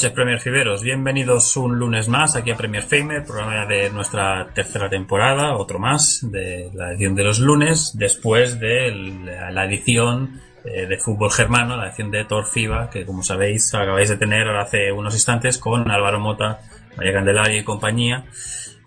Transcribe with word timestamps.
noches, 0.00 0.12
Premier 0.12 0.40
Fiberos. 0.40 0.82
Bienvenidos 0.82 1.58
un 1.58 1.78
lunes 1.78 2.08
más 2.08 2.34
aquí 2.34 2.50
a 2.50 2.56
Premier 2.56 2.82
Famer, 2.82 3.22
programa 3.22 3.66
de 3.66 3.90
nuestra 3.90 4.48
tercera 4.54 4.88
temporada, 4.88 5.54
otro 5.54 5.78
más 5.78 6.20
de 6.22 6.70
la 6.72 6.92
edición 6.92 7.14
de 7.14 7.24
los 7.24 7.38
lunes, 7.38 7.92
después 7.98 8.58
de 8.58 8.92
la 8.92 9.50
la 9.50 9.66
edición 9.66 10.40
eh, 10.64 10.86
de 10.86 10.96
fútbol 10.96 11.30
germano, 11.30 11.76
la 11.76 11.88
edición 11.88 12.10
de 12.10 12.24
Torfiba, 12.24 12.88
que 12.88 13.04
como 13.04 13.22
sabéis 13.22 13.74
acabáis 13.74 14.08
de 14.08 14.16
tener 14.16 14.46
ahora 14.46 14.62
hace 14.62 14.90
unos 14.90 15.12
instantes 15.12 15.58
con 15.58 15.90
Álvaro 15.90 16.18
Mota, 16.18 16.60
María 16.96 17.12
Candelaria 17.12 17.60
y 17.60 17.64
compañía. 17.64 18.24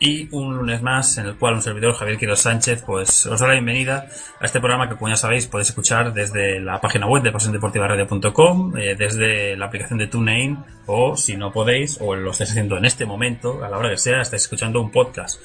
Y 0.05 0.27
un 0.31 0.57
lunes 0.57 0.81
más 0.81 1.17
en 1.17 1.27
el 1.27 1.37
cual 1.37 1.53
un 1.53 1.61
servidor, 1.61 1.93
Javier 1.93 2.17
Quiroz 2.17 2.41
Sánchez, 2.41 2.83
pues 2.85 3.25
os 3.25 3.39
da 3.39 3.47
la 3.47 3.53
bienvenida 3.53 4.09
a 4.37 4.45
este 4.45 4.59
programa 4.59 4.89
que 4.89 4.95
como 4.95 5.07
ya 5.07 5.15
sabéis 5.15 5.47
podéis 5.47 5.69
escuchar 5.69 6.13
desde 6.13 6.59
la 6.59 6.81
página 6.81 7.07
web 7.07 7.23
de 7.23 7.31
pasiondeportivaradio.com, 7.31 8.75
eh, 8.75 8.95
desde 8.97 9.55
la 9.55 9.67
aplicación 9.67 9.99
de 9.99 10.07
TuneIn 10.07 10.57
o 10.87 11.15
si 11.15 11.37
no 11.37 11.53
podéis 11.53 11.99
o 12.01 12.15
lo 12.15 12.31
estáis 12.31 12.49
haciendo 12.49 12.77
en 12.77 12.83
este 12.83 13.05
momento, 13.05 13.63
a 13.63 13.69
la 13.69 13.77
hora 13.77 13.91
que 13.91 13.97
sea, 13.97 14.19
estáis 14.19 14.41
escuchando 14.41 14.81
un 14.81 14.91
podcast. 14.91 15.41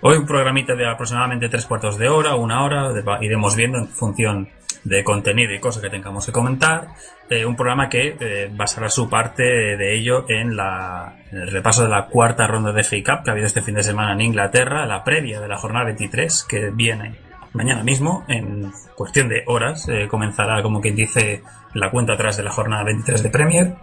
Hoy 0.00 0.16
un 0.16 0.24
programita 0.24 0.74
de 0.74 0.88
aproximadamente 0.88 1.50
tres 1.50 1.66
cuartos 1.66 1.98
de 1.98 2.08
hora, 2.08 2.36
una 2.36 2.64
hora, 2.64 2.94
iremos 3.20 3.54
viendo 3.54 3.76
en 3.76 3.86
función 3.86 4.48
de 4.84 5.04
contenido 5.04 5.52
y 5.52 5.60
cosas 5.60 5.82
que 5.82 5.90
tengamos 5.90 6.26
que 6.26 6.32
comentar. 6.32 6.88
Eh, 7.28 7.44
un 7.44 7.56
programa 7.56 7.88
que 7.88 8.16
eh, 8.18 8.50
basará 8.52 8.88
su 8.88 9.08
parte 9.08 9.42
de 9.42 9.96
ello 9.96 10.24
en, 10.28 10.56
la, 10.56 11.16
el 11.30 11.50
repaso 11.50 11.84
de 11.84 11.90
la 11.90 12.06
cuarta 12.06 12.46
ronda 12.46 12.72
de 12.72 12.82
FA 12.82 12.96
Cup 12.96 13.24
que 13.24 13.30
ha 13.30 13.32
habido 13.32 13.46
este 13.46 13.62
fin 13.62 13.74
de 13.74 13.82
semana 13.82 14.12
en 14.12 14.20
Inglaterra, 14.20 14.86
la 14.86 15.04
previa 15.04 15.40
de 15.40 15.48
la 15.48 15.56
jornada 15.56 15.86
23 15.86 16.44
que 16.48 16.70
viene 16.70 17.16
mañana 17.52 17.82
mismo, 17.82 18.24
en 18.28 18.72
cuestión 18.94 19.28
de 19.28 19.42
horas, 19.46 19.88
eh, 19.88 20.06
comenzará 20.08 20.62
como 20.62 20.80
quien 20.80 20.94
dice 20.94 21.42
la 21.74 21.90
cuenta 21.90 22.14
atrás 22.14 22.36
de 22.36 22.44
la 22.44 22.50
jornada 22.50 22.84
23 22.84 23.22
de 23.22 23.30
Premier 23.30 23.74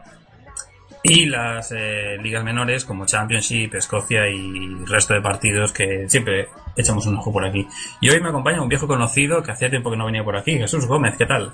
y 1.10 1.26
las 1.26 1.72
eh, 1.72 2.18
ligas 2.22 2.44
menores 2.44 2.84
como 2.84 3.06
Championship, 3.06 3.74
Escocia 3.76 4.28
y 4.28 4.76
resto 4.86 5.14
de 5.14 5.22
partidos 5.22 5.72
que 5.72 6.08
siempre 6.10 6.50
echamos 6.76 7.06
un 7.08 7.16
ojo 7.16 7.32
por 7.32 7.46
aquí. 7.46 7.66
Y 8.02 8.10
hoy 8.10 8.20
me 8.20 8.28
acompaña 8.28 8.62
un 8.62 8.68
viejo 8.68 8.88
conocido 8.88 9.42
que 9.42 9.52
hacía 9.52 9.70
tiempo 9.70 9.90
que 9.90 9.96
no 9.96 10.06
venía 10.06 10.24
por 10.24 10.36
aquí, 10.36 10.58
Jesús 10.58 10.86
Gómez, 10.86 11.16
¿qué 11.18 11.26
tal? 11.26 11.54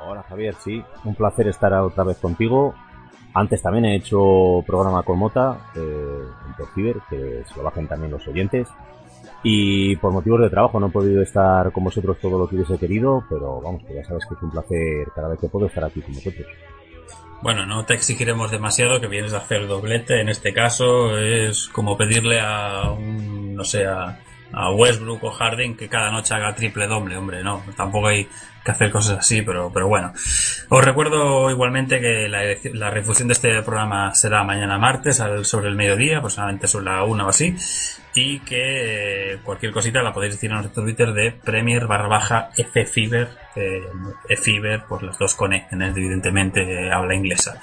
Hola 0.00 0.22
Javier, 0.22 0.54
sí, 0.54 0.82
un 1.04 1.14
placer 1.14 1.48
estar 1.48 1.74
otra 1.74 2.04
vez 2.04 2.16
contigo. 2.18 2.74
Antes 3.34 3.60
también 3.60 3.84
he 3.84 3.96
hecho 3.96 4.64
programa 4.66 5.02
con 5.02 5.18
Mota 5.18 5.58
eh, 5.76 6.22
en 6.46 6.56
Torciber, 6.56 6.96
que 7.10 7.42
se 7.44 7.56
lo 7.56 7.64
bajen 7.64 7.86
también 7.86 8.12
los 8.12 8.26
oyentes. 8.26 8.68
Y 9.42 9.94
por 9.96 10.10
motivos 10.12 10.40
de 10.40 10.50
trabajo 10.50 10.80
no 10.80 10.86
he 10.86 10.90
podido 10.90 11.22
estar 11.22 11.70
con 11.70 11.84
vosotros 11.84 12.18
todo 12.18 12.38
lo 12.38 12.48
que 12.48 12.56
hubiese 12.56 12.78
querido, 12.78 13.24
pero 13.28 13.60
vamos, 13.60 13.84
que 13.84 13.94
ya 13.94 14.04
sabes 14.04 14.24
que 14.26 14.34
es 14.34 14.42
un 14.42 14.50
placer 14.50 15.08
cada 15.14 15.28
vez 15.28 15.38
que 15.38 15.48
puedo 15.48 15.66
estar 15.66 15.84
aquí 15.84 16.00
con 16.00 16.14
vosotros. 16.14 16.46
Bueno, 17.40 17.66
no 17.66 17.84
te 17.84 17.94
exigiremos 17.94 18.50
demasiado 18.50 19.00
que 19.00 19.06
vienes 19.06 19.32
a 19.32 19.38
hacer 19.38 19.66
doblete. 19.66 20.20
En 20.20 20.28
este 20.28 20.52
caso 20.52 21.16
es 21.18 21.68
como 21.68 21.96
pedirle 21.96 22.40
a 22.40 22.90
un, 22.90 23.54
no 23.54 23.62
sé, 23.64 23.86
a, 23.86 24.18
a 24.52 24.70
Westbrook 24.72 25.22
o 25.22 25.30
Harden 25.30 25.76
que 25.76 25.88
cada 25.88 26.10
noche 26.10 26.34
haga 26.34 26.54
triple 26.54 26.88
doble, 26.88 27.16
hombre, 27.16 27.44
no. 27.44 27.62
Tampoco 27.76 28.08
hay 28.08 28.28
que 28.64 28.70
hacer 28.72 28.90
cosas 28.90 29.18
así, 29.18 29.42
pero, 29.42 29.70
pero 29.72 29.86
bueno. 29.86 30.12
Os 30.68 30.84
recuerdo 30.84 31.48
igualmente 31.50 32.00
que 32.00 32.28
la, 32.28 32.40
la 32.74 32.90
refusión 32.90 33.28
de 33.28 33.34
este 33.34 33.62
programa 33.62 34.12
será 34.14 34.42
mañana 34.42 34.76
martes 34.76 35.20
al- 35.20 35.44
sobre 35.44 35.68
el 35.68 35.76
mediodía, 35.76 36.18
aproximadamente 36.18 36.66
sobre 36.66 36.86
la 36.86 37.04
una 37.04 37.24
o 37.26 37.28
así. 37.28 37.54
Y 38.20 38.40
que 38.40 39.34
eh, 39.34 39.38
cualquier 39.44 39.70
cosita 39.70 40.02
la 40.02 40.12
podéis 40.12 40.34
decir 40.34 40.50
en 40.50 40.56
nuestro 40.56 40.82
Twitter 40.82 41.12
de 41.12 41.30
Premier 41.30 41.86
barra 41.86 42.08
baja 42.08 42.50
FFiber, 42.52 43.28
eh, 43.54 43.84
FFiber, 44.28 44.82
por 44.88 45.04
las 45.04 45.16
dos 45.16 45.36
con 45.36 45.52
E, 45.52 45.68
evidentemente 45.70 46.90
habla 46.90 47.14
inglesa. 47.14 47.60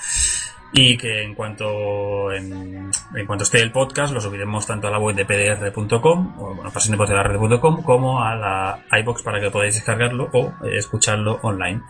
Y 0.72 0.96
que 0.96 1.24
en 1.24 1.36
cuanto 1.36 2.32
en, 2.32 2.90
cuanto 3.28 3.44
esté 3.44 3.60
el 3.60 3.74
podcast 3.74 4.14
lo 4.14 4.22
subiremos 4.22 4.66
tanto 4.66 4.88
a 4.88 4.92
la 4.92 4.98
web 4.98 5.14
de 5.18 5.26
pdr.com 5.26 6.40
o 6.40 6.56
bueno, 6.56 6.72
pasiondeportivaradio.com 6.72 7.84
como 7.84 8.24
a 8.24 8.36
la 8.38 8.80
iBox 9.00 9.24
para 9.24 9.42
que 9.42 9.52
podáis 9.52 9.76
descargarlo 9.76 10.30
o 10.32 10.54
eh, 10.64 10.78
escucharlo 10.78 11.38
online. 11.42 11.82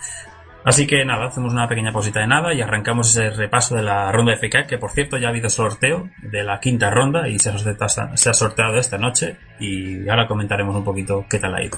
Así 0.66 0.88
que 0.88 1.06
nada, 1.06 1.28
hacemos 1.28 1.54
una 1.54 1.68
pequeña 1.68 1.92
pausita 1.92 2.22
de 2.22 2.28
nada 2.28 2.52
y 2.52 2.60
arrancamos 2.60 3.12
ese 3.12 3.30
repaso 3.30 3.76
de 3.76 3.84
la 3.84 4.12
ronda 4.12 4.32
de 4.32 4.38
FK, 4.38 4.66
que 4.68 4.80
por 4.80 4.90
cierto 4.90 5.16
ya 5.18 5.28
ha 5.28 5.30
habido 5.30 5.48
sorteo 5.48 6.10
de 6.24 6.44
la 6.44 6.60
quinta 6.60 6.90
ronda 6.90 7.30
y 7.30 7.38
se 7.38 7.52
ha 7.52 7.58
sorteado 7.60 8.18
se 8.18 8.30
ha 8.32 8.34
sorteado 8.34 8.78
esta 8.80 8.98
noche 8.98 9.38
y 9.60 10.10
ahora 10.10 10.28
comentaremos 10.28 10.76
un 10.76 10.84
poquito 10.84 11.24
qué 11.30 11.38
tal 11.38 11.54
ha 11.54 11.64
ido. 11.64 11.78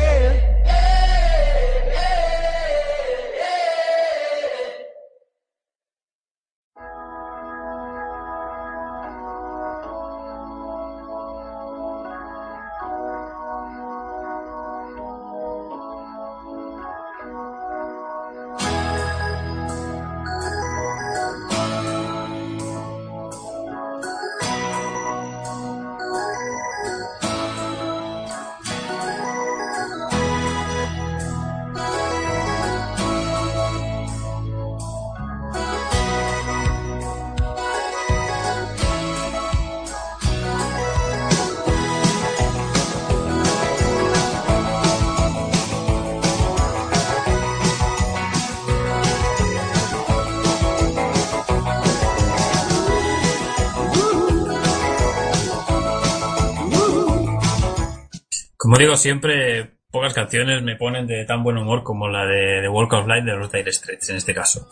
Digo 58.81 58.95
siempre, 58.97 59.71
pocas 59.91 60.13
canciones 60.13 60.63
me 60.63 60.75
ponen 60.75 61.05
de 61.05 61.23
tan 61.25 61.43
buen 61.43 61.57
humor 61.57 61.83
como 61.83 62.07
la 62.09 62.25
de 62.25 62.67
Walk 62.67 62.91
of 62.93 63.07
Life 63.07 63.23
de 63.23 63.37
los 63.37 63.51
Dire 63.51 63.71
Straits 63.71 64.09
en 64.09 64.15
este 64.17 64.33
caso. 64.33 64.67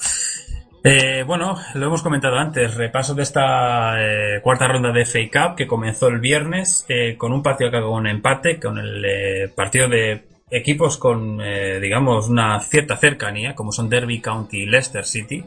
Eh, 0.84 1.24
bueno, 1.24 1.58
lo 1.76 1.86
hemos 1.86 2.02
comentado 2.02 2.38
antes, 2.38 2.76
repaso 2.76 3.14
de 3.14 3.24
esta 3.24 4.02
eh, 4.02 4.42
cuarta 4.42 4.68
ronda 4.68 4.92
de 4.92 5.06
FA 5.06 5.20
Cup 5.32 5.56
que 5.58 5.68
comenzó 5.68 6.08
el 6.08 6.20
viernes 6.20 6.86
eh, 6.88 7.18
con 7.18 7.34
un 7.34 7.44
partido 7.44 7.70
que 7.70 7.82
con 7.82 7.92
un 7.92 8.08
empate, 8.08 8.60
con 8.60 8.78
el 8.80 9.52
partido 9.56 9.90
de 9.90 10.24
equipos 10.50 10.98
con, 10.98 11.38
digamos, 11.80 12.28
una 12.28 12.60
cierta 12.62 12.98
cercanía, 12.98 13.54
como 13.54 13.72
son 13.72 13.88
Derby 13.88 14.20
County 14.20 14.64
y 14.64 14.66
Leicester 14.66 15.06
City. 15.06 15.46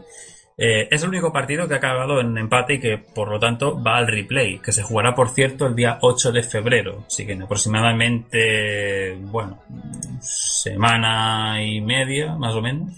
Eh, 0.57 0.89
es 0.91 1.03
el 1.03 1.09
único 1.09 1.33
partido 1.33 1.67
que 1.67 1.75
ha 1.75 1.79
acabado 1.79 2.21
en 2.21 2.37
empate 2.37 2.75
y 2.75 2.81
que, 2.81 2.99
por 2.99 3.29
lo 3.29 3.39
tanto, 3.39 3.83
va 3.83 3.97
al 3.97 4.07
replay, 4.07 4.59
que 4.59 4.73
se 4.73 4.83
jugará, 4.83 5.15
por 5.15 5.31
cierto, 5.31 5.67
el 5.67 5.75
día 5.75 5.99
8 6.01 6.33
de 6.33 6.43
febrero. 6.43 7.05
Así 7.07 7.27
que 7.27 7.33
en 7.33 7.43
aproximadamente, 7.43 9.17
bueno, 9.21 9.63
semana 10.21 11.63
y 11.63 11.81
media, 11.81 12.35
más 12.35 12.55
o 12.55 12.61
menos. 12.61 12.93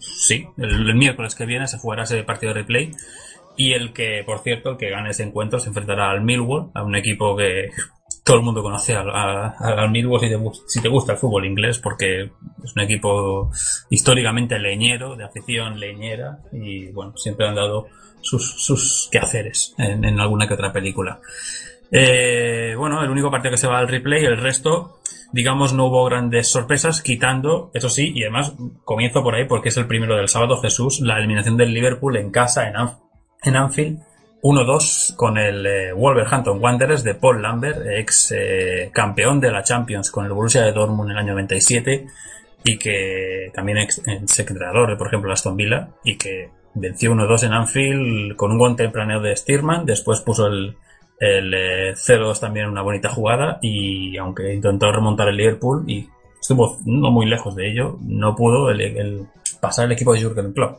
Sí, 0.00 0.46
el, 0.58 0.88
el 0.88 0.94
miércoles 0.94 1.34
que 1.34 1.46
viene 1.46 1.66
se 1.66 1.78
jugará 1.78 2.04
ese 2.04 2.22
partido 2.22 2.52
de 2.52 2.60
replay. 2.60 2.92
Y 3.56 3.72
el 3.72 3.92
que, 3.92 4.22
por 4.24 4.40
cierto, 4.40 4.70
el 4.70 4.76
que 4.76 4.90
gane 4.90 5.10
ese 5.10 5.22
encuentro 5.22 5.58
se 5.58 5.68
enfrentará 5.68 6.10
al 6.10 6.22
Millwall, 6.22 6.70
a 6.74 6.82
un 6.82 6.96
equipo 6.96 7.36
que 7.36 7.70
todo 8.30 8.38
el 8.38 8.44
mundo 8.44 8.62
conoce 8.62 8.94
al, 8.94 9.10
al- 9.10 9.54
al 9.58 9.90
Millwall 9.90 10.20
si 10.66 10.80
te, 10.80 10.88
gusta 10.88 11.12
el 11.14 11.18
fútbol 11.18 11.46
inglés, 11.46 11.80
porque 11.80 12.30
es 12.62 12.76
un 12.76 12.82
equipo 12.82 13.50
históricamente 13.90 14.56
leñero, 14.60 15.16
de 15.16 15.24
afición 15.24 15.80
leñera, 15.80 16.38
y 16.52 16.92
bueno, 16.92 17.12
siempre 17.16 17.48
han 17.48 17.56
dado 17.56 17.88
sus, 18.20 18.64
sus 18.64 19.08
quehaceres 19.10 19.74
en, 19.78 20.20
alguna 20.20 20.46
que 20.46 20.54
otra 20.54 20.72
película. 20.72 21.18
Eh, 21.90 22.76
bueno, 22.78 23.02
el 23.02 23.10
único 23.10 23.32
partido 23.32 23.50
que 23.50 23.56
se 23.58 23.66
va 23.66 23.80
al 23.80 23.88
replay, 23.88 24.24
el 24.24 24.36
resto, 24.36 25.00
digamos, 25.32 25.72
no 25.72 25.86
hubo 25.86 26.04
grandes 26.04 26.52
sorpresas, 26.52 27.02
quitando, 27.02 27.72
eso 27.74 27.88
sí, 27.88 28.12
y 28.14 28.22
además 28.22 28.54
comienzo 28.84 29.24
por 29.24 29.34
ahí 29.34 29.46
porque 29.46 29.70
es 29.70 29.76
el 29.76 29.88
primero 29.88 30.14
del 30.16 30.28
sábado, 30.28 30.60
Jesús, 30.62 31.00
la 31.00 31.18
eliminación 31.18 31.56
del 31.56 31.74
Liverpool 31.74 32.16
en 32.16 32.30
casa 32.30 32.68
en, 32.68 32.74
en 33.42 33.56
Anfield, 33.56 33.98
1-2 34.42 35.16
con 35.16 35.36
el 35.36 35.66
eh, 35.66 35.92
Wolverhampton 35.92 36.62
Wanderers 36.62 37.04
de 37.04 37.14
Paul 37.14 37.42
Lambert, 37.42 37.86
ex 37.86 38.32
eh, 38.32 38.90
campeón 38.92 39.40
de 39.40 39.50
la 39.50 39.62
Champions 39.62 40.10
con 40.10 40.24
el 40.24 40.32
Borussia 40.32 40.62
de 40.62 40.72
Dortmund 40.72 41.10
en 41.10 41.16
el 41.16 41.22
año 41.22 41.32
97 41.32 42.06
y 42.64 42.78
que 42.78 43.50
también 43.52 43.78
ex, 43.78 44.00
ex 44.06 44.38
entrenador 44.38 44.88
de, 44.88 44.96
por 44.96 45.08
ejemplo, 45.08 45.32
Aston 45.32 45.56
Villa 45.56 45.88
y 46.04 46.16
que 46.16 46.50
venció 46.74 47.12
1-2 47.12 47.44
en 47.44 47.52
Anfield 47.52 48.36
con 48.36 48.52
un 48.52 48.58
gol 48.58 48.76
tempranero 48.76 49.20
de 49.20 49.36
Stearman, 49.36 49.84
después 49.84 50.20
puso 50.20 50.46
el, 50.46 50.76
el 51.18 51.54
eh, 51.54 51.92
0-2 51.92 52.40
también 52.40 52.66
en 52.66 52.72
una 52.72 52.82
bonita 52.82 53.10
jugada 53.10 53.58
y 53.60 54.16
aunque 54.16 54.54
intentó 54.54 54.90
remontar 54.90 55.28
el 55.28 55.36
Liverpool 55.36 55.84
y 55.86 56.08
estuvo 56.40 56.78
no 56.86 57.10
muy 57.10 57.26
lejos 57.26 57.54
de 57.54 57.70
ello, 57.70 57.98
no 58.02 58.34
pudo 58.34 58.70
el, 58.70 59.26
pasar 59.60 59.84
el 59.84 59.92
equipo 59.92 60.14
de 60.14 60.22
Jurgen 60.22 60.52
Klopp. 60.54 60.78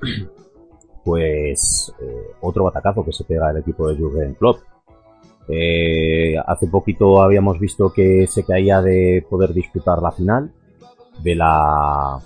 pues 1.08 1.90
eh, 2.02 2.32
otro 2.42 2.64
batacazo 2.64 3.02
que 3.02 3.12
se 3.12 3.24
pega 3.24 3.50
el 3.50 3.56
equipo 3.58 3.88
de 3.88 3.96
Jurgen 3.96 4.34
Klopp. 4.34 4.58
Eh, 5.48 6.34
hace 6.46 6.66
poquito 6.66 7.22
habíamos 7.22 7.58
visto 7.58 7.90
que 7.90 8.26
se 8.26 8.44
caía 8.44 8.82
de 8.82 9.24
poder 9.28 9.54
disputar 9.54 10.02
la 10.02 10.10
final 10.12 10.50
de 11.22 11.34
la... 11.34 12.18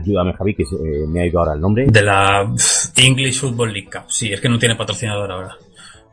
Ayúdame 0.00 0.32
Javi, 0.34 0.54
que 0.54 0.64
se- 0.64 0.76
eh, 0.76 1.06
me 1.08 1.20
ha 1.22 1.26
ido 1.26 1.40
ahora 1.40 1.54
el 1.54 1.60
nombre. 1.60 1.86
De 1.88 2.02
la 2.02 2.48
English 2.96 3.40
Football 3.40 3.72
League 3.72 3.90
Cup. 3.90 4.04
Sí, 4.08 4.32
es 4.32 4.40
que 4.40 4.48
no 4.48 4.58
tiene 4.58 4.76
patrocinador 4.76 5.32
ahora. 5.32 5.56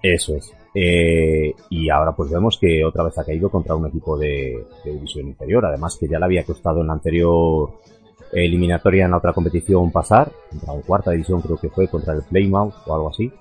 Eso 0.01 0.35
es. 0.35 0.51
Eh, 0.73 1.53
y 1.69 1.89
ahora 1.89 2.13
pues 2.15 2.31
vemos 2.31 2.57
que 2.59 2.83
otra 2.83 3.03
vez 3.03 3.17
ha 3.19 3.23
caído 3.25 3.49
contra 3.49 3.75
un 3.75 3.85
equipo 3.87 4.17
de, 4.17 4.57
de 4.83 4.91
división 4.91 5.27
inferior. 5.27 5.63
Además 5.67 5.95
que 5.99 6.07
ya 6.07 6.17
le 6.17 6.25
había 6.25 6.43
costado 6.43 6.81
en 6.81 6.87
la 6.87 6.93
anterior 6.93 7.69
eliminatoria 8.31 9.05
en 9.05 9.11
la 9.11 9.17
otra 9.17 9.33
competición 9.33 9.91
pasar, 9.91 10.31
contra 10.49 10.73
un 10.73 10.81
cuarta 10.81 11.11
división 11.11 11.41
creo 11.41 11.57
que 11.57 11.69
fue, 11.69 11.87
contra 11.87 12.13
el 12.13 12.23
Plymouth 12.23 12.73
o 12.85 12.95
algo 12.95 13.09
así. 13.09 13.31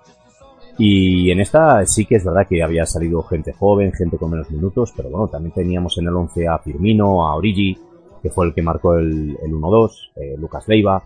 Y 0.78 1.30
en 1.30 1.40
esta 1.40 1.84
sí 1.86 2.06
que 2.06 2.16
es 2.16 2.24
verdad 2.24 2.46
que 2.48 2.62
había 2.62 2.86
salido 2.86 3.22
gente 3.24 3.52
joven, 3.52 3.92
gente 3.92 4.16
con 4.16 4.30
menos 4.30 4.50
minutos, 4.50 4.92
pero 4.96 5.10
bueno, 5.10 5.26
también 5.26 5.52
teníamos 5.52 5.98
en 5.98 6.06
el 6.06 6.14
11 6.14 6.46
a 6.46 6.58
Firmino, 6.58 7.26
a 7.26 7.34
Origi, 7.34 7.76
que 8.22 8.30
fue 8.30 8.46
el 8.46 8.54
que 8.54 8.62
marcó 8.62 8.94
el, 8.94 9.36
el 9.42 9.52
1-2, 9.52 9.90
eh, 10.16 10.36
Lucas 10.38 10.68
Leiva. 10.68 11.02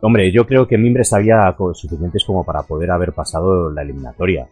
Hombre, 0.00 0.32
yo 0.32 0.46
creo 0.46 0.66
que 0.66 0.78
Mimbres 0.78 1.12
había 1.12 1.54
suficientes 1.74 2.24
como 2.24 2.44
para 2.44 2.62
poder 2.62 2.90
haber 2.90 3.12
pasado 3.12 3.70
la 3.70 3.82
eliminatoria. 3.82 4.48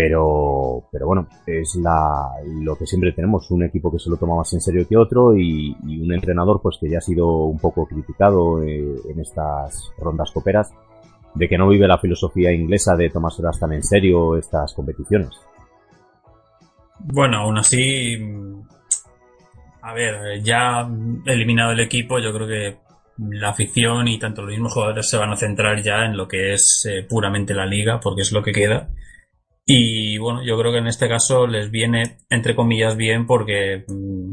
Pero, 0.00 0.84
pero 0.92 1.08
bueno, 1.08 1.26
es 1.44 1.74
la, 1.74 2.30
lo 2.62 2.76
que 2.76 2.86
siempre 2.86 3.10
tenemos, 3.10 3.50
un 3.50 3.64
equipo 3.64 3.90
que 3.90 3.98
se 3.98 4.08
lo 4.08 4.16
toma 4.16 4.36
más 4.36 4.52
en 4.52 4.60
serio 4.60 4.86
que 4.88 4.96
otro 4.96 5.36
y, 5.36 5.76
y 5.88 6.00
un 6.00 6.12
entrenador 6.12 6.60
pues 6.62 6.78
que 6.80 6.88
ya 6.88 6.98
ha 6.98 7.00
sido 7.00 7.26
un 7.26 7.58
poco 7.58 7.84
criticado 7.84 8.62
eh, 8.62 8.94
en 9.10 9.18
estas 9.18 9.90
rondas 9.98 10.30
coperas 10.30 10.72
de 11.34 11.48
que 11.48 11.58
no 11.58 11.68
vive 11.68 11.88
la 11.88 11.98
filosofía 11.98 12.52
inglesa 12.52 12.94
de 12.94 13.10
tomárselas 13.10 13.58
tan 13.58 13.72
en 13.72 13.82
serio 13.82 14.36
estas 14.36 14.72
competiciones. 14.72 15.30
Bueno, 17.00 17.38
aún 17.38 17.58
así, 17.58 18.16
a 19.82 19.94
ver, 19.94 20.40
ya 20.44 20.88
eliminado 21.26 21.72
el 21.72 21.80
equipo, 21.80 22.20
yo 22.20 22.32
creo 22.32 22.46
que 22.46 22.76
la 23.30 23.48
afición 23.48 24.06
y 24.06 24.20
tanto 24.20 24.42
los 24.42 24.52
mismos 24.52 24.74
jugadores 24.74 25.10
se 25.10 25.16
van 25.16 25.32
a 25.32 25.36
centrar 25.36 25.82
ya 25.82 26.04
en 26.04 26.16
lo 26.16 26.28
que 26.28 26.52
es 26.52 26.86
eh, 26.88 27.02
puramente 27.02 27.52
la 27.52 27.66
liga, 27.66 27.98
porque 27.98 28.22
es 28.22 28.30
lo 28.30 28.44
que 28.44 28.52
queda. 28.52 28.90
Y 29.70 30.16
bueno, 30.16 30.42
yo 30.42 30.58
creo 30.58 30.72
que 30.72 30.78
en 30.78 30.86
este 30.86 31.10
caso 31.10 31.46
les 31.46 31.70
viene, 31.70 32.16
entre 32.30 32.56
comillas, 32.56 32.96
bien, 32.96 33.26
porque 33.26 33.84
mm, 33.86 34.32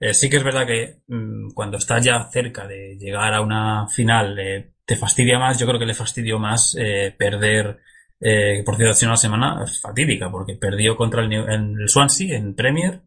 eh, 0.00 0.12
sí 0.12 0.28
que 0.28 0.36
es 0.36 0.44
verdad 0.44 0.66
que 0.66 0.98
mm, 1.08 1.52
cuando 1.54 1.78
estás 1.78 2.04
ya 2.04 2.28
cerca 2.30 2.66
de 2.66 2.98
llegar 2.98 3.32
a 3.32 3.40
una 3.40 3.88
final 3.88 4.38
eh, 4.38 4.74
te 4.84 4.96
fastidia 4.96 5.38
más, 5.38 5.58
yo 5.58 5.66
creo 5.66 5.78
que 5.78 5.86
le 5.86 5.94
fastidió 5.94 6.38
más 6.38 6.76
eh, 6.78 7.14
perder 7.16 7.80
eh, 8.20 8.62
por 8.64 8.76
cierto, 8.76 8.92
ha 8.92 8.94
sido 8.94 9.10
una 9.10 9.16
semana 9.16 9.64
fatídica 9.80 10.30
porque 10.30 10.56
perdió 10.56 10.96
contra 10.96 11.22
el, 11.22 11.32
en 11.32 11.80
el 11.80 11.88
Swansea 11.88 12.36
en 12.36 12.54
Premier, 12.54 13.00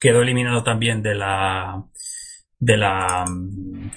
quedó 0.00 0.20
eliminado 0.20 0.64
también 0.64 1.00
de 1.00 1.14
la 1.14 1.80
de 2.58 2.76
la 2.76 3.24
mm, 3.24 3.90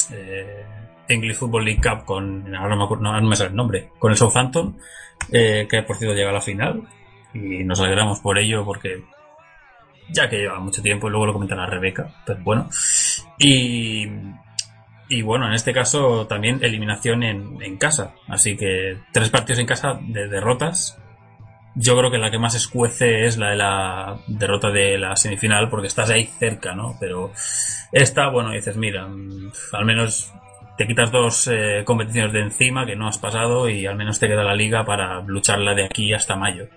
English 1.09 1.35
Football 1.37 1.65
League 1.65 1.81
Cup 1.81 2.05
con 2.05 2.55
ahora 2.55 2.69
no 2.75 2.77
me, 2.77 2.83
acuerdo- 2.85 3.03
no, 3.03 3.21
me 3.21 3.35
sale 3.35 3.49
el 3.49 3.55
nombre, 3.55 3.89
con 3.99 4.11
el 4.11 4.17
Southampton, 4.17 4.77
eh, 5.31 5.67
que 5.69 5.83
por 5.83 5.97
cierto 5.97 6.15
llega 6.15 6.29
a 6.29 6.33
la 6.33 6.41
final 6.41 6.83
y 7.33 7.63
nos 7.65 7.79
alegramos 7.81 8.19
por 8.21 8.37
ello 8.39 8.63
porque 8.65 9.03
ya 10.11 10.27
que 10.29 10.37
lleva 10.37 10.59
mucho 10.59 10.81
tiempo 10.81 11.07
y 11.07 11.11
luego 11.11 11.25
lo 11.27 11.33
comentará 11.33 11.65
Rebeca, 11.65 12.09
pero 12.25 12.39
bueno. 12.43 12.69
Y, 13.37 14.07
y 15.07 15.21
bueno, 15.21 15.47
en 15.47 15.53
este 15.53 15.71
caso 15.73 16.25
también 16.27 16.59
eliminación 16.63 17.23
en, 17.23 17.61
en 17.61 17.77
casa. 17.77 18.13
Así 18.27 18.57
que 18.57 18.97
tres 19.11 19.29
partidos 19.29 19.59
en 19.59 19.67
casa 19.67 19.99
de 20.01 20.27
derrotas. 20.27 20.97
Yo 21.75 21.95
creo 21.97 22.09
que 22.09 22.17
la 22.17 22.31
que 22.31 22.39
más 22.39 22.55
escuece 22.55 23.25
es 23.25 23.37
la 23.37 23.51
de 23.51 23.55
la 23.55 24.17
derrota 24.27 24.71
de 24.71 24.97
la 24.97 25.15
semifinal 25.15 25.69
porque 25.69 25.87
estás 25.87 26.09
ahí 26.09 26.25
cerca, 26.25 26.73
¿no? 26.73 26.95
Pero 26.99 27.31
esta, 27.91 28.29
bueno, 28.29 28.49
dices, 28.51 28.75
mira, 28.75 29.07
mm, 29.07 29.51
al 29.73 29.85
menos 29.85 30.33
te 30.79 30.87
quitas 30.87 31.11
dos 31.11 31.49
eh, 31.51 31.83
competiciones 31.83 32.31
de 32.31 32.39
encima 32.39 32.85
que 32.85 32.95
no 32.95 33.05
has 33.05 33.17
pasado 33.17 33.69
y 33.69 33.85
al 33.85 33.97
menos 33.97 34.17
te 34.17 34.29
queda 34.29 34.45
la 34.45 34.55
liga 34.55 34.85
para 34.85 35.19
lucharla 35.23 35.75
de 35.75 35.83
aquí 35.83 36.13
hasta 36.13 36.37
mayo. 36.37 36.67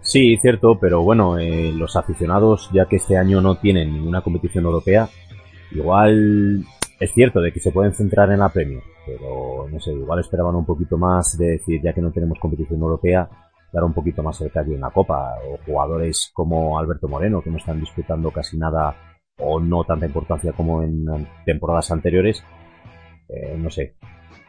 Sí, 0.00 0.38
cierto, 0.38 0.78
pero 0.80 1.02
bueno, 1.02 1.36
eh, 1.36 1.70
los 1.72 1.96
aficionados, 1.96 2.70
ya 2.72 2.86
que 2.86 2.96
este 2.96 3.18
año 3.18 3.42
no 3.42 3.56
tienen 3.56 3.92
ninguna 3.92 4.22
competición 4.22 4.64
europea, 4.64 5.10
igual 5.72 6.64
es 6.98 7.12
cierto 7.12 7.42
de 7.42 7.52
que 7.52 7.60
se 7.60 7.70
pueden 7.70 7.92
centrar 7.92 8.32
en 8.32 8.38
la 8.38 8.48
Premier, 8.48 8.82
pero 9.04 9.68
no 9.70 9.78
sé, 9.78 9.92
igual 9.92 10.20
esperaban 10.20 10.54
un 10.54 10.64
poquito 10.64 10.96
más 10.96 11.36
de 11.36 11.50
decir, 11.50 11.82
ya 11.82 11.92
que 11.92 12.00
no 12.00 12.12
tenemos 12.12 12.38
competición 12.38 12.80
europea, 12.80 13.28
dar 13.70 13.84
un 13.84 13.92
poquito 13.92 14.22
más 14.22 14.40
el 14.40 14.50
callo 14.50 14.72
en 14.72 14.80
la 14.80 14.90
Copa, 14.90 15.34
o 15.46 15.58
jugadores 15.66 16.30
como 16.32 16.78
Alberto 16.78 17.08
Moreno, 17.08 17.42
que 17.42 17.50
no 17.50 17.58
están 17.58 17.78
disputando 17.78 18.30
casi 18.30 18.56
nada 18.56 19.09
o 19.40 19.60
no 19.60 19.84
tanta 19.84 20.06
importancia 20.06 20.52
como 20.52 20.82
en 20.82 21.06
temporadas 21.44 21.90
anteriores, 21.90 22.44
eh, 23.28 23.56
no 23.56 23.70
sé. 23.70 23.94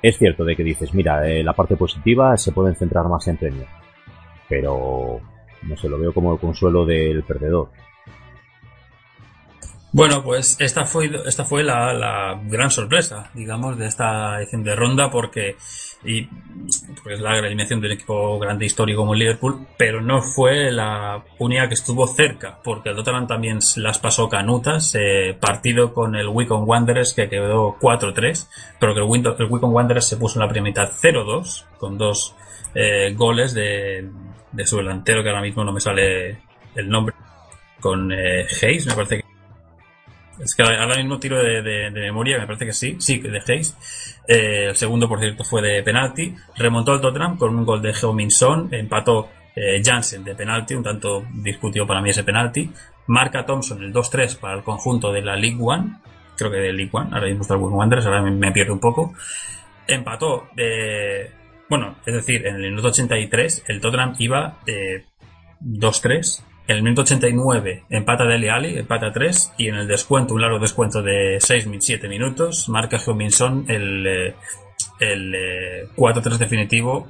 Es 0.02 0.18
cierto 0.18 0.44
de 0.44 0.56
que 0.56 0.64
dices, 0.64 0.94
mira, 0.94 1.28
eh, 1.28 1.44
la 1.44 1.54
parte 1.54 1.76
positiva 1.76 2.36
se 2.38 2.52
pueden 2.52 2.76
centrar 2.76 3.08
más 3.08 3.28
en 3.28 3.38
Premier, 3.38 3.68
pero 4.50 5.20
no 5.64 5.78
sé, 5.78 5.88
lo 5.88 6.00
veo 6.00 6.14
como 6.14 6.34
el 6.34 6.40
consuelo 6.40 6.86
del 6.86 7.24
perdedor. 7.24 7.70
Bueno, 9.94 10.24
pues 10.24 10.56
esta 10.60 10.86
fue, 10.86 11.12
esta 11.26 11.44
fue 11.44 11.64
la, 11.64 11.94
la 11.94 12.42
gran 12.46 12.72
sorpresa, 12.72 13.30
digamos, 13.34 13.78
de 13.78 13.88
esta 13.88 14.40
edición 14.40 14.64
de 14.64 14.76
ronda, 14.76 15.12
porque, 15.12 15.58
y, 16.03 16.25
porque 16.96 17.13
es 17.13 17.20
la 17.22 17.38
eliminación 17.38 17.79
de 17.81 17.88
un 17.88 17.93
equipo 17.93 18.39
grande 18.39 18.65
histórico 18.65 19.01
como 19.01 19.13
el 19.13 19.20
Liverpool, 19.20 19.67
pero 19.77 20.01
no 20.01 20.22
fue 20.22 20.72
la 20.72 21.24
única 21.39 21.67
que 21.67 21.75
estuvo 21.75 22.08
cerca, 22.08 22.60
porque 22.63 22.89
el 22.89 22.96
Tottenham 22.96 23.27
también 23.27 23.60
las 23.77 24.00
pasó 24.00 24.27
canutas, 24.29 24.96
eh, 24.96 25.38
partido 25.39 25.93
con 25.93 26.15
el 26.15 26.27
Wycombe 26.27 26.65
Wanderers 26.65 27.13
que 27.13 27.29
quedó 27.29 27.77
4-3, 27.79 28.48
pero 28.79 28.93
que 28.93 29.00
el, 29.01 29.05
Wind- 29.05 29.36
el 29.39 29.46
Wycombe 29.50 29.75
Wanderers 29.75 30.08
se 30.08 30.17
puso 30.17 30.39
en 30.39 30.46
la 30.48 30.51
primera 30.51 30.70
mitad 30.86 30.91
0-2, 30.91 31.65
con 31.77 31.98
dos 31.98 32.36
eh, 32.75 33.13
goles 33.15 33.53
de 33.53 34.10
de 34.51 34.65
su 34.67 34.75
delantero, 34.77 35.24
que 35.24 35.29
ahora 35.29 35.41
mismo 35.41 35.63
no 35.63 35.72
me 35.72 35.79
sale 35.79 36.41
el 36.75 36.89
nombre, 36.89 37.15
con 37.79 38.12
eh, 38.12 38.46
Hayes, 38.62 38.86
me 38.86 38.93
parece 38.96 39.17
que. 39.17 39.21
Es 40.44 40.56
que 40.56 40.64
ahora 40.64 40.96
mismo 40.98 41.20
tiro 41.20 41.38
de, 41.38 41.62
de- 41.62 41.92
de 41.92 42.02
memoria, 42.02 42.40
me 42.40 42.46
parece 42.48 42.66
que 42.66 42.74
sí, 42.74 42.96
sí, 43.00 43.20
de 43.20 43.40
Hayes. 43.48 43.76
Eh, 44.28 44.66
el 44.70 44.76
segundo, 44.76 45.08
por 45.08 45.20
cierto, 45.20 45.44
fue 45.44 45.62
de 45.62 45.84
penalti. 45.84 46.34
Remontó 46.58 46.94
el 46.96 47.02
Tottenham 47.02 47.38
con 47.38 47.56
un 47.56 47.66
gol 47.66 47.82
de 47.82 47.92
Heung-Min 47.94 48.32
Son, 48.32 48.68
empató 48.74 49.30
eh, 49.56 49.82
Jansen 49.84 50.24
de 50.24 50.34
penalti, 50.36 50.74
un 50.74 50.84
tanto 50.84 51.24
discutido 51.34 51.86
para 51.86 52.02
mí 52.02 52.10
ese 52.10 52.24
penalti. 52.24 52.72
Marca 53.08 53.46
Thompson 53.46 53.84
el 53.84 53.94
2-3 53.94 54.40
para 54.40 54.56
el 54.56 54.64
conjunto 54.64 55.12
de 55.12 55.22
la 55.22 55.36
League 55.36 55.58
One, 55.60 55.98
creo 56.38 56.50
que 56.50 56.58
de 56.58 56.72
League 56.74 56.92
One, 56.94 57.10
ahora 57.12 57.28
mismo 57.28 57.42
está 57.42 57.56
el 57.56 57.60
Wanderers, 57.62 58.06
ahora 58.06 58.22
me, 58.22 58.52
pierdo 58.52 58.74
un 58.74 58.80
poco. 58.80 59.14
Empató, 59.88 60.48
eh, 60.58 61.30
bueno, 61.70 61.96
es 62.06 62.14
decir, 62.14 62.46
en 62.48 62.56
el 62.56 62.62
minuto 62.72 62.88
83 62.88 63.66
el 63.68 63.82
Tottenham 63.82 64.16
iba 64.20 64.60
eh, 64.66 65.04
2-3. 65.62 66.44
En 66.72 66.78
el 66.78 66.84
minuto 66.84 67.01
89 67.01 67.84
empata 67.90 68.24
Dele 68.24 68.50
Ali, 68.50 68.78
empata 68.78 69.12
3. 69.12 69.56
Y 69.58 69.68
en 69.68 69.75
el 69.75 69.88
descuento, 69.90 70.34
un 70.34 70.42
largo 70.42 70.58
descuento 70.58 71.01
de 71.01 71.38
6-7 71.38 72.08
minutos, 72.08 72.70
marca 72.70 72.98
Jominson 72.98 73.66
el, 73.68 74.08
eh, 74.08 74.36
el 75.01 75.36
eh, 75.36 75.88
4-3 75.98 76.38
definitivo. 76.38 77.10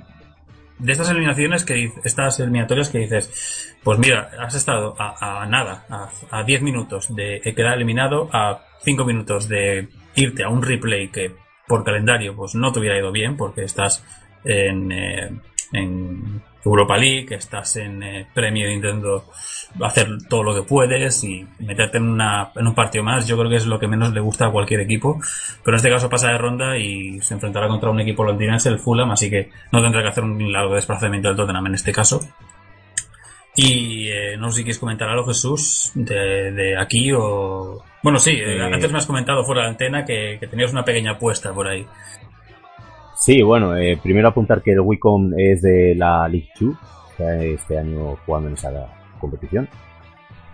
De 0.79 0.91
estas 0.91 1.11
eliminaciones, 1.11 1.63
que 1.63 1.91
estas 2.03 2.39
eliminatorias 2.39 2.89
que 2.89 2.97
dices, 2.97 3.77
pues 3.83 3.99
mira, 3.99 4.31
has 4.39 4.55
estado 4.55 4.95
a, 4.97 5.45
nada, 5.47 5.85
a, 5.89 6.09
a 6.31 6.43
10 6.43 6.63
minutos 6.63 7.15
de 7.15 7.39
quedar 7.55 7.75
eliminado, 7.75 8.29
a 8.33 8.63
5 8.83 9.05
minutos 9.05 9.47
de 9.47 9.89
irte 10.15 10.43
a 10.43 10.49
un 10.49 10.63
replay 10.63 11.09
que 11.09 11.35
por 11.67 11.83
calendario 11.83 12.35
pues 12.35 12.55
no 12.55 12.71
te 12.71 12.79
hubiera 12.79 12.97
ido 12.97 13.11
bien 13.11 13.37
porque 13.37 13.63
estás 13.63 14.03
en, 14.43 14.91
eh, 14.91 15.29
en 15.71 16.41
Europa 16.63 16.97
League, 16.97 17.27
estás 17.35 17.75
en 17.77 18.03
eh, 18.03 18.27
premio 18.33 18.69
intentando 18.71 19.25
hacer 19.81 20.07
todo 20.29 20.43
lo 20.43 20.53
que 20.53 20.63
puedes 20.63 21.23
y 21.23 21.47
meterte 21.59 21.97
en, 21.97 22.09
una, 22.09 22.51
en 22.55 22.67
un 22.67 22.75
partido 22.75 23.03
más, 23.03 23.27
yo 23.27 23.37
creo 23.37 23.49
que 23.49 23.55
es 23.55 23.65
lo 23.65 23.79
que 23.79 23.87
menos 23.87 24.13
le 24.13 24.19
gusta 24.19 24.47
a 24.47 24.51
cualquier 24.51 24.81
equipo. 24.81 25.19
Pero 25.63 25.75
en 25.75 25.77
este 25.77 25.89
caso 25.89 26.09
pasa 26.09 26.31
de 26.31 26.37
ronda 26.37 26.77
y 26.77 27.19
se 27.21 27.33
enfrentará 27.33 27.67
contra 27.67 27.89
un 27.89 27.99
equipo 27.99 28.23
londinense, 28.23 28.69
el 28.69 28.79
Fulham, 28.79 29.11
así 29.11 29.29
que 29.29 29.49
no 29.71 29.81
tendrá 29.81 30.01
que 30.01 30.09
hacer 30.09 30.23
un 30.23 30.51
largo 30.51 30.75
desplazamiento 30.75 31.29
del 31.29 31.37
Tottenham 31.37 31.67
en 31.67 31.75
este 31.75 31.91
caso. 31.91 32.21
Y 33.55 34.07
eh, 34.07 34.37
no 34.37 34.49
sé 34.49 34.57
si 34.57 34.63
quieres 34.63 34.79
comentar 34.79 35.09
algo, 35.09 35.25
Jesús, 35.25 35.91
de, 35.93 36.51
de 36.51 36.79
aquí 36.79 37.11
o... 37.13 37.83
Bueno, 38.01 38.17
sí, 38.17 38.31
eh, 38.31 38.61
antes 38.61 38.91
me 38.91 38.97
has 38.97 39.05
comentado 39.05 39.43
fuera 39.43 39.63
de 39.63 39.69
antena 39.69 40.05
que, 40.05 40.37
que 40.39 40.47
tenías 40.47 40.71
una 40.71 40.85
pequeña 40.85 41.11
apuesta 41.11 41.53
por 41.53 41.67
ahí. 41.67 41.85
Sí, 43.21 43.43
bueno, 43.43 43.77
eh, 43.77 43.99
primero 44.01 44.29
apuntar 44.29 44.63
que 44.63 44.71
el 44.71 44.79
Wicom 44.79 45.33
es 45.37 45.61
de 45.61 45.93
la 45.93 46.27
League 46.27 46.49
2, 46.59 46.73
está 47.11 47.35
este 47.43 47.77
año 47.77 48.17
jugando 48.25 48.47
en 48.49 48.55
esa 48.55 48.71
competición. 49.19 49.69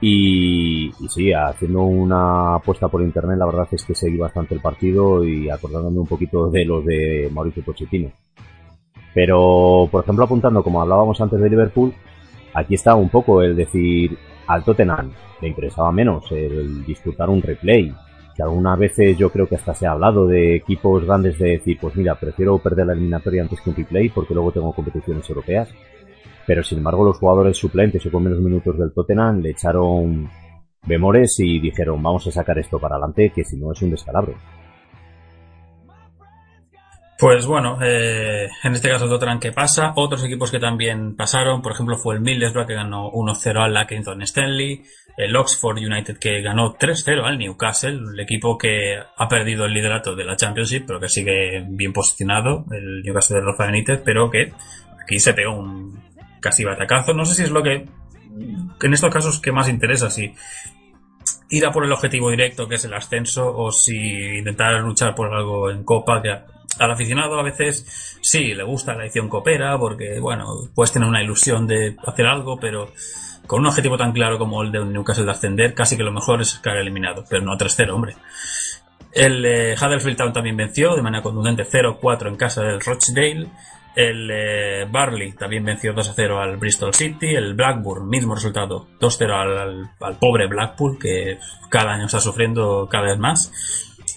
Y, 0.01 0.87
y 0.99 1.07
sí, 1.07 1.31
haciendo 1.31 1.83
una 1.83 2.55
apuesta 2.55 2.89
por 2.89 3.01
internet, 3.01 3.37
la 3.37 3.45
verdad 3.45 3.69
es 3.71 3.85
que 3.85 3.95
seguí 3.95 4.17
bastante 4.17 4.53
el 4.53 4.59
partido 4.59 5.23
y 5.23 5.49
acordándome 5.49 5.99
un 5.99 6.07
poquito 6.07 6.49
de 6.49 6.65
los 6.65 6.83
de 6.83 7.29
Mauricio 7.33 7.63
Pochettino. 7.63 8.11
Pero, 9.13 9.87
por 9.89 10.03
ejemplo, 10.03 10.25
apuntando, 10.25 10.61
como 10.61 10.81
hablábamos 10.81 11.21
antes 11.21 11.39
de 11.39 11.49
Liverpool, 11.49 11.93
aquí 12.53 12.75
está 12.75 12.95
un 12.95 13.07
poco 13.07 13.41
el 13.41 13.55
decir 13.55 14.17
al 14.45 14.65
Tottenham 14.65 15.13
le 15.41 15.47
interesaba 15.47 15.91
menos 15.93 16.29
el 16.31 16.85
disputar 16.85 17.29
un 17.29 17.41
replay, 17.41 17.93
que 18.37 18.43
algunas 18.43 18.77
veces 18.77 19.17
yo 19.17 19.31
creo 19.31 19.47
que 19.47 19.55
hasta 19.55 19.73
se 19.73 19.87
ha 19.87 19.93
hablado 19.93 20.27
de 20.27 20.55
equipos 20.55 21.03
grandes 21.03 21.39
de 21.39 21.53
decir, 21.53 21.79
pues 21.81 21.95
mira, 21.95 22.13
prefiero 22.13 22.59
perder 22.59 22.85
la 22.85 22.93
eliminatoria 22.93 23.41
antes 23.41 23.59
que 23.59 23.71
un 23.71 23.75
replay 23.75 24.09
porque 24.09 24.35
luego 24.35 24.51
tengo 24.51 24.71
competiciones 24.73 25.27
europeas. 25.27 25.69
Pero 26.45 26.63
sin 26.63 26.77
embargo 26.77 27.03
los 27.03 27.17
jugadores 27.17 27.57
suplentes 27.57 28.05
o 28.05 28.11
con 28.11 28.23
menos 28.23 28.39
minutos 28.39 28.77
del 28.77 28.93
Tottenham 28.93 29.39
le 29.41 29.49
echaron 29.49 30.29
bemores 30.85 31.39
y 31.39 31.59
dijeron, 31.59 32.01
vamos 32.03 32.27
a 32.27 32.31
sacar 32.31 32.59
esto 32.59 32.77
para 32.77 32.95
adelante, 32.95 33.31
que 33.35 33.43
si 33.43 33.57
no 33.57 33.71
es 33.71 33.81
un 33.81 33.89
descalabro. 33.89 34.35
Pues 37.19 37.47
bueno, 37.47 37.79
eh, 37.81 38.47
en 38.63 38.73
este 38.73 38.89
caso 38.89 39.09
Tottenham 39.09 39.39
que 39.39 39.51
pasa, 39.51 39.93
otros 39.95 40.23
equipos 40.23 40.51
que 40.51 40.59
también 40.59 41.15
pasaron, 41.15 41.63
por 41.63 41.71
ejemplo 41.71 41.97
fue 41.97 42.13
el 42.13 42.21
Middlesbrough 42.21 42.67
que 42.67 42.75
ganó 42.75 43.11
1-0 43.11 43.59
al 43.59 43.73
Lackington 43.73 44.21
Stanley, 44.21 44.83
el 45.17 45.35
Oxford 45.35 45.77
United 45.77 46.19
que 46.19 46.41
ganó 46.41 46.75
3-0 46.75 47.25
al 47.25 47.39
Newcastle, 47.39 47.99
el 48.13 48.19
equipo 48.19 48.55
que 48.55 48.99
ha 49.17 49.27
perdido 49.27 49.65
el 49.65 49.73
liderato 49.73 50.15
de 50.15 50.25
la 50.25 50.35
Championship, 50.35 50.83
pero 50.85 50.99
que 50.99 51.09
sigue 51.09 51.65
bien 51.67 51.91
posicionado, 51.91 52.65
el 52.71 53.01
Newcastle 53.01 53.37
de 53.37 53.45
Rafa 53.45 53.65
Benítez, 53.65 53.99
pero 54.05 54.29
que 54.29 54.53
aquí 55.01 55.19
se 55.19 55.33
pegó 55.33 55.57
un 55.57 55.99
casi 56.39 56.65
batacazo, 56.65 57.13
no 57.13 57.25
sé 57.25 57.33
si 57.33 57.43
es 57.43 57.51
lo 57.51 57.63
que, 57.63 57.87
que 58.79 58.87
en 58.87 58.93
estos 58.93 59.11
casos 59.11 59.39
que 59.39 59.51
más 59.51 59.69
interesa, 59.69 60.11
si 60.11 60.35
ir 61.49 61.65
a 61.65 61.71
por 61.71 61.83
el 61.83 61.91
objetivo 61.91 62.29
directo 62.29 62.67
que 62.67 62.75
es 62.75 62.85
el 62.85 62.93
ascenso 62.93 63.55
o 63.55 63.71
si 63.71 64.37
intentar 64.37 64.79
luchar 64.81 65.15
por 65.15 65.33
algo 65.33 65.71
en 65.71 65.83
Copa 65.83 66.21
que 66.21 66.56
al 66.79 66.91
aficionado 66.91 67.39
a 67.39 67.43
veces 67.43 68.17
sí 68.21 68.53
le 68.53 68.63
gusta 68.63 68.93
la 68.93 69.03
edición 69.03 69.29
copera 69.29 69.77
porque 69.77 70.19
bueno 70.19 70.69
puedes 70.73 70.91
tener 70.91 71.07
una 71.07 71.21
ilusión 71.21 71.67
de 71.67 71.95
hacer 72.05 72.25
algo 72.25 72.57
pero 72.59 72.91
con 73.45 73.61
un 73.61 73.67
objetivo 73.67 73.97
tan 73.97 74.11
claro 74.11 74.37
como 74.37 74.61
el 74.63 74.71
de 74.71 74.83
Newcastle 74.83 75.25
de 75.25 75.31
ascender 75.31 75.73
casi 75.73 75.97
que 75.97 76.03
lo 76.03 76.11
mejor 76.11 76.41
es 76.41 76.55
caer 76.59 76.77
eliminado 76.77 77.23
pero 77.29 77.43
no 77.43 77.57
3-0 77.57 77.91
hombre 77.91 78.15
el 79.13 79.45
eh, 79.45 79.75
Huddersfield 79.79 80.17
Town 80.17 80.33
también 80.33 80.57
venció 80.57 80.95
de 80.95 81.01
manera 81.01 81.23
contundente 81.23 81.63
0-4 81.63 82.27
en 82.27 82.35
casa 82.35 82.63
del 82.63 82.81
Rochdale 82.81 83.49
el 83.97 84.29
eh, 84.29 84.85
Barley 84.91 85.31
también 85.31 85.65
venció 85.65 85.91
2 85.91 86.09
a 86.09 86.13
0 86.13 86.39
al 86.39 86.57
Bristol 86.57 86.93
City. 86.93 87.33
El 87.33 87.55
Blackburn, 87.55 88.07
mismo 88.07 88.35
resultado, 88.35 88.85
2-0 88.99 89.31
al, 89.31 89.57
al, 89.57 89.91
al 89.99 90.19
pobre 90.19 90.45
Blackpool, 90.45 90.99
que 90.99 91.39
cada 91.71 91.93
año 91.93 92.05
está 92.05 92.19
sufriendo 92.19 92.87
cada 92.91 93.07
vez 93.07 93.17
más. 93.17 93.51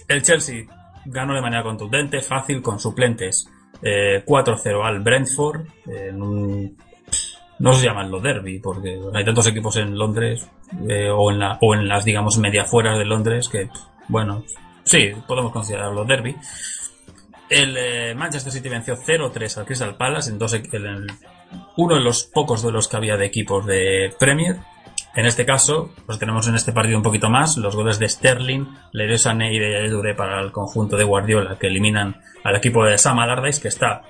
El 0.07 0.21
Chelsea 0.21 0.65
ganó 1.05 1.33
de 1.33 1.41
manera 1.41 1.63
contundente, 1.63 2.21
fácil, 2.21 2.61
con 2.61 2.79
suplentes. 2.79 3.49
Eh, 3.81 4.23
4-0 4.25 4.83
al 4.83 4.99
Brentford. 4.99 5.61
No 7.61 7.73
se 7.73 7.85
llaman 7.85 8.09
los 8.09 8.23
derby, 8.23 8.57
porque 8.57 8.99
hay 9.13 9.23
tantos 9.23 9.45
equipos 9.45 9.77
en 9.77 9.95
Londres, 9.95 10.49
eh, 10.89 11.11
o, 11.11 11.29
en 11.29 11.37
la, 11.37 11.59
o 11.61 11.75
en 11.75 11.87
las, 11.87 12.03
digamos, 12.03 12.39
mediafueras 12.39 12.97
de 12.97 13.05
Londres, 13.05 13.47
que, 13.49 13.69
bueno, 14.07 14.43
sí, 14.83 15.11
podemos 15.27 15.51
considerarlo 15.51 16.03
derby. 16.03 16.35
El 17.47 17.77
eh, 17.77 18.15
Manchester 18.15 18.51
City 18.51 18.67
venció 18.67 18.95
0-3 18.97 19.57
al 19.57 19.65
Crystal 19.65 19.95
Palace 19.95 20.31
en, 20.31 20.39
dos, 20.39 20.53
el, 20.53 21.07
uno 21.77 21.95
de 21.95 22.01
los 22.01 22.23
pocos 22.23 22.63
duelos 22.63 22.87
que 22.87 22.97
había 22.97 23.15
de 23.15 23.25
equipos 23.25 23.63
de 23.67 24.11
Premier. 24.17 24.57
En 25.13 25.25
este 25.25 25.45
caso, 25.45 25.91
pues 26.05 26.19
tenemos 26.19 26.47
en 26.47 26.55
este 26.55 26.71
partido 26.71 26.97
un 26.97 27.03
poquito 27.03 27.29
más 27.29 27.57
los 27.57 27.75
goles 27.75 27.99
de 27.99 28.07
Sterling, 28.07 28.65
Leroy 28.93 29.17
Sané 29.17 29.53
y 29.53 29.59
de 29.59 29.89
Dure 29.89 30.15
para 30.15 30.39
el 30.39 30.51
conjunto 30.51 30.95
de 30.95 31.03
Guardiola 31.03 31.57
que 31.59 31.67
eliminan 31.67 32.21
al 32.43 32.55
equipo 32.55 32.85
de 32.85 32.97
Sam 32.97 33.19
Allardyce 33.19 33.61
que 33.61 33.67
está 33.67 34.03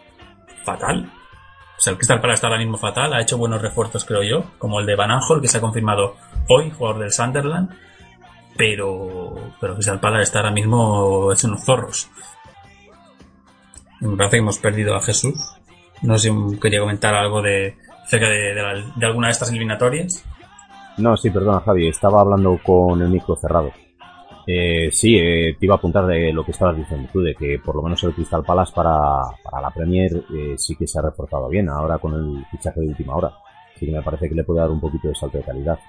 fatal. 0.63 1.11
O 1.77 1.81
sea, 1.81 1.91
el 1.91 1.97
Crystal 1.97 2.21
Palace 2.21 2.35
está 2.35 2.47
ahora 2.47 2.59
mismo 2.59 2.77
fatal, 2.77 3.13
ha 3.13 3.21
hecho 3.21 3.39
buenos 3.39 3.61
refuerzos 3.61 4.05
creo 4.05 4.21
yo, 4.21 4.51
como 4.59 4.79
el 4.79 4.85
de 4.85 4.95
Van 4.95 5.09
Aanholt 5.09 5.41
que 5.41 5.47
se 5.47 5.57
ha 5.57 5.61
confirmado 5.61 6.15
hoy, 6.47 6.69
jugador 6.69 7.01
del 7.01 7.11
Sunderland, 7.11 7.71
pero 8.55 9.53
pero 9.59 9.73
Crystal 9.73 9.99
Palace 9.99 10.23
está 10.23 10.39
ahora 10.39 10.51
mismo 10.51 11.33
hecho 11.33 11.47
unos 11.47 11.65
zorros. 11.65 12.09
Me 14.01 14.17
parece 14.17 14.37
que 14.37 14.41
hemos 14.41 14.57
perdido 14.57 14.95
a 14.95 15.01
Jesús. 15.01 15.35
No 16.01 16.17
sé 16.17 16.29
si 16.29 16.59
quería 16.59 16.79
comentar 16.79 17.13
algo 17.13 17.41
de 17.41 17.77
acerca 18.03 18.27
de, 18.27 19.05
alguna 19.05 19.27
de 19.27 19.31
estas 19.31 19.49
eliminatorias. 19.49 20.25
No, 20.97 21.17
sí, 21.17 21.29
perdona 21.29 21.61
Javi, 21.61 21.87
estaba 21.87 22.21
hablando 22.21 22.59
con 22.63 23.01
el 23.01 23.09
micro 23.09 23.35
cerrado. 23.35 23.71
Eh, 24.45 24.89
sí, 24.91 25.17
eh, 25.17 25.55
te 25.59 25.65
iba 25.65 25.75
a 25.75 25.77
apuntar 25.77 26.05
de 26.07 26.33
lo 26.33 26.43
que 26.43 26.51
estabas 26.51 26.75
diciendo 26.75 27.09
tú, 27.11 27.21
de 27.21 27.35
que 27.35 27.59
por 27.59 27.75
lo 27.75 27.83
menos 27.83 28.03
el 28.03 28.13
Crystal 28.13 28.43
Palace 28.43 28.73
para, 28.75 29.21
para 29.43 29.61
la 29.61 29.71
Premier 29.71 30.11
eh, 30.33 30.55
sí 30.57 30.75
que 30.75 30.87
se 30.87 30.99
ha 30.99 31.03
reforzado 31.03 31.47
bien, 31.47 31.69
ahora 31.69 31.99
con 31.99 32.13
el 32.13 32.45
fichaje 32.47 32.81
de 32.81 32.87
última 32.87 33.15
hora. 33.15 33.31
Así 33.75 33.85
que 33.85 33.91
me 33.91 34.01
parece 34.01 34.29
que 34.29 34.35
le 34.35 34.43
puede 34.43 34.59
dar 34.59 34.71
un 34.71 34.81
poquito 34.81 35.07
de 35.07 35.15
salto 35.15 35.37
de 35.37 35.43
calidad. 35.43 35.79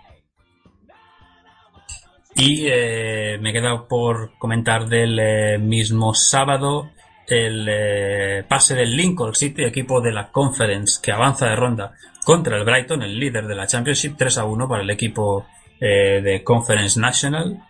Y 2.34 2.66
eh, 2.66 3.38
me 3.40 3.52
queda 3.52 3.86
por 3.86 4.38
comentar 4.38 4.88
del 4.88 5.18
eh, 5.18 5.58
mismo 5.58 6.14
sábado 6.14 6.90
el 7.26 7.66
eh, 7.68 8.44
pase 8.48 8.74
del 8.74 8.96
Lincoln 8.96 9.34
City, 9.34 9.64
equipo 9.64 10.00
de 10.00 10.12
la 10.12 10.30
Conference 10.30 11.00
que 11.02 11.12
avanza 11.12 11.46
de 11.48 11.56
ronda 11.56 11.92
contra 12.24 12.56
el 12.56 12.64
Brighton, 12.64 13.02
el 13.02 13.18
líder 13.18 13.46
de 13.46 13.54
la 13.54 13.66
Championship, 13.66 14.16
3 14.16 14.38
a 14.38 14.44
1 14.44 14.68
para 14.68 14.82
el 14.82 14.90
equipo 14.90 15.46
eh, 15.80 16.20
de 16.22 16.42
Conference 16.44 16.98
National. 17.00 17.62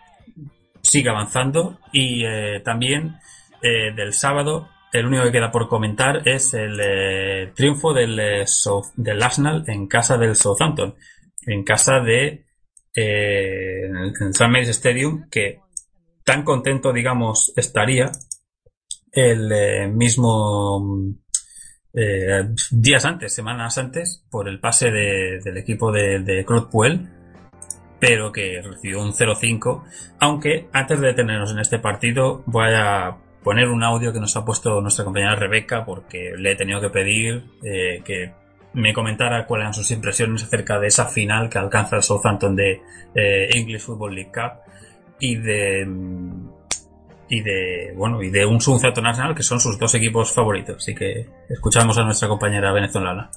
Sigue 0.81 1.09
avanzando 1.09 1.79
y 1.91 2.25
eh, 2.25 2.61
también 2.63 3.17
del 3.61 4.11
sábado 4.11 4.67
el 4.91 5.05
único 5.05 5.23
que 5.23 5.31
queda 5.31 5.49
por 5.49 5.69
comentar 5.69 6.27
es 6.27 6.53
el 6.53 7.53
triunfo 7.53 7.93
del, 7.93 8.45
South, 8.45 8.87
del 8.97 9.23
Arsenal 9.23 9.63
en 9.67 9.87
casa 9.87 10.17
del 10.17 10.35
Southampton, 10.35 10.95
en 11.47 11.63
casa 11.63 12.01
de 12.01 12.43
en 12.93 14.31
St. 14.31 14.47
Mary's 14.49 14.67
Stadium, 14.67 15.29
que 15.29 15.61
tan 16.25 16.43
contento, 16.43 16.91
digamos, 16.91 17.53
estaría 17.55 18.11
el 19.13 19.51
eh, 19.51 19.87
mismo 19.87 20.83
eh, 21.93 22.49
días 22.71 23.05
antes, 23.05 23.33
semanas 23.33 23.77
antes, 23.77 24.25
por 24.29 24.49
el 24.49 24.59
pase 24.59 24.89
de- 24.91 25.39
del 25.43 25.57
equipo 25.57 25.91
de, 25.91 26.19
de 26.19 26.43
Claude 26.45 27.07
pero 27.99 28.33
que 28.33 28.61
recibió 28.61 29.01
un 29.01 29.13
0-5. 29.13 29.83
Aunque 30.19 30.67
antes 30.73 30.99
de 30.99 31.07
detenernos 31.07 31.51
en 31.53 31.59
este 31.59 31.79
partido, 31.79 32.43
voy 32.47 32.73
a 32.75 33.15
poner 33.43 33.69
un 33.69 33.81
audio 33.81 34.11
que 34.11 34.19
nos 34.19 34.35
ha 34.35 34.43
puesto 34.43 34.81
nuestra 34.81 35.05
compañera 35.05 35.35
Rebeca, 35.35 35.85
porque 35.85 36.33
le 36.37 36.51
he 36.51 36.55
tenido 36.57 36.81
que 36.81 36.89
pedir 36.89 37.45
eh, 37.63 38.01
que 38.03 38.33
me 38.73 38.91
comentara 38.93 39.45
cuáles 39.45 39.63
eran 39.63 39.73
sus 39.73 39.89
impresiones 39.91 40.43
acerca 40.43 40.79
de 40.79 40.87
esa 40.87 41.05
final 41.05 41.49
que 41.49 41.59
alcanza 41.59 41.95
el 41.95 42.03
Southampton 42.03 42.55
de 42.57 42.81
eh, 43.15 43.49
English 43.53 43.81
Football 43.81 44.15
League 44.15 44.31
Cup 44.33 44.59
y 45.19 45.35
de 45.37 45.85
mm, 45.85 46.49
y 47.29 47.41
de 47.41 47.93
bueno 47.95 48.21
y 48.21 48.29
de 48.29 48.45
un 48.45 48.59
Southampton 48.59 49.07
Arsenal 49.07 49.35
que 49.35 49.43
son 49.43 49.59
sus 49.59 49.77
dos 49.79 49.93
equipos 49.95 50.33
favoritos 50.33 50.77
así 50.77 50.93
que 50.93 51.29
escuchamos 51.49 51.97
a 51.97 52.03
nuestra 52.03 52.27
compañera 52.27 52.71
venezolana 52.71 53.31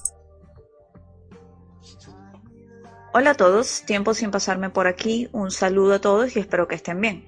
Hola 3.18 3.30
a 3.30 3.34
todos, 3.34 3.82
tiempo 3.86 4.12
sin 4.12 4.30
pasarme 4.30 4.68
por 4.68 4.86
aquí, 4.86 5.30
un 5.32 5.50
saludo 5.50 5.94
a 5.94 6.00
todos 6.02 6.36
y 6.36 6.40
espero 6.40 6.68
que 6.68 6.74
estén 6.74 7.00
bien. 7.00 7.24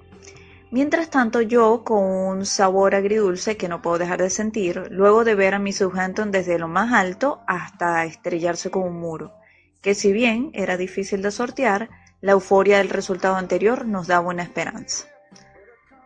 Mientras 0.69 1.09
tanto 1.09 1.41
yo 1.41 1.83
con 1.83 2.03
un 2.03 2.45
sabor 2.45 2.93
agridulce 2.93 3.57
que 3.57 3.67
no 3.67 3.81
puedo 3.81 3.97
dejar 3.97 4.21
de 4.21 4.29
sentir 4.29 4.83
luego 4.91 5.23
de 5.23 5.33
ver 5.33 5.55
a 5.55 5.59
mi 5.59 5.73
Southampton 5.73 6.29
desde 6.29 6.59
lo 6.59 6.67
más 6.67 6.93
alto 6.93 7.41
hasta 7.47 8.05
estrellarse 8.05 8.69
con 8.69 8.83
un 8.83 8.99
muro, 8.99 9.33
que 9.81 9.95
si 9.95 10.13
bien 10.13 10.51
era 10.53 10.77
difícil 10.77 11.23
de 11.23 11.31
sortear, 11.31 11.89
la 12.21 12.33
euforia 12.33 12.77
del 12.77 12.89
resultado 12.89 13.35
anterior 13.35 13.87
nos 13.87 14.05
daba 14.05 14.27
una 14.27 14.43
esperanza. 14.43 15.07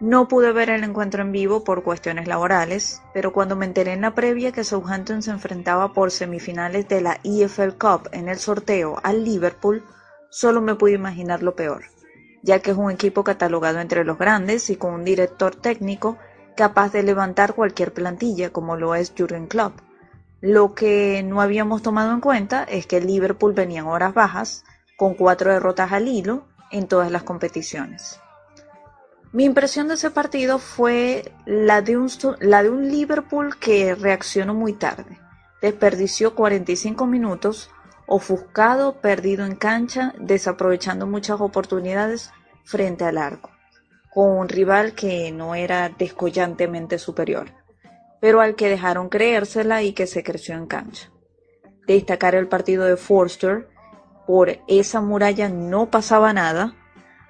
No 0.03 0.27
pude 0.27 0.51
ver 0.51 0.69
el 0.69 0.83
encuentro 0.83 1.21
en 1.21 1.31
vivo 1.31 1.63
por 1.63 1.81
cuestiones 1.81 2.27
laborales, 2.27 3.01
pero 3.13 3.31
cuando 3.31 3.55
me 3.55 3.65
enteré 3.65 3.93
en 3.93 4.01
la 4.01 4.13
previa 4.13 4.51
que 4.51 4.65
Southampton 4.65 5.23
se 5.23 5.31
enfrentaba 5.31 5.93
por 5.93 6.11
semifinales 6.11 6.89
de 6.89 6.99
la 6.99 7.21
EFL 7.23 7.77
Cup 7.79 8.09
en 8.11 8.27
el 8.27 8.37
sorteo 8.37 8.99
al 9.01 9.23
Liverpool, 9.23 9.81
solo 10.29 10.59
me 10.59 10.75
pude 10.75 10.91
imaginar 10.91 11.41
lo 11.41 11.55
peor, 11.55 11.85
ya 12.41 12.59
que 12.59 12.71
es 12.71 12.77
un 12.77 12.91
equipo 12.91 13.23
catalogado 13.23 13.79
entre 13.79 14.03
los 14.03 14.17
grandes 14.17 14.69
y 14.69 14.75
con 14.75 14.93
un 14.93 15.05
director 15.05 15.55
técnico 15.55 16.17
capaz 16.57 16.91
de 16.91 17.03
levantar 17.03 17.53
cualquier 17.53 17.93
plantilla 17.93 18.49
como 18.49 18.75
lo 18.75 18.95
es 18.95 19.13
Jurgen 19.17 19.47
Klopp. 19.47 19.79
Lo 20.41 20.73
que 20.73 21.23
no 21.23 21.39
habíamos 21.39 21.81
tomado 21.81 22.11
en 22.11 22.19
cuenta 22.19 22.65
es 22.65 22.87
que 22.87 22.97
el 22.97 23.07
Liverpool 23.07 23.53
venía 23.53 23.79
en 23.79 23.87
horas 23.87 24.13
bajas, 24.13 24.65
con 24.97 25.13
cuatro 25.13 25.53
derrotas 25.53 25.93
al 25.93 26.09
hilo 26.09 26.43
en 26.71 26.89
todas 26.89 27.09
las 27.09 27.23
competiciones. 27.23 28.19
Mi 29.33 29.45
impresión 29.45 29.87
de 29.87 29.95
ese 29.95 30.11
partido 30.11 30.59
fue 30.59 31.33
la 31.47 31.81
de 31.81 31.97
un, 31.97 32.07
Liverpool 32.91 33.57
que 33.57 33.95
reaccionó 33.95 34.53
muy 34.53 34.73
tarde. 34.73 35.19
Desperdició 35.59 36.35
45 36.35 37.07
minutos, 37.07 37.71
ofuscado, 38.05 39.01
perdido 39.01 39.43
en 39.43 39.55
cancha, 39.55 40.13
desaprovechando 40.19 41.07
muchas 41.07 41.41
oportunidades 41.41 42.29
frente 42.63 43.05
al 43.05 43.17
arco, 43.17 43.49
con 44.13 44.37
un 44.37 44.49
rival 44.49 44.93
que 44.93 45.31
no 45.31 45.55
era 45.55 45.89
descollantemente 45.89 46.99
superior, 46.99 47.49
pero 48.21 48.39
al 48.39 48.53
que 48.53 48.69
dejaron 48.69 49.09
creérsela 49.09 49.81
y 49.81 49.93
que 49.93 50.05
se 50.05 50.23
creció 50.23 50.53
en 50.53 50.67
cancha. 50.67 51.09
Destacar 51.87 52.35
el 52.35 52.47
partido 52.47 52.85
de 52.85 52.97
Forster, 52.97 53.67
por 54.27 54.59
esa 54.67 55.01
muralla 55.01 55.49
no 55.49 55.89
pasaba 55.89 56.33
nada, 56.33 56.75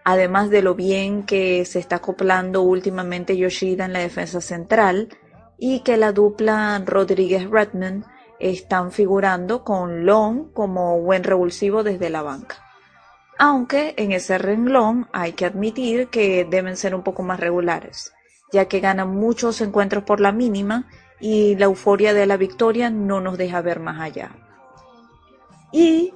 además 0.04 0.50
de 0.50 0.62
lo 0.62 0.76
bien 0.76 1.24
que 1.24 1.66
se 1.66 1.80
está 1.80 1.98
acoplando 1.98 2.62
últimamente 2.62 3.38
Yoshida 3.38 3.86
en 3.86 3.94
la 3.94 4.00
defensa 4.00 4.42
central 4.42 5.10
y 5.58 5.82
que 5.82 5.98
la 5.98 6.12
dupla 6.12 6.82
Rodríguez-Redmond 6.86 8.06
están 8.40 8.92
figurando 8.92 9.64
con 9.64 10.06
Long 10.06 10.52
como 10.52 11.00
buen 11.00 11.24
revulsivo 11.24 11.84
desde 11.84 12.10
la 12.10 12.22
banca. 12.22 12.58
Aunque 13.38 13.94
en 13.98 14.12
ese 14.12 14.38
renglón 14.38 15.08
hay 15.12 15.34
que 15.34 15.46
admitir 15.46 16.08
que 16.10 16.46
deben 16.46 16.78
ser 16.78 16.94
un 16.94 17.04
poco 17.04 17.24
más 17.24 17.40
regulares, 17.40 18.14
ya 18.52 18.66
que 18.66 18.80
ganan 18.80 19.16
muchos 19.16 19.62
encuentros 19.62 20.04
por 20.04 20.20
la 20.20 20.32
mínima 20.32 20.88
y 21.20 21.56
la 21.56 21.66
euforia 21.66 22.14
de 22.14 22.26
la 22.26 22.38
victoria 22.38 22.90
no 22.90 23.22
nos 23.22 23.38
deja 23.38 23.62
ver 23.62 23.80
más 23.80 24.00
allá. 24.02 24.32
Y 25.72 26.14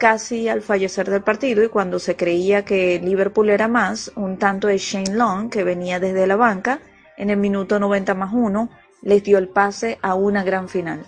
casi 0.00 0.48
al 0.48 0.62
fallecer 0.62 1.10
del 1.10 1.22
partido 1.22 1.62
y 1.62 1.68
cuando 1.68 1.98
se 1.98 2.16
creía 2.16 2.64
que 2.64 2.98
Liverpool 2.98 3.50
era 3.50 3.68
más, 3.68 4.10
un 4.16 4.38
tanto 4.38 4.66
de 4.66 4.78
Shane 4.78 5.14
Long, 5.14 5.50
que 5.50 5.62
venía 5.62 6.00
desde 6.00 6.26
la 6.26 6.36
banca, 6.36 6.80
en 7.18 7.28
el 7.28 7.36
minuto 7.36 7.78
90 7.78 8.14
más 8.14 8.32
1, 8.32 8.70
les 9.02 9.22
dio 9.22 9.36
el 9.36 9.48
pase 9.48 9.98
a 10.00 10.14
una 10.14 10.42
gran 10.42 10.70
final. 10.70 11.04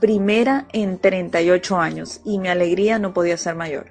Primera 0.00 0.66
en 0.74 0.98
38 0.98 1.78
años 1.78 2.20
y 2.26 2.38
mi 2.38 2.48
alegría 2.48 2.98
no 2.98 3.14
podía 3.14 3.38
ser 3.38 3.54
mayor. 3.54 3.86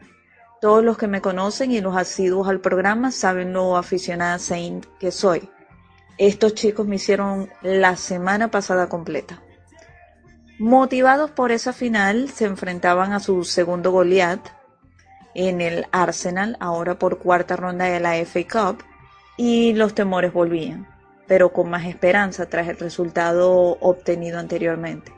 Todos 0.61 0.83
los 0.83 0.95
que 0.95 1.07
me 1.07 1.21
conocen 1.21 1.71
y 1.71 1.81
los 1.81 1.97
asiduos 1.97 2.47
al 2.47 2.59
programa 2.59 3.11
saben 3.11 3.51
lo 3.51 3.77
aficionada 3.77 4.37
Saint 4.37 4.85
que 4.99 5.09
soy. 5.11 5.49
Estos 6.19 6.53
chicos 6.53 6.85
me 6.85 6.97
hicieron 6.97 7.49
la 7.63 7.97
semana 7.97 8.51
pasada 8.51 8.89
completa. 8.89 9.41
Motivados 10.57 11.31
por 11.31 11.51
esa 11.51 11.73
final, 11.73 12.29
se 12.29 12.45
enfrentaban 12.45 13.11
a 13.11 13.19
su 13.19 13.43
segundo 13.43 13.91
Goliath 13.91 14.47
en 15.33 15.59
el 15.59 15.85
Arsenal, 15.91 16.55
ahora 16.61 16.97
por 16.97 17.19
cuarta 17.19 17.57
ronda 17.57 17.85
de 17.85 17.99
la 17.99 18.15
FA 18.25 18.47
Cup, 18.47 18.83
y 19.35 19.73
los 19.73 19.93
temores 19.93 20.31
volvían, 20.31 20.87
pero 21.27 21.51
con 21.51 21.69
más 21.69 21.85
esperanza 21.85 22.45
tras 22.45 22.69
el 22.69 22.77
resultado 22.77 23.77
obtenido 23.81 24.39
anteriormente. 24.39 25.11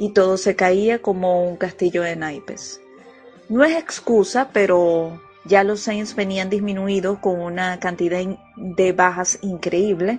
Y 0.00 0.12
todo 0.12 0.36
se 0.36 0.56
caía 0.56 1.00
como 1.00 1.48
un 1.48 1.56
castillo 1.56 2.02
de 2.02 2.16
naipes. 2.16 2.80
No 3.48 3.62
es 3.62 3.76
excusa, 3.76 4.50
pero 4.52 5.22
ya 5.44 5.62
los 5.62 5.78
Saints 5.78 6.16
venían 6.16 6.50
disminuidos 6.50 7.20
con 7.20 7.40
una 7.40 7.78
cantidad 7.78 8.20
de 8.56 8.92
bajas 8.92 9.38
increíble. 9.42 10.18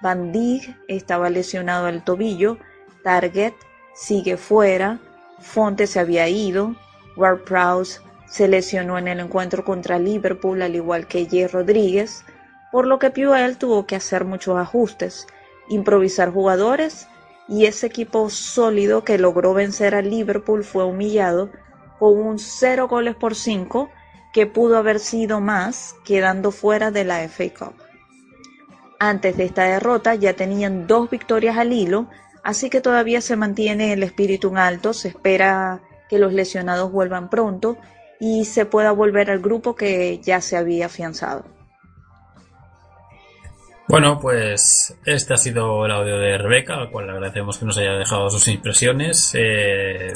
Van 0.00 0.32
Dijk 0.32 0.74
estaba 0.88 1.28
lesionado 1.28 1.84
al 1.84 2.02
tobillo, 2.02 2.56
Target 3.04 3.52
sigue 3.94 4.36
fuera, 4.36 4.98
Fonte 5.40 5.86
se 5.86 6.00
había 6.00 6.28
ido, 6.28 6.74
Ward 7.16 7.44
Prowse 7.44 8.00
se 8.26 8.48
lesionó 8.48 8.96
en 8.96 9.08
el 9.08 9.20
encuentro 9.20 9.64
contra 9.64 9.98
Liverpool 9.98 10.62
al 10.62 10.74
igual 10.74 11.06
que 11.06 11.24
J. 11.24 11.48
Rodríguez, 11.48 12.24
por 12.70 12.86
lo 12.86 12.98
que 12.98 13.10
Puel 13.10 13.58
tuvo 13.58 13.86
que 13.86 13.96
hacer 13.96 14.24
muchos 14.24 14.56
ajustes, 14.56 15.26
improvisar 15.68 16.32
jugadores 16.32 17.08
y 17.48 17.66
ese 17.66 17.86
equipo 17.86 18.30
sólido 18.30 19.04
que 19.04 19.18
logró 19.18 19.52
vencer 19.52 19.94
a 19.94 20.00
Liverpool 20.00 20.64
fue 20.64 20.84
humillado 20.84 21.50
con 21.98 22.18
un 22.18 22.38
0 22.38 22.88
goles 22.88 23.14
por 23.14 23.34
5 23.34 23.90
que 24.32 24.46
pudo 24.46 24.78
haber 24.78 24.98
sido 24.98 25.40
más 25.40 25.94
quedando 26.04 26.50
fuera 26.50 26.90
de 26.90 27.04
la 27.04 27.28
FA 27.28 27.44
Cup. 27.56 27.74
Antes 28.98 29.36
de 29.36 29.44
esta 29.44 29.64
derrota 29.64 30.14
ya 30.14 30.32
tenían 30.34 30.86
dos 30.86 31.10
victorias 31.10 31.58
al 31.58 31.72
hilo 31.72 32.08
así 32.42 32.70
que 32.70 32.80
todavía 32.80 33.20
se 33.20 33.36
mantiene 33.36 33.92
el 33.92 34.02
espíritu 34.02 34.48
en 34.48 34.58
alto, 34.58 34.92
se 34.92 35.08
espera 35.08 35.80
que 36.08 36.18
los 36.18 36.32
lesionados 36.32 36.92
vuelvan 36.92 37.30
pronto 37.30 37.78
y 38.20 38.44
se 38.44 38.66
pueda 38.66 38.92
volver 38.92 39.30
al 39.30 39.40
grupo 39.40 39.74
que 39.74 40.20
ya 40.22 40.40
se 40.40 40.56
había 40.56 40.86
afianzado. 40.86 41.44
Bueno, 43.88 44.18
pues 44.20 44.96
este 45.04 45.34
ha 45.34 45.36
sido 45.36 45.84
el 45.84 45.92
audio 45.92 46.18
de 46.18 46.38
Rebeca, 46.38 46.76
al 46.76 46.90
cual 46.90 47.06
le 47.06 47.12
agradecemos 47.12 47.58
que 47.58 47.66
nos 47.66 47.76
haya 47.78 47.92
dejado 47.92 48.30
sus 48.30 48.46
impresiones. 48.48 49.32
Eh, 49.34 50.12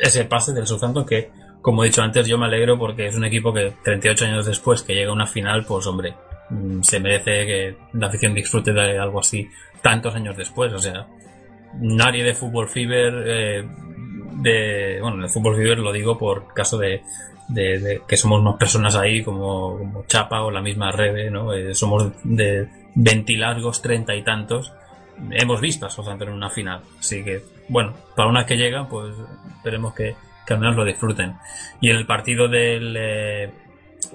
ese 0.00 0.24
pase 0.24 0.52
del 0.52 0.66
Southampton 0.66 1.04
que, 1.04 1.30
como 1.60 1.84
he 1.84 1.88
dicho 1.88 2.02
antes, 2.02 2.26
yo 2.26 2.38
me 2.38 2.46
alegro 2.46 2.78
porque 2.78 3.06
es 3.06 3.14
un 3.14 3.24
equipo 3.24 3.52
que 3.52 3.74
38 3.84 4.24
años 4.24 4.46
después 4.46 4.82
que 4.82 4.94
llega 4.94 5.10
a 5.10 5.14
una 5.14 5.26
final, 5.26 5.64
pues 5.64 5.86
hombre, 5.86 6.14
se 6.82 6.98
merece 6.98 7.46
que 7.46 7.76
la 7.92 8.06
afición 8.06 8.34
disfrute 8.34 8.72
de 8.72 8.98
algo 8.98 9.20
así 9.20 9.48
tantos 9.82 10.14
años 10.14 10.36
después. 10.36 10.72
O 10.72 10.78
sea, 10.78 11.06
nadie 11.80 12.24
de 12.24 12.34
Fútbol 12.34 12.68
Fever, 12.68 13.24
eh, 13.26 13.68
de, 14.36 14.98
bueno, 15.00 15.22
de 15.22 15.28
Fútbol 15.28 15.56
Fever 15.56 15.78
lo 15.78 15.92
digo 15.92 16.18
por 16.18 16.52
caso 16.52 16.78
de, 16.78 17.02
que 18.08 18.16
somos 18.16 18.42
más 18.42 18.56
personas 18.56 18.96
ahí 18.96 19.22
como, 19.22 19.78
como, 19.78 20.04
Chapa 20.06 20.42
o 20.42 20.50
la 20.50 20.62
misma 20.62 20.90
Rebe, 20.90 21.30
¿no? 21.30 21.52
Eh, 21.52 21.74
somos 21.74 22.12
de 22.24 22.68
veintilargos, 22.94 23.82
treinta 23.82 24.14
y 24.14 24.22
tantos. 24.22 24.72
Hemos 25.30 25.60
visto 25.60 25.86
a 25.86 25.90
Southampton 25.90 26.28
en 26.28 26.34
una 26.34 26.50
final, 26.50 26.82
así 26.98 27.24
que, 27.24 27.42
bueno, 27.68 27.94
para 28.14 28.28
una 28.28 28.44
que 28.44 28.56
llega, 28.56 28.86
pues 28.88 29.14
esperemos 29.56 29.94
que, 29.94 30.14
que 30.46 30.54
al 30.54 30.60
menos 30.60 30.76
lo 30.76 30.84
disfruten. 30.84 31.34
Y 31.80 31.90
en 31.90 31.96
el 31.96 32.06
partido 32.06 32.48
del, 32.48 32.94
eh, 32.98 33.50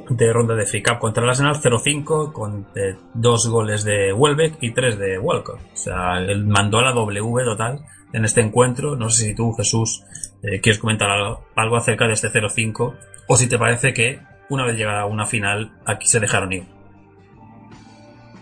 de 0.10 0.34
ronda 0.34 0.56
de 0.56 0.66
FA 0.66 0.80
Cup 0.84 1.00
contra 1.00 1.24
el 1.24 1.30
Arsenal 1.30 1.56
0-5 1.56 2.32
con 2.32 2.68
eh, 2.76 2.96
dos 3.14 3.48
goles 3.48 3.84
de 3.84 4.14
Welbeck 4.14 4.58
y 4.62 4.72
tres 4.72 4.98
de 4.98 5.18
Walcott. 5.18 5.60
O 5.74 5.78
sea, 5.78 6.20
él 6.20 6.46
mandó 6.46 6.80
a 6.80 6.84
la 6.84 6.94
W 6.94 7.44
total 7.44 7.86
en 8.14 8.26
este 8.26 8.42
encuentro. 8.42 8.96
No 8.96 9.10
sé 9.10 9.26
si 9.26 9.36
tú, 9.36 9.54
Jesús, 9.54 10.04
eh, 10.44 10.60
quieres 10.62 10.80
comentar 10.80 11.10
algo, 11.56 11.76
acerca 11.76 12.08
de 12.08 12.14
este 12.14 12.30
0-5 12.30 12.94
o 13.28 13.36
si 13.36 13.48
te 13.48 13.58
parece 13.58 13.94
que 13.94 14.20
una 14.50 14.66
vez 14.66 14.78
llegada 14.78 15.06
una 15.06 15.26
final 15.26 15.72
aquí 15.86 16.08
se 16.08 16.20
dejaron 16.20 16.52
ir. 16.52 16.64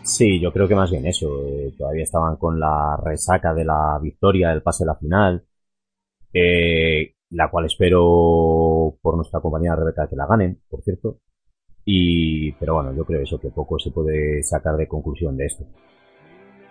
Sí, 0.03 0.39
yo 0.39 0.51
creo 0.51 0.67
que 0.67 0.75
más 0.75 0.89
bien 0.89 1.05
eso. 1.05 1.27
Eh, 1.47 1.73
todavía 1.77 2.03
estaban 2.03 2.35
con 2.37 2.59
la 2.59 2.97
resaca 3.03 3.53
de 3.53 3.65
la 3.65 3.99
victoria 4.01 4.49
del 4.49 4.63
pase 4.63 4.83
a 4.83 4.87
la 4.87 4.95
final 4.95 5.45
la 7.31 7.49
cual 7.49 7.65
espero 7.65 8.97
por 9.01 9.15
nuestra 9.15 9.39
compañera 9.39 9.75
Rebeca 9.75 10.07
que 10.09 10.15
la 10.15 10.25
ganen, 10.25 10.61
por 10.69 10.81
cierto. 10.81 11.19
Y, 11.85 12.51
pero 12.53 12.75
bueno, 12.75 12.93
yo 12.95 13.03
creo 13.05 13.21
eso, 13.23 13.39
que 13.39 13.49
poco 13.49 13.79
se 13.79 13.91
puede 13.91 14.43
sacar 14.43 14.75
de 14.77 14.87
conclusión 14.87 15.35
de 15.37 15.45
esto. 15.45 15.63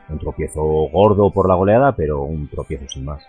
Un 0.09 0.19
tropiezo 0.19 0.63
gordo 0.63 1.31
por 1.31 1.49
la 1.49 1.55
goleada, 1.55 1.95
pero 1.95 2.23
un 2.23 2.49
tropiezo 2.49 2.89
sin 2.89 3.05
más. 3.05 3.23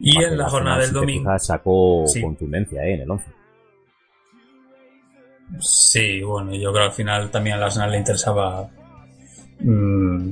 Y 0.00 0.22
en 0.22 0.36
la 0.38 0.48
jornada 0.48 0.78
del 0.78 0.88
si 0.88 0.94
domingo. 0.94 1.20
fijas, 1.22 1.46
sacó 1.46 2.04
Sí. 2.06 2.22
contundencia 2.22 2.82
eh, 2.84 2.94
en 2.94 3.00
el 3.02 3.10
11. 3.10 3.30
Sí, 5.58 6.22
bueno, 6.22 6.52
yo 6.54 6.72
creo 6.72 6.84
que 6.84 6.88
al 6.88 6.92
final 6.92 7.30
también 7.30 7.56
al 7.56 7.64
Arsenal 7.64 7.90
le 7.90 7.98
interesaba 7.98 8.68
mm, 9.60 10.30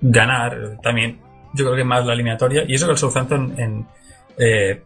ganar 0.00 0.78
también. 0.82 1.18
Yo 1.54 1.64
creo 1.66 1.76
que 1.76 1.84
más 1.84 2.06
la 2.06 2.14
eliminatoria. 2.14 2.64
Y 2.66 2.74
eso 2.74 2.86
que 2.86 2.92
el 2.92 2.98
Southampton 2.98 3.54
en, 3.58 3.86
eh, 4.38 4.82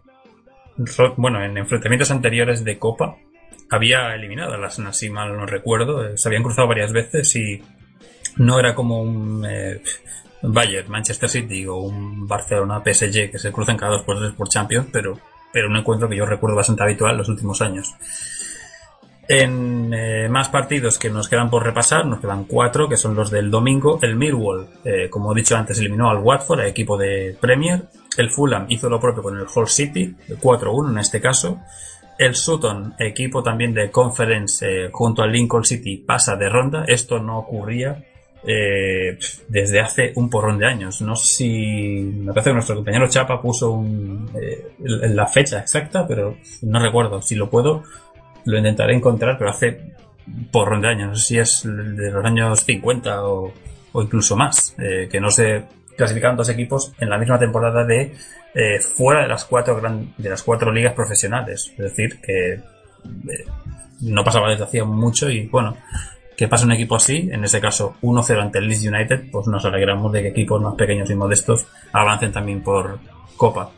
bueno, 1.17 1.43
en 1.43 1.57
enfrentamientos 1.57 2.11
anteriores 2.11 2.65
de 2.65 2.79
Copa 2.79 3.17
había 3.71 4.15
eliminado 4.15 4.55
al 4.55 4.65
Arsenal, 4.65 4.95
si 4.95 5.11
mal 5.11 5.37
no 5.37 5.47
recuerdo. 5.47 6.07
Eh, 6.07 6.17
Se 6.17 6.29
habían 6.29 6.43
cruzado 6.43 6.69
varias 6.69 6.93
veces 6.93 7.35
y 7.37 7.63
no 8.37 8.59
era 8.59 8.75
como 8.75 9.01
un 9.03 9.45
eh, 9.49 9.81
Bayern, 10.43 10.91
Manchester 10.91 11.29
City 11.29 11.67
o 11.67 11.77
un 11.77 12.27
Barcelona 12.27 12.83
PSG 12.85 13.31
que 13.31 13.39
se 13.39 13.53
cruzan 13.53 13.77
cada 13.77 13.93
dos 13.93 14.03
por 14.03 14.19
tres 14.19 14.33
por 14.33 14.49
Champions, 14.49 14.89
pero, 14.93 15.19
pero 15.53 15.69
un 15.69 15.77
encuentro 15.77 16.09
que 16.09 16.17
yo 16.17 16.27
recuerdo 16.27 16.57
bastante 16.57 16.83
habitual 16.83 17.17
los 17.17 17.29
últimos 17.29 17.61
años. 17.63 17.95
En 19.29 19.93
eh, 19.93 20.29
más 20.29 20.49
partidos 20.51 20.99
que 20.99 21.11
nos 21.11 21.29
quedan 21.29 21.51
por 21.51 21.65
repasar, 21.65 22.07
nos 22.07 22.21
quedan 22.21 22.45
cuatro, 22.45 22.89
que 22.89 22.97
son 22.97 23.17
los 23.17 23.31
del 23.31 23.51
domingo. 23.51 23.99
El 24.01 24.15
Millwall, 24.15 24.69
eh, 24.85 25.11
como 25.11 25.33
he 25.33 25.35
dicho 25.35 25.57
antes, 25.57 25.81
eliminó 25.81 26.09
al 26.11 26.19
Watford, 26.19 26.61
el 26.61 26.67
equipo 26.67 26.97
de 26.97 27.37
Premier. 27.41 27.89
El 28.17 28.31
Fulham 28.31 28.67
hizo 28.69 28.89
lo 28.89 29.01
propio 29.01 29.25
con 29.25 29.37
el 29.37 29.47
Hull 29.53 29.69
City, 29.69 30.15
4-1 30.41 30.91
en 30.91 30.99
este 30.99 31.21
caso. 31.21 31.59
El 32.19 32.35
Sutton, 32.35 32.95
equipo 32.99 33.43
también 33.43 33.75
de 33.75 33.91
Conference, 33.91 34.67
eh, 34.67 34.89
junto 34.93 35.23
al 35.23 35.33
Lincoln 35.33 35.65
City, 35.65 35.99
pasa 35.99 36.37
de 36.37 36.49
ronda. 36.49 36.85
Esto 36.87 37.19
no 37.19 37.39
ocurría 37.39 38.05
eh, 38.47 39.19
desde 39.49 39.81
hace 39.81 40.13
un 40.15 40.31
porrón 40.31 40.59
de 40.59 40.67
años. 40.67 41.03
No 41.03 41.17
sé 41.17 41.27
si. 41.27 42.01
Me 42.25 42.33
parece 42.33 42.51
que 42.51 42.55
nuestro 42.55 42.77
compañero 42.77 43.09
Chapa 43.09 43.41
puso 43.43 43.73
un, 43.73 44.31
eh, 44.41 44.73
la 44.79 45.27
fecha 45.27 45.59
exacta, 45.59 46.07
pero 46.07 46.37
no 46.63 46.79
recuerdo. 46.79 47.21
Si 47.21 47.35
lo 47.35 47.51
puedo, 47.51 47.83
lo 48.45 48.59
intentaré 48.59 48.95
encontrar, 48.95 49.37
pero 49.37 49.51
hace 49.51 49.93
porrón 50.51 50.81
de 50.81 50.89
años. 50.89 51.09
No 51.09 51.15
sé 51.17 51.23
si 51.23 51.39
es 51.39 51.63
de 51.65 52.11
los 52.11 52.25
años 52.25 52.61
50 52.61 53.25
o, 53.27 53.53
o 53.93 54.03
incluso 54.03 54.37
más. 54.37 54.75
eh, 54.79 55.09
que 55.11 55.21
no 55.21 55.31
se 55.31 55.65
clasificaron 55.97 56.37
dos 56.37 56.49
equipos 56.49 56.93
en 56.99 57.11
la 57.11 57.19
misma 57.19 57.39
temporada 57.39 57.85
de 57.85 58.13
eh, 58.55 58.81
fuera 58.81 59.23
de 59.23 59.29
las 59.29 59.45
cuatro 59.45 59.77
gran, 59.77 60.15
de 60.17 60.29
las 60.29 60.43
cuatro 60.43 60.73
ligas 60.73 60.95
profesionales. 60.95 61.73
Es 61.73 61.85
decir, 61.85 62.21
que 62.21 62.55
eh, 62.55 62.63
no 64.01 64.25
pasaba 64.25 64.51
desde 64.51 64.65
hacía 64.65 64.85
mucho 64.85 65.31
y 65.31 65.47
bueno, 65.47 65.77
que 66.37 66.49
pase 66.49 66.67
un 66.67 66.73
equipo 66.73 66.97
así, 66.97 67.29
en 67.33 67.45
ese 67.45 67.61
caso 67.61 67.97
1-0 68.03 68.41
ante 68.41 68.59
el 68.59 68.69
Leeds 68.69 68.87
United, 68.87 69.31
pues 69.33 69.47
nos 69.47 69.65
alegramos 69.65 70.13
de 70.13 70.23
que 70.23 70.29
equipos 70.29 70.61
más 70.61 70.75
pequeños 70.75 71.11
y 71.11 71.15
modestos 71.15 71.67
avancen 71.93 72.33
también 72.33 72.63
por 72.63 72.99
Copa. 73.37 73.71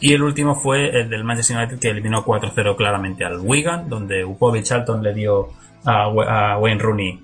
Y 0.00 0.12
el 0.12 0.22
último 0.22 0.56
fue 0.56 0.88
el 1.00 1.08
del 1.08 1.22
Manchester 1.22 1.58
United 1.58 1.78
que 1.78 1.90
eliminó 1.90 2.24
4-0 2.24 2.76
claramente 2.76 3.24
al 3.24 3.38
Wigan, 3.38 3.88
donde 3.88 4.24
Upovic 4.24 4.64
Charlton 4.64 5.00
le 5.00 5.14
dio 5.14 5.50
a 5.84 6.58
Wayne 6.58 6.80
Rooney, 6.80 7.20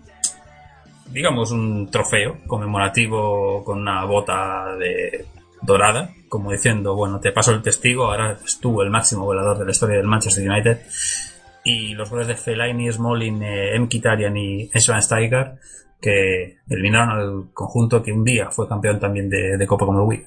digamos, 1.12 1.50
un 1.50 1.90
trofeo 1.90 2.38
conmemorativo 2.46 3.64
con 3.64 3.80
una 3.80 4.04
bota 4.04 4.76
de 4.76 5.26
dorada, 5.62 6.10
como 6.28 6.52
diciendo, 6.52 6.94
bueno, 6.94 7.20
te 7.20 7.32
paso 7.32 7.52
el 7.52 7.62
testigo, 7.62 8.04
ahora 8.04 8.32
eres 8.32 8.82
el 8.82 8.90
máximo 8.90 9.24
goleador 9.24 9.58
de 9.58 9.64
la 9.64 9.70
historia 9.70 9.96
del 9.96 10.06
Manchester 10.06 10.48
United. 10.48 10.78
Y 11.64 11.94
los 11.94 12.08
goles 12.08 12.28
de 12.28 12.36
Fellaini, 12.36 12.90
Smalling, 12.90 13.42
eh, 13.42 13.78
Mkhitaryan 13.78 14.36
y 14.36 14.70
Schweinsteiger 14.74 15.58
que 16.00 16.58
eliminaron 16.68 17.10
al 17.10 17.52
conjunto 17.52 18.02
que 18.02 18.12
un 18.12 18.24
día 18.24 18.50
fue 18.50 18.68
campeón 18.68 19.00
también 19.00 19.28
de, 19.28 19.66
Copa 19.66 19.86
como 19.86 20.06
el. 20.06 20.24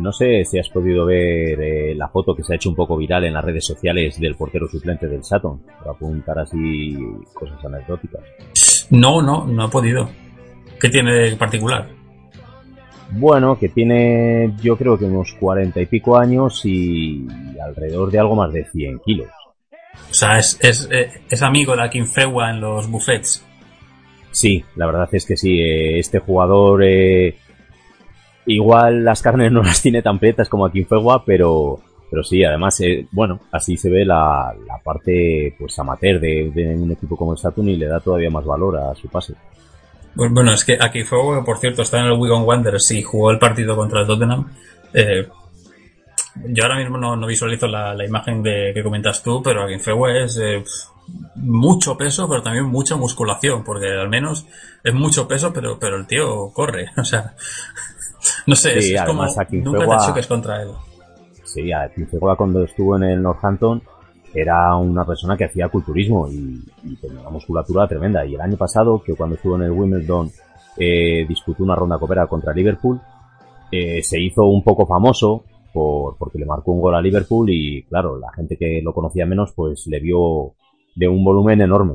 No 0.00 0.12
sé 0.12 0.44
si 0.44 0.58
has 0.58 0.68
podido 0.70 1.06
ver 1.06 1.60
eh, 1.60 1.94
la 1.94 2.08
foto 2.08 2.34
que 2.34 2.42
se 2.42 2.52
ha 2.52 2.56
hecho 2.56 2.70
un 2.70 2.74
poco 2.74 2.96
viral 2.96 3.24
en 3.24 3.34
las 3.34 3.44
redes 3.44 3.66
sociales 3.66 4.18
del 4.18 4.34
portero 4.34 4.66
suplente 4.66 5.06
del 5.06 5.22
Saturn, 5.22 5.60
para 5.78 5.92
apuntar 5.92 6.38
así 6.38 6.96
cosas 7.34 7.62
anecdóticas. 7.64 8.22
No, 8.90 9.20
no, 9.20 9.46
no 9.46 9.66
he 9.66 9.68
podido. 9.68 10.08
¿Qué 10.80 10.88
tiene 10.88 11.12
de 11.12 11.36
particular? 11.36 11.88
Bueno, 13.12 13.58
que 13.58 13.68
tiene 13.68 14.54
yo 14.62 14.76
creo 14.76 14.96
que 14.96 15.04
unos 15.04 15.34
cuarenta 15.34 15.80
y 15.80 15.86
pico 15.86 16.16
años 16.16 16.64
y 16.64 17.26
alrededor 17.62 18.10
de 18.10 18.18
algo 18.18 18.36
más 18.36 18.52
de 18.52 18.64
100 18.64 19.00
kilos. 19.00 19.28
O 20.10 20.14
sea, 20.14 20.38
es, 20.38 20.58
es, 20.60 20.88
eh, 20.90 21.10
es 21.28 21.42
amigo 21.42 21.76
de 21.76 21.82
Akinfewa 21.82 22.50
en 22.50 22.60
los 22.60 22.88
buffets. 22.88 23.44
Sí, 24.30 24.64
la 24.76 24.86
verdad 24.86 25.08
es 25.12 25.26
que 25.26 25.36
sí, 25.36 25.58
eh, 25.58 25.98
este 25.98 26.20
jugador 26.20 26.84
eh, 26.84 27.36
igual 28.46 29.04
las 29.04 29.22
carnes 29.22 29.52
no 29.52 29.62
las 29.62 29.82
tiene 29.82 30.02
tan 30.02 30.18
prietas 30.18 30.48
como 30.48 30.66
aquí 30.66 30.80
en 30.80 30.86
Fegua, 30.86 31.24
pero, 31.24 31.80
pero 32.10 32.22
sí, 32.22 32.44
además, 32.44 32.80
eh, 32.80 33.06
bueno, 33.12 33.40
así 33.52 33.76
se 33.76 33.90
ve 33.90 34.04
la, 34.04 34.54
la 34.66 34.78
parte 34.82 35.54
pues 35.58 35.78
amateur 35.78 36.20
de, 36.20 36.50
de 36.54 36.74
un 36.74 36.92
equipo 36.92 37.16
como 37.16 37.32
el 37.32 37.38
Saturn 37.38 37.68
y 37.68 37.76
le 37.76 37.86
da 37.86 38.00
todavía 38.00 38.30
más 38.30 38.44
valor 38.44 38.78
a 38.78 38.94
su 38.94 39.08
pase. 39.08 39.34
Bueno, 40.14 40.34
bueno, 40.34 40.52
es 40.52 40.64
que 40.64 40.76
Akinfewa, 40.80 41.44
por 41.44 41.58
cierto, 41.58 41.82
está 41.82 42.00
en 42.00 42.06
el 42.06 42.18
Wigan 42.18 42.42
Wanderers 42.42 42.90
y 42.90 43.02
jugó 43.02 43.30
el 43.30 43.38
partido 43.38 43.76
contra 43.76 44.00
el 44.00 44.06
Tottenham. 44.06 44.50
Eh, 44.92 45.28
yo 46.46 46.64
ahora 46.64 46.78
mismo 46.78 46.98
no, 46.98 47.16
no 47.16 47.26
visualizo 47.26 47.66
la, 47.66 47.94
la 47.94 48.04
imagen 48.04 48.42
de, 48.42 48.72
que 48.74 48.82
comentas 48.82 49.22
tú, 49.22 49.42
pero 49.42 49.64
Akinfewa 49.64 50.12
es 50.18 50.36
eh, 50.38 50.64
mucho 51.36 51.96
peso, 51.96 52.28
pero 52.28 52.42
también 52.42 52.66
mucha 52.66 52.96
musculación, 52.96 53.62
porque 53.64 53.86
al 53.86 54.08
menos 54.08 54.46
es 54.82 54.94
mucho 54.94 55.28
peso, 55.28 55.52
pero, 55.52 55.78
pero 55.78 55.96
el 55.96 56.06
tío 56.06 56.50
corre. 56.52 56.90
O 56.96 57.04
sea, 57.04 57.34
no 58.46 58.54
sé, 58.56 58.80
Sí, 58.80 58.94
es, 58.94 59.00
es 59.00 59.06
como 59.06 59.22
además 59.22 59.38
Akinfewa- 59.38 59.64
nunca 59.64 59.98
te 59.98 60.06
choques 60.06 60.26
contra 60.26 60.62
él. 60.62 60.68
Sí, 61.44 61.72
a 61.72 61.88
Fegua 61.88 62.36
cuando 62.36 62.62
estuvo 62.64 62.96
en 62.96 63.02
el 63.04 63.22
Northampton 63.22 63.82
era 64.32 64.76
una 64.76 65.04
persona 65.04 65.36
que 65.36 65.44
hacía 65.46 65.68
culturismo 65.68 66.28
y, 66.30 66.60
y 66.84 66.96
tenía 66.96 67.20
una 67.20 67.30
musculatura 67.30 67.88
tremenda. 67.88 68.24
Y 68.24 68.34
el 68.36 68.40
año 68.40 68.56
pasado, 68.56 69.02
que 69.04 69.14
cuando 69.14 69.34
estuvo 69.34 69.56
en 69.56 69.62
el 69.62 69.72
Wimbledon, 69.72 70.30
eh, 70.76 71.26
disputó 71.28 71.64
una 71.64 71.74
ronda 71.74 71.98
copera 71.98 72.26
contra 72.28 72.52
Liverpool, 72.52 73.00
eh, 73.72 74.02
se 74.02 74.20
hizo 74.20 74.44
un 74.44 74.62
poco 74.62 74.86
famoso 74.86 75.44
por, 75.72 76.16
porque 76.16 76.38
le 76.38 76.46
marcó 76.46 76.72
un 76.72 76.80
gol 76.80 76.94
a 76.94 77.00
Liverpool 77.02 77.50
y 77.50 77.82
claro, 77.84 78.18
la 78.18 78.32
gente 78.32 78.56
que 78.56 78.80
lo 78.82 78.92
conocía 78.92 79.26
menos 79.26 79.52
pues 79.54 79.86
le 79.88 79.98
vio 80.00 80.52
de 80.94 81.08
un 81.08 81.24
volumen 81.24 81.60
enorme. 81.60 81.94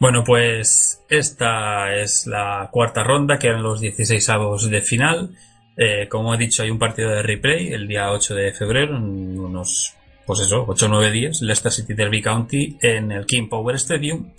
Bueno, 0.00 0.22
pues 0.24 1.04
esta 1.08 1.94
es 1.94 2.26
la 2.26 2.68
cuarta 2.70 3.02
ronda, 3.02 3.38
que 3.38 3.48
eran 3.48 3.62
los 3.62 3.80
16 3.80 4.28
avos 4.28 4.70
de 4.70 4.80
final. 4.80 5.30
Eh, 5.76 6.08
como 6.08 6.34
he 6.34 6.38
dicho, 6.38 6.62
hay 6.62 6.70
un 6.70 6.78
partido 6.78 7.10
de 7.10 7.22
replay 7.22 7.68
el 7.72 7.88
día 7.88 8.10
8 8.12 8.34
de 8.34 8.52
febrero, 8.52 8.96
en 8.96 9.38
unos, 9.38 9.94
pues 10.26 10.40
eso, 10.40 10.64
8 10.68 10.86
o 10.86 10.88
9 10.88 11.10
días, 11.10 11.40
Leicester 11.42 11.72
City 11.72 11.94
Derby 11.94 12.22
County 12.22 12.76
en 12.80 13.10
el 13.12 13.26
King 13.26 13.48
Power 13.48 13.74
Stadium. 13.76 14.32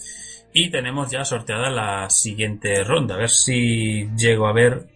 Y 0.53 0.69
tenemos 0.71 1.11
ya 1.11 1.23
sorteada 1.25 1.69
la 1.69 2.09
siguiente 2.09 2.83
ronda. 2.83 3.15
A 3.15 3.19
ver 3.19 3.29
si 3.29 4.09
llego 4.17 4.47
a 4.47 4.53
ver 4.53 4.87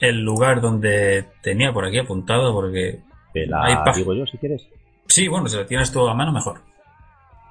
el 0.00 0.20
lugar 0.20 0.60
donde 0.60 1.26
tenía 1.42 1.72
por 1.72 1.84
aquí 1.86 1.98
apuntado, 1.98 2.52
porque 2.52 3.00
Te 3.32 3.46
la 3.46 3.82
pa- 3.84 3.92
digo 3.96 4.14
yo 4.14 4.26
si 4.26 4.36
quieres. 4.36 4.66
sí, 5.06 5.26
bueno, 5.28 5.48
si 5.48 5.56
lo 5.56 5.64
tienes 5.66 5.90
todo 5.92 6.08
a 6.10 6.14
mano, 6.14 6.32
mejor. 6.32 6.60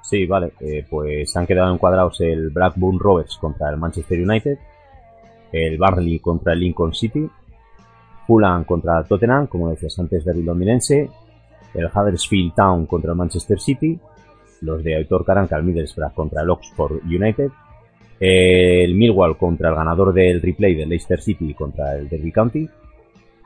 Sí, 0.07 0.25
vale. 0.25 0.53
Eh, 0.61 0.85
pues 0.89 1.35
han 1.35 1.45
quedado 1.45 1.73
encuadrados 1.73 2.21
el 2.21 2.49
Blackburn 2.49 2.97
Rovers 2.97 3.37
contra 3.41 3.69
el 3.69 3.75
Manchester 3.75 4.21
United, 4.21 4.57
el 5.51 5.77
Barley 5.77 6.19
contra 6.19 6.53
el 6.53 6.61
Lincoln 6.61 6.93
City, 6.93 7.29
Fulham 8.25 8.63
contra 8.63 8.99
el 8.99 9.05
Tottenham, 9.05 9.47
como 9.47 9.69
decías 9.69 9.99
antes, 9.99 10.23
derby 10.23 10.43
londinense, 10.43 11.09
el 11.73 11.87
Huddersfield 11.87 12.55
Town 12.55 12.85
contra 12.85 13.11
el 13.11 13.17
Manchester 13.17 13.59
City, 13.59 13.99
los 14.61 14.81
de 14.81 14.95
Aitor 14.95 15.25
Caranca, 15.25 15.57
el 15.57 15.63
Middlesbrough 15.63 16.13
contra 16.13 16.41
el 16.41 16.51
Oxford 16.51 17.03
United, 17.03 17.49
el 18.17 18.95
Millwall 18.95 19.37
contra 19.37 19.67
el 19.67 19.75
ganador 19.75 20.13
del 20.13 20.41
replay 20.41 20.73
del 20.73 20.87
Leicester 20.87 21.19
City 21.19 21.53
contra 21.53 21.97
el 21.97 22.07
Derby 22.07 22.31
County, 22.31 22.69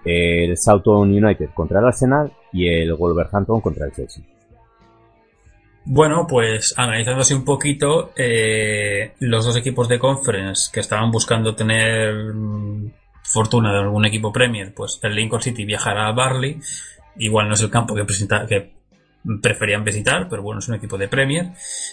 el 0.06 0.56
Southampton 0.56 1.10
United 1.10 1.50
contra 1.56 1.80
el 1.80 1.88
Arsenal 1.88 2.32
y 2.54 2.67
el 2.67 2.93
Wolverhampton 2.93 3.62
contra 3.62 3.88
el 3.88 3.93
Chelsea. 3.93 4.24
Bueno, 5.84 6.28
pues 6.28 6.74
analizando 6.78 7.22
así 7.22 7.34
un 7.34 7.44
poquito, 7.44 8.13
eh, 8.15 9.13
los 9.20 9.46
dos 9.46 9.56
equipos 9.58 9.88
de 9.89 9.98
conference 10.00 10.70
que 10.72 10.80
estaban 10.80 11.10
buscando 11.12 11.56
tener 11.56 12.13
mm, 12.34 12.91
fortuna 13.24 13.74
de 13.74 13.80
algún 13.80 14.06
equipo 14.06 14.32
Premier, 14.32 14.74
pues 14.76 15.00
el 15.02 15.15
Lincoln 15.15 15.41
City 15.41 15.65
viajará 15.65 16.08
a 16.08 16.12
Barley. 16.12 16.60
Igual 17.17 17.48
no 17.48 17.56
es 17.56 17.62
el 17.62 17.72
campo 17.72 17.96
que, 17.96 18.06
presenta- 18.06 18.46
que 18.48 18.74
preferían 19.41 19.84
visitar, 19.84 20.28
pero 20.30 20.44
bueno, 20.44 20.60
es 20.60 20.67
un 20.70 20.76
equipo 20.76 20.98
de 20.98 21.08
Premier. 21.08 21.48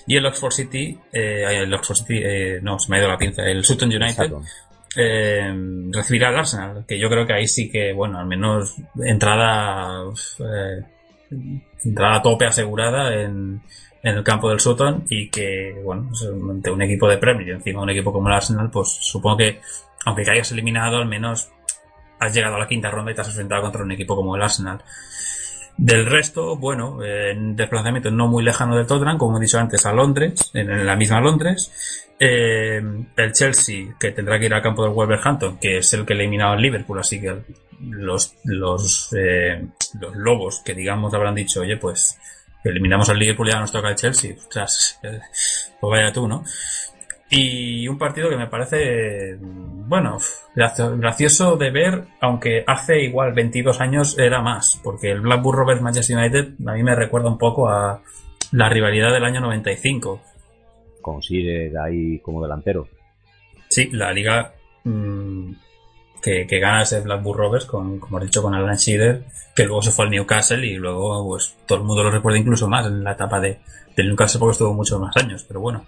Y 0.07 0.17
el 0.17 0.27
Oxford 0.27 0.53
City, 0.53 0.99
eh, 1.13 1.45
el 1.63 1.73
Oxford 1.73 1.97
City, 1.97 2.21
eh, 2.23 2.61
no, 2.63 2.79
se 2.79 2.91
me 2.91 2.97
ha 2.99 3.01
ido 3.01 3.09
la 3.09 3.19
pinza, 3.19 3.43
el 3.43 3.65
Sutton 3.65 3.89
United 3.89 4.33
eh, 4.97 5.55
recibirá 5.93 6.29
al 6.29 6.37
Arsenal, 6.39 6.85
que 6.87 6.99
yo 6.99 7.09
creo 7.09 7.27
que 7.27 7.33
ahí 7.35 7.47
sí 7.47 7.71
que, 7.71 7.93
bueno, 7.93 8.19
al 8.19 8.27
menos 8.27 8.77
entrada, 9.03 10.03
entrada 11.85 12.17
a 12.17 12.23
tope 12.23 12.47
asegurada 12.47 13.15
en, 13.15 13.61
en 14.03 14.17
el 14.17 14.25
campo 14.25 14.49
del 14.49 14.61
Sutton 14.61 15.05
y 15.09 15.29
que, 15.29 15.81
bueno, 15.85 16.07
pues, 16.09 16.29
ante 16.31 16.71
un 16.71 16.83
equipo 16.83 17.09
de 17.09 17.19
Premier 17.19 17.49
y 17.49 17.51
encima 17.53 17.83
un 17.83 17.91
equipo 17.91 18.13
como 18.13 18.29
el 18.29 18.35
Arsenal, 18.35 18.71
pues 18.71 18.89
supongo 19.01 19.39
que, 19.39 19.61
aunque 20.05 20.29
hayas 20.31 20.53
eliminado, 20.53 20.99
al 20.99 21.07
menos 21.07 21.51
has 22.21 22.35
llegado 22.35 22.57
a 22.57 22.59
la 22.59 22.69
quinta 22.69 22.91
ronda 22.91 23.13
y 23.13 23.15
te 23.15 23.21
has 23.21 23.29
enfrentado 23.29 23.63
contra 23.63 23.83
un 23.83 23.93
equipo 23.93 24.17
como 24.17 24.37
el 24.37 24.43
Arsenal. 24.43 24.83
Del 25.77 26.07
resto, 26.07 26.57
bueno, 26.57 27.05
en 27.05 27.55
desplazamiento 27.55 28.11
no 28.11 28.27
muy 28.27 28.43
lejano 28.43 28.77
de 28.77 28.85
Tottenham, 28.85 29.17
como 29.17 29.39
he 29.39 29.41
dicho 29.41 29.61
antes, 29.61 29.87
a 29.87 29.93
Londres, 29.93 30.51
en, 30.53 30.85
la 30.85 30.97
misma 30.97 31.21
Londres. 31.21 32.09
Eh, 32.19 32.83
el 33.17 33.33
Chelsea, 33.33 33.95
que 33.99 34.11
tendrá 34.11 34.41
que 34.41 34.47
ir 34.47 34.55
al 34.55 34.63
campo 34.63 34.83
del 34.83 34.93
Wolverhampton, 34.93 35.59
que 35.59 35.79
es 35.79 35.93
el 35.95 36.05
que 36.05 36.15
ha 36.15 36.17
eliminado 36.17 36.55
al 36.55 36.63
Liverpool, 36.63 36.99
así 36.99 37.21
que 37.21 37.33
los, 37.81 38.35
los, 38.45 39.13
eh, 39.19 39.67
los 40.01 40.17
lobos 40.17 40.63
que 40.65 40.75
digamos 40.75 41.13
habrán 41.15 41.35
dicho, 41.35 41.61
oye, 41.61 41.77
pues 41.77 42.19
eliminamos 42.65 43.09
al 43.09 43.19
Liverpool 43.19 43.49
y 43.49 43.53
ya 43.53 43.61
nos 43.61 43.73
toca 43.73 43.89
el 43.91 43.95
Chelsea. 43.97 44.35
Ostras, 44.37 44.99
eh, 45.05 45.21
pues 45.81 45.91
vaya 45.91 46.13
tú, 46.13 46.27
¿no? 46.29 46.45
Y 47.31 47.87
un 47.89 47.99
partido 47.99 48.31
que 48.31 48.37
me 48.39 48.47
parece, 48.47 49.37
bueno, 49.41 50.17
gracio- 50.55 50.97
gracioso 50.97 51.57
de 51.57 51.71
ver, 51.71 52.05
aunque 52.23 52.65
hace 52.67 53.03
igual 53.03 53.35
22 53.35 53.81
años 53.83 54.19
era 54.19 54.41
más, 54.41 54.81
porque 54.83 55.11
el 55.11 55.21
Blackburn 55.21 55.59
Rovers 55.59 55.83
Manchester 55.83 56.17
United 56.17 56.55
a 56.67 56.73
mí 56.73 56.83
me 56.83 56.95
recuerda 56.95 57.29
un 57.29 57.37
poco 57.37 57.69
a 57.69 58.03
la 58.53 58.69
rivalidad 58.71 59.13
del 59.13 59.25
año 59.25 59.41
95. 59.43 60.23
Con 61.03 61.23
Sire 61.23 61.71
ahí 61.79 62.19
como 62.21 62.43
delantero. 62.43 62.89
Sí, 63.69 63.91
la 63.93 64.11
liga 64.11 64.55
mm, 64.85 65.53
que, 66.23 66.47
que 66.47 66.59
gana 66.59 66.83
ese 66.83 67.01
Blackburn 67.01 67.39
Rovers, 67.39 67.67
con, 67.67 67.99
como 67.99 68.21
he 68.21 68.25
dicho, 68.25 68.43
con 68.43 68.55
Alan 68.55 68.77
Shearer, 68.77 69.25
que 69.55 69.65
luego 69.65 69.83
se 69.83 69.91
fue 69.91 70.05
al 70.05 70.11
Newcastle 70.11 70.67
y 70.67 70.75
luego 70.75 71.27
pues 71.27 71.57
todo 71.67 71.79
el 71.79 71.85
mundo 71.85 72.05
lo 72.05 72.11
recuerda 72.11 72.39
incluso 72.39 72.69
más 72.69 72.87
en 72.87 73.03
la 73.03 73.13
etapa 73.13 73.41
de, 73.41 73.59
del 73.97 74.09
Newcastle 74.09 74.39
porque 74.39 74.53
estuvo 74.53 74.75
muchos 74.75 75.01
más 75.01 75.17
años, 75.17 75.45
pero 75.47 75.61
bueno. 75.61 75.87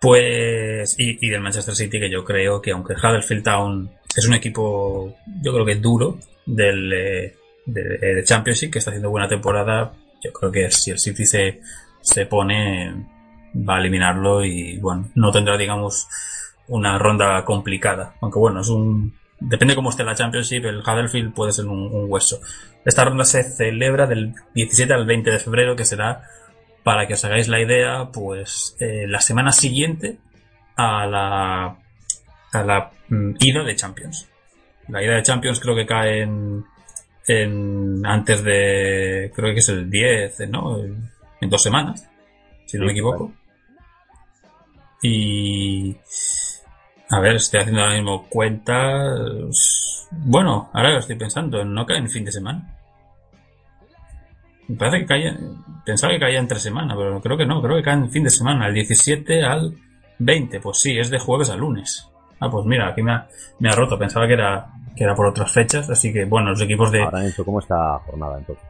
Pues, 0.00 0.94
y, 0.98 1.26
y 1.26 1.30
del 1.30 1.42
Manchester 1.42 1.74
City, 1.74 2.00
que 2.00 2.10
yo 2.10 2.24
creo 2.24 2.62
que 2.62 2.70
aunque 2.70 2.94
Huddersfield 2.94 3.44
Town 3.44 3.90
es 4.16 4.26
un 4.26 4.34
equipo, 4.34 5.14
yo 5.42 5.52
creo 5.52 5.66
que 5.66 5.74
duro 5.76 6.18
del 6.46 6.92
eh, 6.92 7.36
de, 7.66 7.98
de 7.98 8.24
Championship, 8.24 8.70
que 8.70 8.78
está 8.78 8.90
haciendo 8.90 9.10
buena 9.10 9.28
temporada, 9.28 9.92
yo 10.22 10.32
creo 10.32 10.50
que 10.50 10.70
si 10.70 10.90
el 10.90 10.98
City 10.98 11.26
se, 11.26 11.60
se 12.00 12.26
pone, 12.26 13.06
va 13.56 13.76
a 13.76 13.80
eliminarlo 13.80 14.44
y 14.44 14.78
bueno, 14.78 15.10
no 15.14 15.30
tendrá, 15.30 15.56
digamos, 15.56 16.08
una 16.68 16.98
ronda 16.98 17.44
complicada. 17.44 18.14
Aunque 18.20 18.38
bueno, 18.38 18.60
es 18.60 18.68
un, 18.68 19.14
depende 19.40 19.74
cómo 19.74 19.90
esté 19.90 20.04
la 20.04 20.14
Championship, 20.14 20.64
el 20.64 20.80
Huddersfield 20.80 21.34
puede 21.34 21.52
ser 21.52 21.66
un, 21.66 21.92
un 21.92 22.06
hueso. 22.08 22.40
Esta 22.84 23.04
ronda 23.04 23.24
se 23.24 23.42
celebra 23.42 24.06
del 24.06 24.34
17 24.54 24.92
al 24.92 25.06
20 25.06 25.30
de 25.30 25.38
febrero, 25.38 25.76
que 25.76 25.84
será, 25.84 26.22
para 26.82 27.06
que 27.06 27.14
os 27.14 27.24
hagáis 27.24 27.48
la 27.48 27.60
idea, 27.60 28.10
pues 28.12 28.76
eh, 28.80 29.06
la 29.06 29.20
semana 29.20 29.52
siguiente 29.52 30.18
a 30.76 31.06
la, 31.06 31.78
a 32.52 32.64
la 32.64 32.90
mm, 33.08 33.34
ida 33.40 33.64
de 33.64 33.76
Champions. 33.76 34.28
La 34.88 35.02
ida 35.02 35.14
de 35.14 35.22
Champions 35.22 35.60
creo 35.60 35.76
que 35.76 35.86
cae 35.86 36.22
en, 36.22 36.64
en 37.26 38.04
antes 38.04 38.42
de, 38.42 39.30
creo 39.34 39.52
que 39.52 39.60
es 39.60 39.68
el 39.68 39.90
10, 39.90 40.48
¿no? 40.50 40.78
En 40.78 41.48
dos 41.50 41.62
semanas, 41.62 42.08
si 42.66 42.78
no 42.78 42.86
me 42.86 42.92
equivoco. 42.92 43.32
Y, 45.02 45.96
a 47.10 47.20
ver, 47.20 47.36
estoy 47.36 47.60
haciendo 47.60 47.82
ahora 47.82 47.94
mismo 47.94 48.26
cuentas. 48.28 50.08
Bueno, 50.12 50.70
ahora 50.72 50.90
lo 50.92 50.98
estoy 50.98 51.16
pensando, 51.16 51.64
no 51.64 51.86
cae 51.86 51.98
en 51.98 52.10
fin 52.10 52.24
de 52.24 52.32
semana. 52.32 52.76
Me 54.68 54.76
parece 54.76 55.00
que 55.00 55.06
caía, 55.06 55.36
pensaba 55.84 56.12
que 56.12 56.20
caía 56.20 56.38
entre 56.38 56.60
semana, 56.60 56.94
pero 56.96 57.20
creo 57.20 57.36
que 57.36 57.46
no, 57.46 57.60
creo 57.60 57.76
que 57.76 57.82
cae 57.82 57.94
en 57.94 58.10
fin 58.10 58.22
de 58.24 58.30
semana, 58.30 58.68
el 58.68 58.74
17 58.74 59.42
al 59.44 59.74
20, 60.18 60.60
pues 60.60 60.78
sí, 60.78 60.96
es 60.98 61.10
de 61.10 61.18
jueves 61.18 61.50
a 61.50 61.56
lunes. 61.56 62.06
Ah, 62.38 62.48
pues 62.50 62.64
mira, 62.66 62.88
aquí 62.88 63.02
me 63.02 63.12
ha, 63.12 63.26
me 63.58 63.68
ha 63.68 63.72
roto, 63.74 63.98
pensaba 63.98 64.26
que 64.26 64.34
era, 64.34 64.66
que 64.96 65.04
era 65.04 65.14
por 65.14 65.26
otras 65.26 65.50
fechas, 65.50 65.90
así 65.90 66.12
que 66.12 66.24
bueno, 66.24 66.50
los 66.50 66.60
equipos 66.62 66.90
de... 66.92 67.02
Ahora 67.02 67.18
han 67.18 67.26
hecho 67.26 67.44
como 67.44 67.58
esta 67.58 67.98
jornada 68.06 68.38
entonces. 68.38 68.64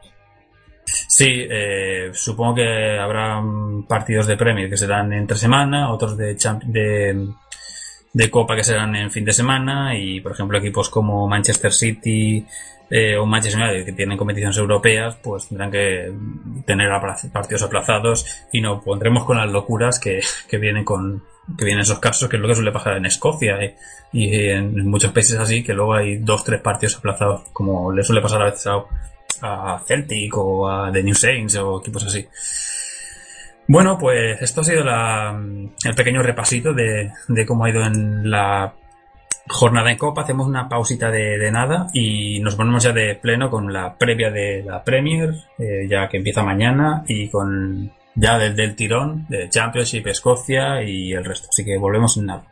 Sí, 1.07 1.27
eh, 1.29 2.09
supongo 2.13 2.55
que 2.55 2.97
habrá 2.99 3.41
partidos 3.87 4.25
de 4.27 4.37
Premier 4.37 4.69
que 4.69 4.77
serán 4.77 5.13
entre 5.13 5.37
semana, 5.37 5.91
otros 5.91 6.17
de, 6.17 6.35
champ- 6.35 6.63
de, 6.63 7.27
de 8.13 8.29
Copa 8.29 8.55
que 8.55 8.63
serán 8.63 8.95
en 8.95 9.11
fin 9.11 9.25
de 9.25 9.31
semana 9.31 9.97
y, 9.97 10.19
por 10.19 10.33
ejemplo, 10.33 10.57
equipos 10.57 10.89
como 10.89 11.27
Manchester 11.27 11.71
City 11.71 12.45
eh, 12.89 13.15
o 13.15 13.25
Manchester 13.25 13.61
United 13.61 13.85
que 13.85 13.93
tienen 13.93 14.17
competiciones 14.17 14.57
europeas, 14.57 15.17
pues 15.23 15.47
tendrán 15.47 15.71
que 15.71 16.11
tener 16.65 16.89
partidos 17.31 17.63
aplazados 17.63 18.25
y 18.51 18.61
no 18.61 18.81
pondremos 18.81 19.23
con 19.23 19.37
las 19.37 19.49
locuras 19.49 19.99
que, 19.99 20.19
que 20.49 20.57
vienen 20.57 20.83
con 20.83 21.23
que 21.57 21.65
vienen 21.65 21.81
esos 21.81 21.99
casos, 21.99 22.29
que 22.29 22.35
es 22.35 22.41
lo 22.41 22.47
que 22.47 22.55
suele 22.55 22.71
pasar 22.71 22.97
en 22.97 23.05
Escocia 23.05 23.61
eh, 23.61 23.75
y 24.13 24.33
en 24.49 24.87
muchos 24.87 25.11
países 25.11 25.37
así, 25.37 25.63
que 25.63 25.73
luego 25.73 25.93
hay 25.93 26.17
dos, 26.17 26.43
tres 26.43 26.61
partidos 26.61 26.97
aplazados, 26.97 27.49
como 27.51 27.91
le 27.91 28.03
suele 28.03 28.21
pasar 28.21 28.41
a 28.41 28.45
veces 28.45 28.67
a 29.41 29.81
Celtic 29.85 30.37
o 30.37 30.69
a 30.69 30.91
The 30.91 31.03
New 31.03 31.15
Saints 31.15 31.55
o 31.55 31.79
equipos 31.79 32.05
así. 32.05 32.27
Bueno, 33.71 33.97
pues 33.97 34.41
esto 34.41 34.59
ha 34.59 34.63
sido 34.65 34.83
la, 34.83 35.31
el 35.31 35.95
pequeño 35.95 36.21
repasito 36.21 36.73
de, 36.73 37.09
de 37.29 37.45
cómo 37.45 37.63
ha 37.63 37.69
ido 37.69 37.81
en 37.85 38.29
la 38.29 38.73
jornada 39.47 39.89
en 39.89 39.97
Copa. 39.97 40.23
Hacemos 40.23 40.45
una 40.45 40.67
pausita 40.67 41.09
de, 41.09 41.37
de 41.37 41.51
nada 41.53 41.87
y 41.93 42.41
nos 42.41 42.57
ponemos 42.57 42.83
ya 42.83 42.91
de 42.91 43.15
pleno 43.15 43.49
con 43.49 43.71
la 43.71 43.95
previa 43.97 44.29
de 44.29 44.61
la 44.67 44.83
Premier, 44.83 45.33
eh, 45.57 45.87
ya 45.89 46.09
que 46.09 46.17
empieza 46.17 46.43
mañana, 46.43 47.05
y 47.07 47.29
con 47.29 47.93
ya 48.13 48.37
desde 48.37 48.65
el 48.65 48.75
tirón 48.75 49.25
de 49.29 49.47
Championship, 49.47 50.05
Escocia 50.05 50.83
y 50.83 51.13
el 51.13 51.23
resto. 51.23 51.47
Así 51.49 51.63
que 51.63 51.77
volvemos 51.77 52.17
en 52.17 52.25
nada. 52.25 52.43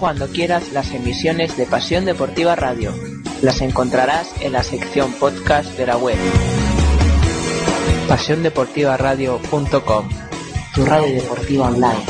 Cuando 0.00 0.28
quieras 0.28 0.72
las 0.72 0.92
emisiones 0.92 1.56
de 1.56 1.66
Pasión 1.66 2.04
Deportiva 2.04 2.56
Radio. 2.56 2.92
Las 3.42 3.60
encontrarás 3.60 4.28
en 4.40 4.52
la 4.52 4.62
sección 4.62 5.12
podcast 5.12 5.70
de 5.78 5.86
la 5.86 5.96
web. 5.96 6.16
PasiónDeportivaRadio.com 8.08 10.08
Tu 10.74 10.84
radio 10.84 11.14
deportiva 11.14 11.68
online. 11.68 12.04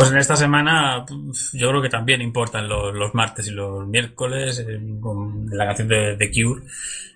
Pues 0.00 0.12
en 0.12 0.16
esta 0.16 0.34
semana 0.34 1.04
yo 1.52 1.68
creo 1.68 1.82
que 1.82 1.90
también 1.90 2.22
importan 2.22 2.66
los, 2.66 3.14
martes 3.14 3.48
y 3.48 3.50
los 3.50 3.86
miércoles 3.86 4.64
eh, 4.66 4.80
con 4.98 5.44
la 5.50 5.66
canción 5.66 5.88
de 5.88 6.16
The 6.16 6.30
Cure, 6.30 6.62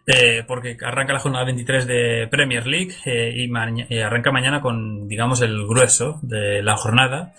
eh, 0.05 0.45
porque 0.47 0.77
arranca 0.85 1.15
la 1.15 1.19
jornada 1.19 1.47
23 1.47 1.87
de 1.87 2.29
Premier 2.31 2.67
League 2.67 2.95
eh, 3.07 3.33
y, 3.39 3.49
maña- 3.49 3.87
eh, 3.89 4.03
arranca 4.03 4.33
mañana 4.33 4.61
con, 4.61 5.09
digamos, 5.09 5.41
el 5.41 5.67
grueso 5.67 6.19
de 6.21 6.63
la 6.63 6.77
jornada. 6.77 7.33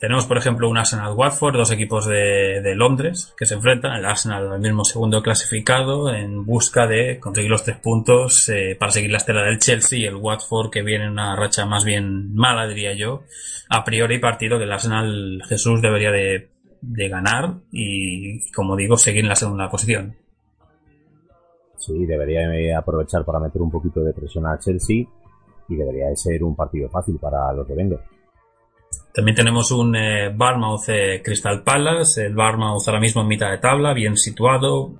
Tenemos, 0.00 0.24
por 0.24 0.38
ejemplo, 0.38 0.70
un 0.70 0.78
Arsenal 0.78 1.12
Watford, 1.14 1.56
dos 1.56 1.70
equipos 1.72 2.06
de, 2.06 2.74
Londres 2.74 3.34
que 3.36 3.44
se 3.44 3.54
enfrentan. 3.54 3.92
El 3.92 4.06
Arsenal, 4.06 4.50
el 4.54 4.60
mismo 4.60 4.82
segundo 4.82 5.22
clasificado, 5.22 6.10
en 6.10 6.46
busca 6.46 6.86
de 6.86 7.20
conseguir 7.20 7.50
los 7.50 7.64
tres 7.64 7.76
puntos 7.76 8.48
eh, 8.48 8.76
para 8.80 8.92
seguir 8.92 9.10
la 9.10 9.18
estela 9.18 9.42
del 9.42 9.58
Chelsea 9.58 9.98
y 9.98 10.04
el 10.06 10.16
Watford, 10.16 10.70
que 10.70 10.82
viene 10.82 11.04
en 11.04 11.10
una 11.10 11.36
racha 11.36 11.66
más 11.66 11.84
bien 11.84 12.34
mala, 12.34 12.66
diría 12.66 12.94
yo. 12.94 13.24
A 13.68 13.84
priori, 13.84 14.18
partido 14.18 14.56
que 14.56 14.64
el 14.64 14.72
Arsenal 14.72 15.42
Jesús 15.46 15.82
debería 15.82 16.10
de, 16.10 16.48
ganar 17.10 17.56
y, 17.70 18.50
como 18.52 18.76
digo, 18.76 18.96
seguir 18.96 19.24
en 19.24 19.28
la 19.28 19.36
segunda 19.36 19.68
posición. 19.68 20.16
Sí, 21.76 22.06
debería 22.06 22.78
aprovechar 22.78 23.22
para 23.26 23.38
meter 23.38 23.60
un 23.60 23.70
poquito 23.70 24.00
de 24.00 24.14
presión 24.14 24.46
al 24.46 24.60
Chelsea 24.60 25.04
y 25.68 25.76
debería 25.76 26.06
de 26.06 26.16
ser 26.16 26.42
un 26.42 26.56
partido 26.56 26.88
fácil 26.88 27.18
para 27.20 27.52
los 27.52 27.68
de 27.68 27.74
Wenger. 27.74 28.19
También 29.12 29.34
tenemos 29.34 29.70
un 29.72 29.96
eh, 29.96 30.30
Barmouth 30.34 30.88
eh, 30.88 31.20
Crystal 31.24 31.62
Palace, 31.62 32.26
el 32.26 32.34
Barmouth 32.34 32.86
ahora 32.86 33.00
mismo 33.00 33.22
en 33.22 33.28
mitad 33.28 33.50
de 33.50 33.58
tabla, 33.58 33.92
bien 33.92 34.16
situado, 34.16 34.92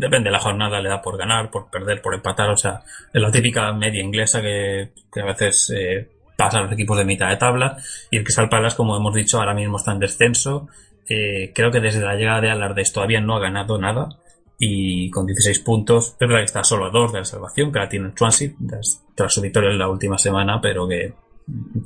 depende 0.00 0.28
de 0.28 0.32
la 0.32 0.38
jornada, 0.38 0.80
le 0.80 0.88
da 0.88 1.02
por 1.02 1.18
ganar, 1.18 1.50
por 1.50 1.70
perder, 1.70 2.00
por 2.00 2.14
empatar, 2.14 2.48
o 2.48 2.56
sea, 2.56 2.82
es 3.12 3.20
la 3.20 3.30
típica 3.30 3.70
media 3.72 4.02
inglesa 4.02 4.40
que, 4.40 4.92
que 5.12 5.20
a 5.20 5.26
veces 5.26 5.72
eh, 5.76 6.08
pasa 6.36 6.58
a 6.58 6.62
los 6.62 6.72
equipos 6.72 6.96
de 6.96 7.04
mitad 7.04 7.28
de 7.28 7.36
tabla, 7.36 7.76
y 8.10 8.16
el 8.16 8.24
Crystal 8.24 8.48
Palace, 8.48 8.76
como 8.76 8.96
hemos 8.96 9.14
dicho, 9.14 9.38
ahora 9.38 9.52
mismo 9.52 9.76
está 9.76 9.92
en 9.92 9.98
descenso, 9.98 10.68
eh, 11.06 11.52
creo 11.54 11.70
que 11.70 11.80
desde 11.80 12.00
la 12.00 12.14
llegada 12.14 12.40
de 12.40 12.50
Alardes 12.50 12.92
todavía 12.94 13.20
no 13.20 13.36
ha 13.36 13.40
ganado 13.40 13.78
nada, 13.78 14.08
y 14.58 15.10
con 15.10 15.26
16 15.26 15.58
puntos, 15.60 16.16
es 16.18 16.18
verdad 16.18 16.38
que 16.38 16.44
está 16.44 16.64
solo 16.64 16.86
a 16.86 16.90
dos 16.90 17.12
de 17.12 17.18
la 17.18 17.24
salvación, 17.26 17.70
que 17.70 17.78
la 17.78 17.88
tiene 17.88 18.06
el 18.06 18.14
Transit, 18.14 18.56
tras 19.14 19.34
su 19.34 19.42
victoria 19.42 19.70
en 19.70 19.78
la 19.78 19.88
última 19.88 20.16
semana, 20.16 20.60
pero 20.62 20.88
que 20.88 21.12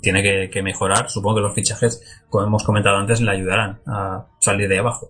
tiene 0.01 0.49
que, 0.51 0.63
mejorar. 0.63 1.09
Supongo 1.09 1.37
que 1.37 1.43
los 1.43 1.55
fichajes, 1.55 2.23
como 2.29 2.47
hemos 2.47 2.65
comentado 2.65 2.97
antes, 2.97 3.21
le 3.21 3.31
ayudarán 3.31 3.81
a 3.87 4.27
salir 4.39 4.69
de 4.69 4.79
abajo. 4.79 5.09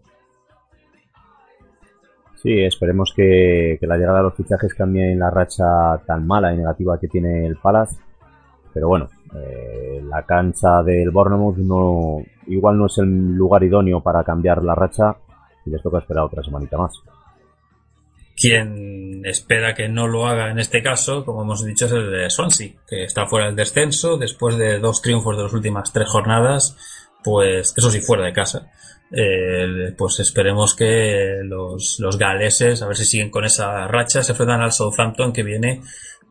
Sí, 2.42 2.60
esperemos 2.60 3.12
que, 3.16 3.78
la 3.80 3.96
llegada 3.96 4.18
de 4.18 4.24
los 4.24 4.34
fichajes 4.34 4.74
cambie 4.74 5.14
la 5.16 5.30
racha 5.30 5.98
tan 6.06 6.26
mala 6.26 6.52
y 6.52 6.58
negativa 6.58 6.98
que 6.98 7.08
tiene 7.08 7.46
el 7.46 7.56
Palace. 7.56 7.96
Pero 8.72 8.88
bueno, 8.88 9.08
eh, 9.34 10.02
la 10.08 10.22
cancha 10.22 10.82
del 10.82 11.10
Bournemouth 11.10 11.56
no, 11.58 12.18
igual 12.48 12.76
no 12.76 12.86
es 12.86 12.98
el 12.98 13.34
lugar 13.34 13.62
idóneo 13.62 14.00
para 14.00 14.24
cambiar 14.24 14.62
la 14.62 14.74
racha 14.74 15.16
y 15.64 15.70
les 15.70 15.82
toca 15.82 15.98
esperar 15.98 16.24
otra 16.24 16.42
semanita 16.42 16.76
más. 16.76 17.02
Quien 18.36 19.24
espera 19.24 19.74
que 19.74 19.88
no 19.88 20.08
lo 20.08 20.26
haga 20.26 20.50
en 20.50 20.58
este 20.58 20.82
caso, 20.82 21.24
como 21.24 21.42
hemos 21.42 21.64
dicho, 21.64 21.86
es 21.86 21.92
el 21.92 22.10
de 22.10 22.30
Swansea, 22.30 22.72
que 22.86 23.04
está 23.04 23.26
fuera 23.26 23.46
del 23.46 23.56
descenso 23.56 24.16
después 24.16 24.56
de 24.56 24.78
dos 24.80 25.02
triunfos 25.02 25.36
de 25.36 25.44
las 25.44 25.52
últimas 25.52 25.92
tres 25.92 26.08
jornadas, 26.08 26.76
pues 27.22 27.72
eso 27.76 27.90
sí, 27.90 28.00
fuera 28.00 28.24
de 28.24 28.32
casa. 28.32 28.70
Eh, 29.10 29.94
pues 29.96 30.18
esperemos 30.18 30.74
que 30.74 31.40
los, 31.44 31.98
los 32.00 32.18
galeses, 32.18 32.82
a 32.82 32.88
ver 32.88 32.96
si 32.96 33.04
siguen 33.04 33.30
con 33.30 33.44
esa 33.44 33.86
racha, 33.86 34.22
se 34.22 34.32
enfrentan 34.32 34.60
al 34.60 34.72
Southampton 34.72 35.32
que 35.32 35.44
viene, 35.44 35.82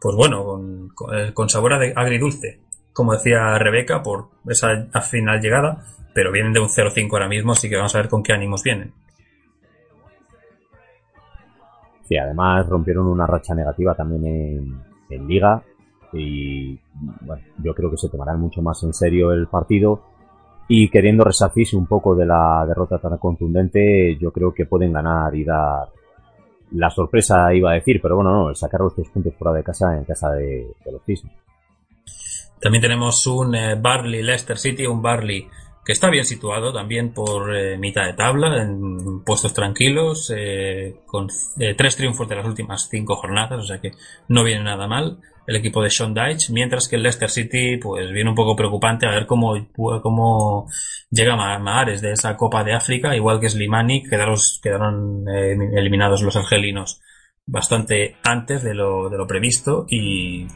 pues 0.01 0.15
bueno, 0.15 0.43
con, 0.43 0.89
con, 1.33 1.49
sabor 1.49 1.73
agridulce, 1.73 2.59
como 2.91 3.13
decía 3.13 3.57
Rebeca, 3.57 4.03
por 4.03 4.29
esa 4.49 4.85
final 5.01 5.39
llegada, 5.39 5.85
pero 6.13 6.31
vienen 6.31 6.51
de 6.51 6.59
un 6.59 6.67
0-5 6.67 7.07
ahora 7.13 7.29
mismo, 7.29 7.53
así 7.53 7.69
que 7.69 7.77
vamos 7.77 7.95
a 7.95 7.99
ver 7.99 8.09
con 8.09 8.21
qué 8.21 8.33
ánimos 8.33 8.63
vienen. 8.63 8.93
Sí, 12.13 12.17
además 12.17 12.67
rompieron 12.67 13.07
una 13.07 13.25
racha 13.25 13.55
negativa 13.55 13.95
también 13.95 14.27
en, 15.09 15.27
Liga 15.27 15.61
y 16.11 16.77
bueno, 17.21 17.43
yo 17.63 17.73
creo 17.73 17.89
que 17.91 17.97
se 17.97 18.09
tomarán 18.09 18.39
mucho 18.39 18.61
más 18.61 18.81
en 18.83 18.93
serio 18.93 19.31
el 19.31 19.47
partido 19.47 20.01
y 20.67 20.89
queriendo 20.89 21.23
resarcirse 21.23 21.75
un 21.75 21.85
poco 21.85 22.15
de 22.15 22.25
la 22.25 22.65
derrota 22.67 22.97
tan 22.97 23.17
contundente, 23.17 24.17
yo 24.19 24.31
creo 24.31 24.53
que 24.53 24.65
pueden 24.65 24.91
ganar 24.91 25.35
y 25.35 25.43
dar 25.43 25.87
la 26.71 26.89
sorpresa, 26.89 27.53
iba 27.53 27.71
a 27.71 27.75
decir, 27.75 27.99
pero 28.01 28.15
bueno, 28.15 28.31
no, 28.31 28.55
sacar 28.55 28.81
los 28.81 28.95
tres 28.95 29.07
puntos 29.09 29.33
fuera 29.35 29.55
de 29.55 29.63
casa 29.63 29.95
en 29.97 30.03
casa 30.03 30.31
de, 30.31 30.67
los 30.91 31.03
Cisnes. 31.03 31.33
También 32.59 32.81
tenemos 32.81 33.25
un 33.27 33.55
eh, 33.55 33.75
Barley 33.79 34.23
Leicester 34.23 34.57
City, 34.57 34.85
un 34.87 35.01
Barley 35.01 35.47
que 35.85 35.91
está 35.91 36.09
bien 36.09 36.25
situado 36.25 36.71
también 36.71 37.13
por 37.13 37.55
eh, 37.55 37.77
mitad 37.77 38.05
de 38.05 38.13
tabla, 38.13 38.61
en 38.61 39.23
puestos 39.23 39.53
tranquilos, 39.53 40.31
eh, 40.35 40.95
con 41.05 41.27
eh, 41.59 41.75
tres 41.75 41.95
triunfos 41.95 42.27
de 42.29 42.35
las 42.35 42.45
últimas 42.45 42.87
cinco 42.89 43.15
jornadas, 43.15 43.59
o 43.59 43.63
sea 43.63 43.79
que 43.79 43.91
no 44.29 44.43
viene 44.43 44.63
nada 44.63 44.87
mal 44.87 45.19
el 45.45 45.57
equipo 45.57 45.83
de 45.83 45.89
Sean 45.89 46.13
Dyche, 46.13 46.53
mientras 46.53 46.87
que 46.87 46.95
el 46.95 47.03
Leicester 47.03 47.29
City 47.29 47.75
pues 47.75 48.09
viene 48.13 48.29
un 48.29 48.35
poco 48.35 48.55
preocupante 48.55 49.05
a 49.05 49.11
ver 49.11 49.25
cómo, 49.25 49.53
cómo 50.01 50.69
llega 51.09 51.35
Mahares 51.35 52.01
de 52.01 52.13
esa 52.13 52.37
Copa 52.37 52.63
de 52.63 52.73
África, 52.73 53.13
igual 53.13 53.41
que 53.41 53.49
Slimani, 53.49 54.03
quedaron, 54.03 54.37
quedaron 54.61 55.27
eliminados 55.27 56.21
los 56.21 56.37
argelinos 56.37 57.01
bastante 57.45 58.15
antes 58.23 58.63
de 58.63 58.73
lo, 58.73 59.09
de 59.09 59.17
lo 59.17 59.27
previsto 59.27 59.85
y 59.89 60.47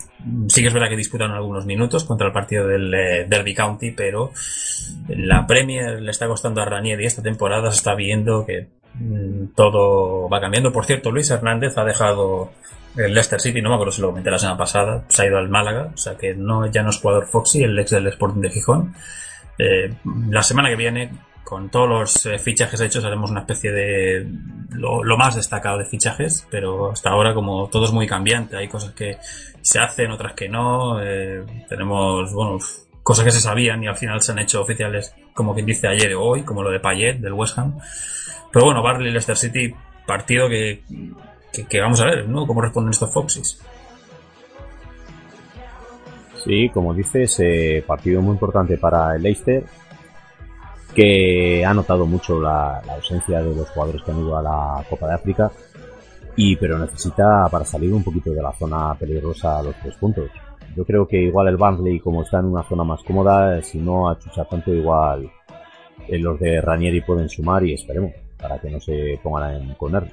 sí 0.47 0.61
que 0.61 0.67
es 0.67 0.73
verdad 0.73 0.89
que 0.89 0.95
disputan 0.95 1.31
algunos 1.31 1.65
minutos 1.65 2.05
contra 2.05 2.27
el 2.27 2.33
partido 2.33 2.65
del 2.65 2.93
eh, 2.93 3.25
Derby 3.27 3.53
County, 3.53 3.91
pero 3.91 4.31
la 5.09 5.45
Premier 5.45 6.01
le 6.01 6.11
está 6.11 6.27
costando 6.27 6.61
a 6.61 6.65
Ranieri 6.65 7.05
esta 7.05 7.21
temporada, 7.21 7.71
se 7.71 7.77
está 7.77 7.93
viendo 7.93 8.45
que 8.45 8.69
mm, 8.93 9.47
todo 9.55 10.29
va 10.29 10.39
cambiando. 10.39 10.71
Por 10.71 10.85
cierto, 10.85 11.11
Luis 11.11 11.29
Hernández 11.29 11.77
ha 11.77 11.83
dejado 11.83 12.51
el 12.95 13.13
Leicester 13.13 13.41
City, 13.41 13.61
no 13.61 13.69
me 13.69 13.75
acuerdo 13.75 13.91
si 13.91 14.01
lo 14.01 14.07
comenté 14.09 14.31
la 14.31 14.39
semana 14.39 14.57
pasada, 14.57 15.03
se 15.09 15.23
ha 15.23 15.27
ido 15.27 15.37
al 15.37 15.49
Málaga, 15.49 15.91
o 15.93 15.97
sea 15.97 16.15
que 16.15 16.33
no, 16.33 16.65
ya 16.71 16.83
no 16.83 16.89
es 16.89 16.99
jugador 16.99 17.27
Foxy, 17.27 17.63
el 17.63 17.77
ex 17.77 17.91
del 17.91 18.07
Sporting 18.07 18.41
de 18.41 18.49
Gijón. 18.49 18.95
Eh, 19.59 19.93
la 20.29 20.43
semana 20.43 20.69
que 20.69 20.75
viene 20.75 21.11
con 21.47 21.69
todos 21.69 21.87
los 21.87 22.25
eh, 22.25 22.39
fichajes 22.39 22.81
hechos 22.81 23.05
haremos 23.05 23.31
una 23.31 23.39
especie 23.39 23.71
de 23.71 24.27
lo, 24.71 25.17
más 25.17 25.37
destacado 25.37 25.77
de 25.77 25.85
fichajes, 25.85 26.45
pero 26.51 26.91
hasta 26.91 27.09
ahora 27.11 27.33
como 27.33 27.69
todo 27.69 27.85
es 27.85 27.93
muy 27.93 28.05
cambiante, 28.05 28.57
hay 28.57 28.67
cosas 28.67 28.91
que 28.91 29.15
se 29.61 29.79
hacen, 29.79 30.11
otras 30.11 30.33
que 30.33 30.49
no, 30.49 31.01
eh, 31.01 31.45
tenemos, 31.69 32.33
bueno, 32.33 32.57
cosas 33.01 33.23
que 33.23 33.31
se 33.31 33.39
sabían 33.39 33.81
y 33.81 33.87
al 33.87 33.95
final 33.95 34.21
se 34.21 34.33
han 34.33 34.39
hecho 34.39 34.61
oficiales, 34.61 35.15
como 35.33 35.53
quien 35.53 35.65
dice 35.65 35.87
ayer 35.87 36.15
o 36.15 36.21
hoy, 36.21 36.43
como 36.43 36.63
lo 36.63 36.69
de 36.69 36.81
Payet 36.81 37.19
del 37.19 37.31
West 37.31 37.57
Ham. 37.57 37.77
Pero 38.51 38.65
bueno, 38.65 38.83
Barley 38.83 39.09
Leicester 39.09 39.37
City, 39.37 39.73
partido 40.05 40.49
que, 40.49 40.81
que, 41.69 41.79
vamos 41.79 42.01
a 42.01 42.07
ver, 42.07 42.27
¿no? 42.27 42.45
Cómo 42.45 42.61
responden 42.61 42.91
estos 42.91 43.13
Foxes. 43.13 43.61
Sí, 46.43 46.67
como 46.73 46.93
dices, 46.93 47.39
eh, 47.39 47.85
partido 47.87 48.21
muy 48.21 48.33
importante 48.33 48.77
para 48.77 49.15
el 49.15 49.23
Leicester 49.23 49.63
que 50.97 51.63
ha 51.63 51.75
notado 51.75 52.07
mucho 52.07 52.41
la, 52.41 52.79
ausencia 52.79 53.39
de 53.39 53.55
los 53.55 53.69
jugadores 53.69 54.01
que 54.01 54.09
han 54.09 54.17
ido 54.17 54.35
a 54.35 54.41
la 54.41 54.83
Copa 54.89 55.05
de 55.05 55.13
África, 55.13 55.51
y 56.35 56.55
pero 56.55 56.79
necesita 56.79 57.47
para 57.51 57.63
salir 57.63 57.93
un 57.93 58.03
poquito 58.03 58.31
de 58.31 58.41
la 58.41 58.51
zona 58.53 58.95
peligrosa 58.95 59.61
los 59.61 59.75
tres 59.75 59.93
puntos. 59.97 60.31
Yo 60.75 60.83
creo 60.83 61.07
que 61.07 61.17
igual 61.17 61.49
el 61.49 61.57
Barnley, 61.57 61.99
como 61.99 62.23
está 62.23 62.39
en 62.39 62.45
una 62.45 62.63
zona 62.63 62.83
más 62.83 63.03
cómoda, 63.03 63.61
si 63.61 63.77
no 63.77 64.09
achucha 64.09 64.45
tanto, 64.45 64.73
igual 64.73 65.29
eh, 66.07 66.17
los 66.17 66.39
de 66.39 66.61
Ranieri 66.61 67.01
pueden 67.01 67.29
sumar 67.29 67.63
y 67.63 67.73
esperemos, 67.73 68.13
para 68.35 68.57
que 68.57 68.71
no 68.71 68.79
se 68.79 69.19
pongan 69.21 69.53
en 69.53 69.75
comer. 69.75 70.11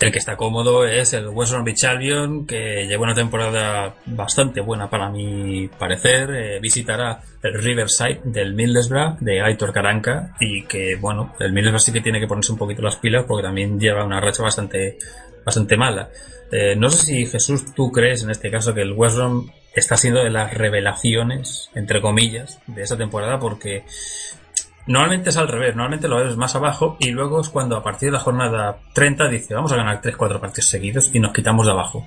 El 0.00 0.12
que 0.12 0.18
está 0.18 0.34
cómodo 0.34 0.86
es 0.86 1.12
el 1.12 1.28
West 1.28 1.52
Bromwich 1.52 1.84
Albion, 1.84 2.46
que 2.46 2.86
lleva 2.86 3.02
una 3.02 3.14
temporada 3.14 3.96
bastante 4.06 4.62
buena 4.62 4.88
para 4.88 5.10
mi 5.10 5.68
parecer. 5.68 6.30
Eh, 6.30 6.58
visitará 6.58 7.20
el 7.42 7.62
Riverside 7.62 8.22
del 8.24 8.54
Middlesbrough 8.54 9.18
de 9.20 9.42
Aitor 9.42 9.74
Caranca 9.74 10.34
y 10.40 10.64
que, 10.64 10.96
bueno, 10.96 11.34
el 11.38 11.52
Middlesbrough 11.52 11.82
sí 11.82 11.92
que 11.92 12.00
tiene 12.00 12.18
que 12.18 12.26
ponerse 12.26 12.50
un 12.50 12.56
poquito 12.56 12.80
las 12.80 12.96
pilas 12.96 13.26
porque 13.28 13.42
también 13.42 13.78
lleva 13.78 14.02
una 14.02 14.22
racha 14.22 14.42
bastante, 14.42 14.96
bastante 15.44 15.76
mala. 15.76 16.08
Eh, 16.50 16.74
no 16.76 16.88
sé 16.88 17.04
si 17.04 17.26
Jesús, 17.26 17.74
tú 17.74 17.92
crees 17.92 18.22
en 18.22 18.30
este 18.30 18.50
caso 18.50 18.72
que 18.72 18.80
el 18.80 18.92
West 18.92 19.16
Brom 19.16 19.50
está 19.74 19.98
siendo 19.98 20.24
de 20.24 20.30
las 20.30 20.54
revelaciones, 20.54 21.70
entre 21.74 22.00
comillas, 22.00 22.58
de 22.66 22.82
esa 22.82 22.96
temporada 22.96 23.38
porque 23.38 23.84
Normalmente 24.90 25.30
es 25.30 25.36
al 25.36 25.46
revés, 25.46 25.76
normalmente 25.76 26.08
lo 26.08 26.16
ves 26.16 26.36
más 26.36 26.56
abajo 26.56 26.96
y 26.98 27.12
luego 27.12 27.40
es 27.40 27.48
cuando 27.48 27.76
a 27.76 27.82
partir 27.84 28.08
de 28.08 28.14
la 28.14 28.18
jornada 28.18 28.76
30 28.92 29.28
dice 29.28 29.54
vamos 29.54 29.70
a 29.70 29.76
ganar 29.76 30.02
3-4 30.02 30.40
partidos 30.40 30.66
seguidos 30.66 31.14
y 31.14 31.20
nos 31.20 31.32
quitamos 31.32 31.64
de 31.66 31.70
abajo. 31.70 32.04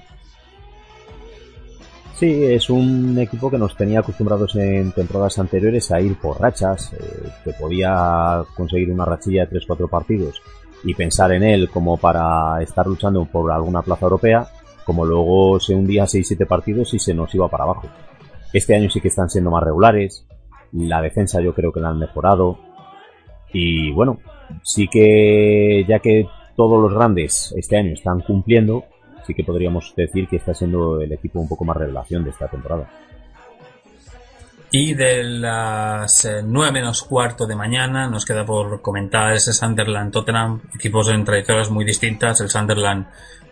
Sí, 2.16 2.44
es 2.44 2.70
un 2.70 3.18
equipo 3.20 3.50
que 3.50 3.58
nos 3.58 3.78
tenía 3.78 4.02
acostumbrados 4.02 4.58
en 4.58 4.92
temporadas 4.92 5.40
anteriores 5.40 5.94
a 5.94 6.02
ir 6.02 6.18
por 6.20 6.42
rachas, 6.42 6.92
eh, 6.92 7.30
que 7.46 7.54
podía 7.54 8.44
conseguir 8.54 8.92
una 8.92 9.06
rachilla 9.06 9.46
de 9.46 9.62
3-4 9.62 9.90
partidos 9.90 10.42
y 10.84 10.94
pensar 10.94 11.32
en 11.32 11.44
él 11.44 11.70
como 11.70 11.96
para 11.96 12.62
estar 12.62 12.86
luchando 12.86 13.24
por 13.24 13.50
alguna 13.50 13.82
plaza 13.82 14.08
europea, 14.08 14.46
como 14.84 15.06
luego 15.06 15.58
se 15.62 15.74
hundía 15.74 16.04
6-7 16.04 16.46
partidos 16.46 16.94
y 16.94 17.00
se 17.00 17.14
nos 17.14 17.34
iba 17.34 17.48
para 17.48 17.64
abajo. 17.64 17.88
Este 18.52 18.76
año 18.76 18.90
sí 18.90 19.00
que 19.00 19.08
están 19.08 19.30
siendo 19.30 19.52
más 19.52 19.64
regulares, 19.64 20.28
la 20.74 21.02
defensa 21.02 21.40
yo 21.40 21.54
creo 21.54 21.72
que 21.72 21.80
la 21.80 21.90
han 21.90 22.00
mejorado. 22.00 22.58
Y 23.54 23.91
bueno, 23.91 24.20
sí 24.64 24.88
que 24.88 25.86
ya 25.88 25.99
que 25.99 26.28
todos 26.56 26.82
los 26.82 26.93
grandes 26.93 27.54
este 27.56 27.78
año 27.78 27.93
están 27.93 28.20
cumpliendo, 28.22 28.86
sí 29.26 29.34
que 29.34 29.43
podríamos 29.43 29.93
decir 29.95 30.28
que 30.28 30.38
está 30.38 30.54
siendo 30.54 30.99
el 30.99 31.12
equipo 31.12 31.39
un 31.39 31.47
poco 31.47 31.64
más 31.66 31.78
revelación 31.78 32.24
de 32.24 32.32
esta 32.32 32.47
temporada. 32.47 32.89
Y 34.76 34.95
de 34.95 35.24
las 35.24 36.26
eh, 36.26 36.41
9 36.43 36.72
menos 36.72 37.04
cuarto 37.04 37.45
de 37.45 37.56
mañana 37.56 38.10
nos 38.10 38.26
queda 38.26 38.43
por 38.43 38.82
comentar 38.82 39.32
ese 39.32 39.54
Sunderland 39.54 40.12
Tottenham, 40.12 40.62
equipos 40.74 41.10
en 41.10 41.24
trayectorias 41.24 41.70
muy 41.70 41.86
distintas. 41.86 42.41
El 42.41 42.49
Sunderland, 42.49 43.06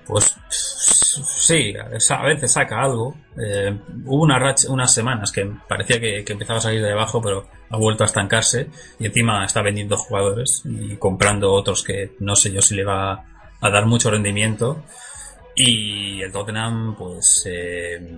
pues 0.08 0.36
sí, 0.52 1.74
a 1.78 2.24
veces 2.24 2.52
saca 2.52 2.82
algo. 2.82 3.16
Eh, 3.38 3.78
hubo 4.06 4.24
una 4.24 4.40
racha, 4.40 4.70
unas 4.70 4.94
semanas 4.94 5.32
que 5.32 5.50
parecía 5.68 6.00
que, 6.00 6.26
empezaba 6.28 6.60
a 6.60 6.62
salir 6.62 6.82
de 6.82 6.92
abajo, 6.92 7.22
pero 7.22 7.48
ha 7.70 7.78
vuelto 7.78 8.04
a 8.04 8.08
estancarse 8.08 8.68
y 9.00 9.06
encima 9.06 9.46
está 9.46 9.62
vendiendo 9.62 9.98
jugadores 9.98 10.64
y 10.66 10.96
comprando 10.98 11.54
otros 11.54 11.84
que 11.84 12.12
no 12.20 12.36
sé 12.36 12.52
yo 12.52 12.62
si 12.62 12.76
le 12.76 12.84
va 12.84 13.26
a 13.62 13.70
dar 13.70 13.86
mucho 13.86 14.12
rendimiento. 14.12 14.84
Y 15.56 16.22
el 16.22 16.32
Tottenham, 16.32 16.96
pues, 16.98 17.44
eh, 17.46 18.18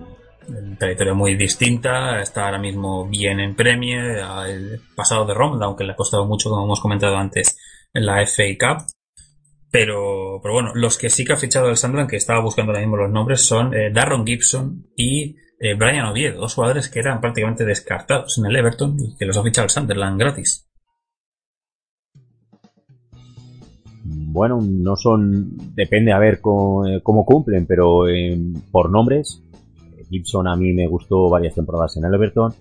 trayectoria 0.78 1.14
muy 1.14 1.36
distinta, 1.36 2.20
está 2.20 2.46
ahora 2.46 2.58
mismo 2.58 3.06
bien 3.06 3.40
en 3.40 3.54
Premier, 3.56 4.24
el 4.46 4.80
pasado 4.94 5.24
de 5.24 5.34
ronda, 5.34 5.66
aunque 5.66 5.84
le 5.84 5.92
ha 5.92 5.96
costado 5.96 6.26
mucho, 6.26 6.50
como 6.50 6.64
hemos 6.64 6.80
comentado 6.80 7.16
antes, 7.16 7.56
en 7.92 8.06
la 8.06 8.22
FA 8.22 8.44
Cup. 8.58 8.86
Pero, 9.74 10.38
pero 10.40 10.54
bueno, 10.54 10.70
los 10.76 10.96
que 10.96 11.10
sí 11.10 11.24
que 11.24 11.32
ha 11.32 11.36
fichado 11.36 11.68
el 11.68 11.76
Sunderland, 11.76 12.08
que 12.08 12.14
estaba 12.14 12.40
buscando 12.40 12.70
ahora 12.70 12.80
mismo 12.80 12.96
los 12.96 13.10
nombres, 13.10 13.44
son 13.44 13.74
eh, 13.74 13.90
Darron 13.92 14.24
Gibson 14.24 14.86
y 14.94 15.34
eh, 15.58 15.74
Brian 15.76 16.06
Oviedo, 16.06 16.42
dos 16.42 16.54
jugadores 16.54 16.88
que 16.88 17.00
eran 17.00 17.20
prácticamente 17.20 17.64
descartados 17.64 18.38
en 18.38 18.46
el 18.46 18.54
Everton 18.54 18.96
y 19.00 19.16
que 19.16 19.24
los 19.24 19.36
ha 19.36 19.42
fichado 19.42 19.64
el 19.64 19.70
Sunderland 19.70 20.20
gratis. 20.20 20.70
Bueno, 24.04 24.60
no 24.62 24.94
son, 24.94 25.74
depende 25.74 26.12
a 26.12 26.20
ver 26.20 26.40
cómo, 26.40 26.86
eh, 26.86 27.00
cómo 27.02 27.26
cumplen, 27.26 27.66
pero 27.66 28.06
eh, 28.06 28.38
por 28.70 28.90
nombres, 28.90 29.42
Gibson 30.08 30.46
a 30.46 30.54
mí 30.54 30.72
me 30.72 30.86
gustó 30.86 31.28
varias 31.28 31.56
temporadas 31.56 31.96
en 31.96 32.04
el 32.04 32.14
Everton 32.14 32.54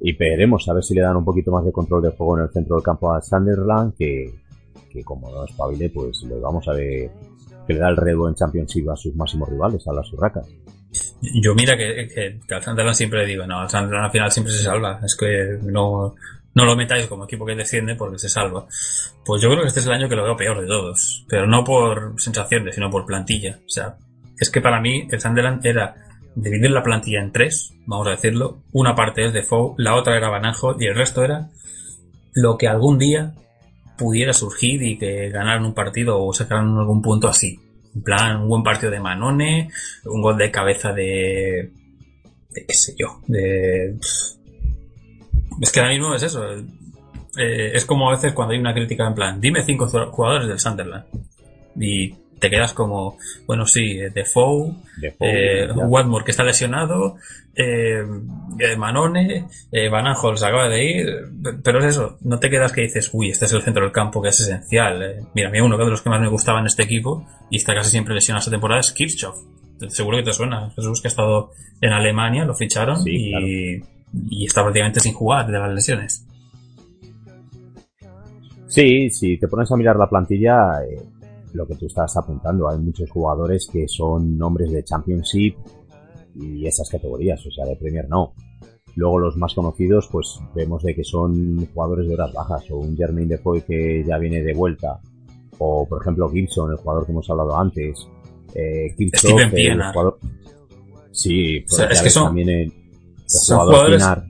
y 0.00 0.16
veremos 0.16 0.66
a 0.70 0.72
ver 0.72 0.82
si 0.82 0.94
le 0.94 1.02
dan 1.02 1.18
un 1.18 1.26
poquito 1.26 1.50
más 1.50 1.66
de 1.66 1.72
control 1.72 2.00
de 2.00 2.12
juego 2.12 2.38
en 2.38 2.44
el 2.44 2.50
centro 2.50 2.76
del 2.76 2.82
campo 2.82 3.12
a 3.12 3.20
Sunderland, 3.20 3.94
que, 3.94 4.47
que 4.88 5.02
como 5.04 5.30
no 5.30 5.44
espabile, 5.44 5.90
pues 5.90 6.22
le 6.22 6.38
vamos 6.38 6.66
a 6.68 6.72
ver 6.72 7.10
que 7.66 7.74
le 7.74 7.80
da 7.80 7.88
el 7.88 7.96
relevo 7.96 8.28
en 8.28 8.34
Championship 8.34 8.88
a 8.90 8.96
sus 8.96 9.14
máximos 9.14 9.48
rivales, 9.48 9.86
a 9.86 9.92
las 9.92 10.12
Urracas. 10.12 10.48
Yo 11.20 11.54
mira 11.54 11.76
que, 11.76 12.08
que, 12.08 12.40
que 12.46 12.54
al 12.54 12.62
Sunderland 12.62 12.96
siempre 12.96 13.20
le 13.20 13.26
digo, 13.26 13.46
no, 13.46 13.60
al 13.60 13.68
Sunderland 13.68 14.06
al 14.06 14.10
final 14.10 14.32
siempre 14.32 14.52
se 14.52 14.62
salva, 14.62 15.00
es 15.04 15.16
que 15.16 15.58
no, 15.62 16.14
no 16.54 16.64
lo 16.64 16.76
metáis 16.76 17.06
como 17.06 17.24
equipo 17.24 17.44
que 17.44 17.54
desciende 17.54 17.94
porque 17.94 18.18
se 18.18 18.28
salva. 18.28 18.66
Pues 19.24 19.42
yo 19.42 19.48
creo 19.50 19.62
que 19.62 19.68
este 19.68 19.80
es 19.80 19.86
el 19.86 19.92
año 19.92 20.08
que 20.08 20.16
lo 20.16 20.24
veo 20.24 20.36
peor 20.36 20.60
de 20.60 20.66
todos, 20.66 21.24
pero 21.28 21.46
no 21.46 21.62
por 21.62 22.14
sensaciones, 22.20 22.74
sino 22.74 22.90
por 22.90 23.06
plantilla. 23.06 23.58
O 23.64 23.68
sea, 23.68 23.96
es 24.40 24.50
que 24.50 24.60
para 24.60 24.80
mí 24.80 25.06
el 25.10 25.20
Sunderland 25.20 25.64
era 25.64 25.94
dividir 26.34 26.70
la 26.70 26.82
plantilla 26.82 27.20
en 27.20 27.32
tres, 27.32 27.74
vamos 27.86 28.06
a 28.06 28.10
decirlo. 28.10 28.62
Una 28.72 28.94
parte 28.94 29.26
es 29.26 29.32
de 29.32 29.42
Fou, 29.42 29.74
la 29.78 29.94
otra 29.94 30.16
era 30.16 30.30
Banajo 30.30 30.76
y 30.78 30.86
el 30.86 30.96
resto 30.96 31.22
era 31.22 31.48
lo 32.34 32.56
que 32.56 32.68
algún 32.68 32.98
día 32.98 33.34
pudiera 33.98 34.32
surgir 34.32 34.82
y 34.82 34.96
que 34.96 35.28
ganaran 35.28 35.64
un 35.64 35.74
partido 35.74 36.22
o 36.22 36.32
sacaran 36.32 36.78
algún 36.78 37.02
punto 37.02 37.28
así. 37.28 37.60
En 37.94 38.02
plan, 38.02 38.42
un 38.42 38.48
buen 38.48 38.62
partido 38.62 38.90
de 38.90 39.00
Manone, 39.00 39.70
un 40.06 40.22
gol 40.22 40.38
de 40.38 40.50
cabeza 40.50 40.92
de. 40.92 41.70
de 42.50 42.66
qué 42.66 42.74
sé 42.74 42.94
yo, 42.96 43.20
de. 43.26 43.96
Es 45.60 45.72
que 45.72 45.80
ahora 45.80 45.92
mismo 45.92 46.14
es 46.14 46.22
eso. 46.22 46.42
Eh, 47.36 47.72
es 47.74 47.84
como 47.84 48.08
a 48.08 48.12
veces 48.12 48.32
cuando 48.32 48.54
hay 48.54 48.60
una 48.60 48.74
crítica 48.74 49.06
en 49.06 49.14
plan, 49.14 49.40
dime 49.40 49.62
cinco 49.62 49.86
jugadores 49.88 50.48
del 50.48 50.60
Sunderland. 50.60 51.04
Y 51.76 52.14
te 52.38 52.50
quedas 52.50 52.72
como, 52.72 53.18
bueno, 53.46 53.66
sí, 53.66 53.96
Defoe, 54.14 54.74
Defoe 55.00 55.64
eh, 55.64 55.72
Watmore 55.72 56.24
que 56.24 56.30
está 56.30 56.44
lesionado, 56.44 57.16
eh, 57.54 58.04
Manone, 58.76 59.46
eh, 59.72 59.88
Van 59.88 60.06
Aanholt 60.06 60.38
se 60.38 60.46
acaba 60.46 60.68
de 60.68 60.84
ir, 60.84 61.06
pero 61.64 61.80
es 61.80 61.86
eso, 61.86 62.16
no 62.22 62.38
te 62.38 62.50
quedas 62.50 62.72
que 62.72 62.82
dices, 62.82 63.10
uy, 63.12 63.30
este 63.30 63.46
es 63.46 63.52
el 63.52 63.62
centro 63.62 63.82
del 63.82 63.92
campo 63.92 64.22
que 64.22 64.28
es 64.28 64.40
esencial. 64.40 65.02
Eh. 65.02 65.24
Mira, 65.34 65.48
a 65.48 65.50
mí 65.50 65.60
uno 65.60 65.76
de 65.76 65.86
los 65.86 66.00
que 66.00 66.10
más 66.10 66.20
me 66.20 66.28
gustaba 66.28 66.60
en 66.60 66.66
este 66.66 66.84
equipo 66.84 67.26
y 67.50 67.56
está 67.56 67.74
casi 67.74 67.90
siempre 67.90 68.14
lesionado 68.14 68.40
esta 68.40 68.50
temporada 68.52 68.80
es 68.80 68.92
Kirchhoff. 68.92 69.36
Seguro 69.88 70.18
que 70.18 70.24
te 70.24 70.32
suena, 70.32 70.70
Jesús 70.70 71.00
que 71.00 71.08
ha 71.08 71.10
estado 71.10 71.50
en 71.80 71.92
Alemania, 71.92 72.44
lo 72.44 72.54
ficharon 72.54 73.02
Sí, 73.02 73.10
y, 73.12 73.30
claro. 73.30 73.46
y 74.30 74.46
está 74.46 74.62
prácticamente 74.62 75.00
sin 75.00 75.14
jugar 75.14 75.46
de 75.46 75.58
las 75.58 75.72
lesiones. 75.72 76.24
Sí, 78.68 79.10
si 79.10 79.38
te 79.38 79.48
pones 79.48 79.70
a 79.72 79.76
mirar 79.76 79.96
la 79.96 80.08
plantilla, 80.08 80.82
eh, 80.84 81.00
lo 81.52 81.66
que 81.66 81.74
tú 81.76 81.86
estás 81.86 82.16
apuntando, 82.16 82.68
hay 82.68 82.78
muchos 82.78 83.10
jugadores 83.10 83.68
que 83.72 83.86
son 83.88 84.36
nombres 84.36 84.70
de 84.72 84.84
Championship 84.84 85.56
y 86.34 86.66
esas 86.66 86.88
categorías, 86.88 87.44
o 87.46 87.50
sea, 87.50 87.64
de 87.66 87.76
Premier 87.76 88.08
no. 88.08 88.34
Luego 88.96 89.18
los 89.18 89.36
más 89.36 89.54
conocidos, 89.54 90.08
pues 90.10 90.38
vemos 90.54 90.82
de 90.82 90.94
que 90.94 91.04
son 91.04 91.66
jugadores 91.72 92.08
de 92.08 92.14
horas 92.14 92.32
bajas, 92.32 92.70
o 92.70 92.76
un 92.78 92.96
Jermaine 92.96 93.28
Defoe 93.36 93.62
que 93.62 94.02
ya 94.06 94.18
viene 94.18 94.42
de 94.42 94.54
vuelta, 94.54 95.00
o 95.58 95.86
por 95.88 96.00
ejemplo 96.02 96.28
Gibson, 96.30 96.70
el 96.72 96.76
jugador 96.78 97.06
que 97.06 97.12
hemos 97.12 97.28
hablado 97.30 97.56
antes, 97.56 98.06
eh, 98.54 98.94
Kirchhoff, 98.96 99.40
el 99.52 99.82
jugador... 99.92 100.18
Sí, 101.12 101.64
O 101.70 101.74
sea, 101.74 101.86
es 101.86 101.98
que 101.98 102.04
ves 102.04 102.12
son- 102.12 102.24
también 102.26 102.48
el, 102.48 102.60
el 102.62 102.72
son 103.26 103.58
jugador 103.58 103.74
jugadores- 103.74 103.96
Pienaar. 104.02 104.24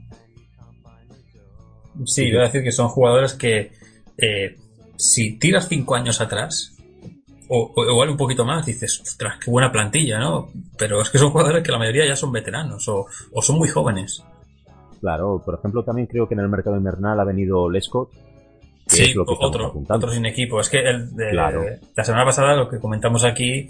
Sí, 2.05 2.23
iba 2.25 2.41
a 2.41 2.45
decir 2.45 2.63
que 2.63 2.71
son 2.71 2.87
jugadores 2.87 3.33
que 3.33 3.71
eh, 4.17 4.55
si 4.95 5.37
tiras 5.37 5.67
cinco 5.67 5.95
años 5.95 6.21
atrás, 6.21 6.77
o, 7.49 7.73
o 7.75 7.83
igual 7.91 8.09
un 8.09 8.17
poquito 8.17 8.45
más, 8.45 8.65
dices, 8.65 9.01
ostras, 9.01 9.37
qué 9.43 9.51
buena 9.51 9.71
plantilla, 9.71 10.19
¿no? 10.19 10.49
Pero 10.77 11.01
es 11.01 11.09
que 11.09 11.17
son 11.17 11.31
jugadores 11.31 11.63
que 11.63 11.71
la 11.71 11.79
mayoría 11.79 12.05
ya 12.07 12.15
son 12.15 12.31
veteranos 12.31 12.87
o, 12.87 13.05
o 13.33 13.41
son 13.41 13.57
muy 13.57 13.67
jóvenes. 13.67 14.23
Claro, 15.01 15.41
por 15.45 15.55
ejemplo, 15.59 15.83
también 15.83 16.07
creo 16.07 16.27
que 16.27 16.33
en 16.35 16.41
el 16.41 16.49
mercado 16.49 16.75
invernal 16.77 17.19
ha 17.19 17.23
venido 17.23 17.69
Lescott, 17.69 18.11
que 18.87 18.95
Sí, 18.95 19.01
es 19.03 19.15
lo 19.15 19.25
que 19.25 19.33
otro, 19.39 19.67
apuntando. 19.67 20.05
otro 20.07 20.15
sin 20.15 20.25
equipo. 20.25 20.59
Es 20.59 20.69
que 20.69 20.79
el 20.79 21.15
de- 21.15 21.29
Claro. 21.31 21.63
la 21.95 22.03
semana 22.03 22.25
pasada 22.25 22.55
lo 22.55 22.67
que 22.69 22.79
comentamos 22.79 23.23
aquí 23.23 23.67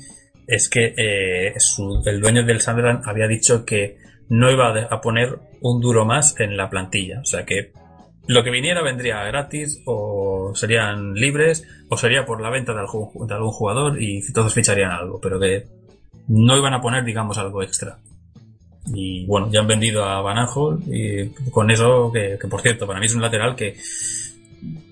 es 0.47 0.69
que 0.69 0.93
eh, 0.97 1.53
su- 1.59 2.01
el 2.05 2.19
dueño 2.19 2.43
del 2.45 2.61
Sunderland 2.61 3.03
había 3.07 3.27
dicho 3.27 3.63
que 3.65 3.97
no 4.30 4.49
iba 4.49 4.69
a 4.89 5.01
poner 5.01 5.38
un 5.61 5.80
duro 5.82 6.05
más 6.05 6.39
en 6.39 6.55
la 6.57 6.69
plantilla. 6.69 7.19
O 7.21 7.25
sea 7.25 7.45
que 7.45 7.73
lo 8.30 8.43
que 8.43 8.51
viniera 8.51 8.84
vendría 8.84 9.23
gratis 9.23 9.82
o 9.86 10.51
serían 10.53 11.15
libres 11.15 11.65
o 11.89 11.97
sería 11.97 12.27
por 12.27 12.41
la 12.41 12.51
venta 12.51 12.73
de 12.73 12.82
algún, 12.82 13.51
jugador 13.51 13.99
y 13.99 14.21
todos 14.32 14.53
ficharían 14.53 14.91
algo, 14.91 15.19
pero 15.19 15.39
que 15.39 15.65
no 16.27 16.55
iban 16.55 16.75
a 16.75 16.80
poner, 16.80 17.03
digamos, 17.03 17.39
algo 17.39 17.63
extra. 17.63 17.97
Y 18.93 19.25
bueno, 19.25 19.49
ya 19.51 19.61
han 19.61 19.67
vendido 19.67 20.03
a 20.05 20.21
Van 20.21 20.38
Aanholt 20.38 20.84
y 20.88 21.30
con 21.49 21.71
eso, 21.71 22.11
que, 22.13 22.38
que 22.39 22.47
por 22.47 22.61
cierto, 22.61 22.86
para 22.86 22.99
mí 22.99 23.07
es 23.07 23.15
un 23.15 23.23
lateral 23.23 23.55
que 23.55 23.75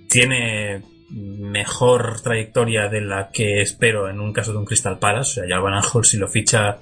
tiene 0.10 0.82
mejor 1.12 2.20
trayectoria 2.24 2.88
de 2.88 3.02
la 3.02 3.30
que 3.30 3.62
espero 3.62 4.10
en 4.10 4.20
un 4.20 4.34
caso 4.34 4.52
de 4.52 4.58
un 4.58 4.66
Crystal 4.66 4.98
Palace. 4.98 5.30
O 5.30 5.34
sea, 5.36 5.44
ya 5.48 5.60
Van 5.60 5.76
Aanholt 5.76 6.06
si 6.06 6.18
lo 6.18 6.28
ficha 6.28 6.80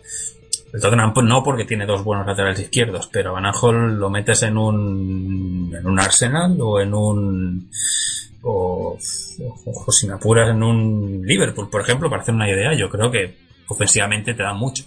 el 0.76 0.82
Tottenham 0.82 1.13
no 1.23 1.41
porque 1.41 1.63
tiene 1.63 1.86
dos 1.86 2.03
buenos 2.03 2.28
laterales 2.28 2.59
izquierdos, 2.59 3.09
pero 3.11 3.32
Van 3.32 3.45
Aanholt 3.45 3.97
lo 3.97 4.09
metes 4.09 4.43
en 4.43 4.57
un 4.57 5.73
en 5.73 5.88
un 5.88 5.99
Arsenal 5.99 6.59
o 6.59 6.82
en 6.82 6.93
un 6.93 7.69
o, 8.41 8.97
o, 8.97 9.73
o 9.86 9.91
si 9.91 10.05
me 10.05 10.13
apuras 10.13 10.49
en 10.49 10.61
un 10.61 11.21
Liverpool, 11.23 11.69
por 11.69 11.80
ejemplo, 11.80 12.09
para 12.09 12.21
hacer 12.21 12.36
una 12.36 12.49
idea, 12.49 12.78
yo 12.78 12.89
creo 12.89 13.09
que 13.09 13.36
ofensivamente 13.69 14.34
te 14.34 14.43
da 14.43 14.53
mucho. 14.53 14.84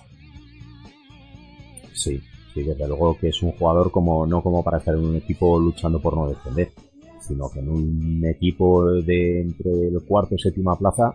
Sí, 1.95 2.21
sí, 2.53 2.63
desde 2.63 2.87
luego 2.87 3.17
que 3.19 3.29
es 3.29 3.43
un 3.43 3.53
jugador 3.53 3.91
como 3.91 4.27
no 4.27 4.43
como 4.43 4.63
para 4.63 4.79
estar 4.79 4.95
en 4.95 5.07
un 5.07 5.17
equipo 5.17 5.59
luchando 5.59 6.03
por 6.03 6.15
no 6.15 6.29
defender, 6.29 6.71
sino 7.19 7.49
que 7.51 7.61
en 7.61 7.71
un 7.71 8.27
equipo 8.27 8.93
de 8.93 9.41
entre 9.41 9.89
el 9.89 10.03
cuarto 10.07 10.35
y 10.35 10.39
séptima 10.39 10.77
plaza 10.77 11.15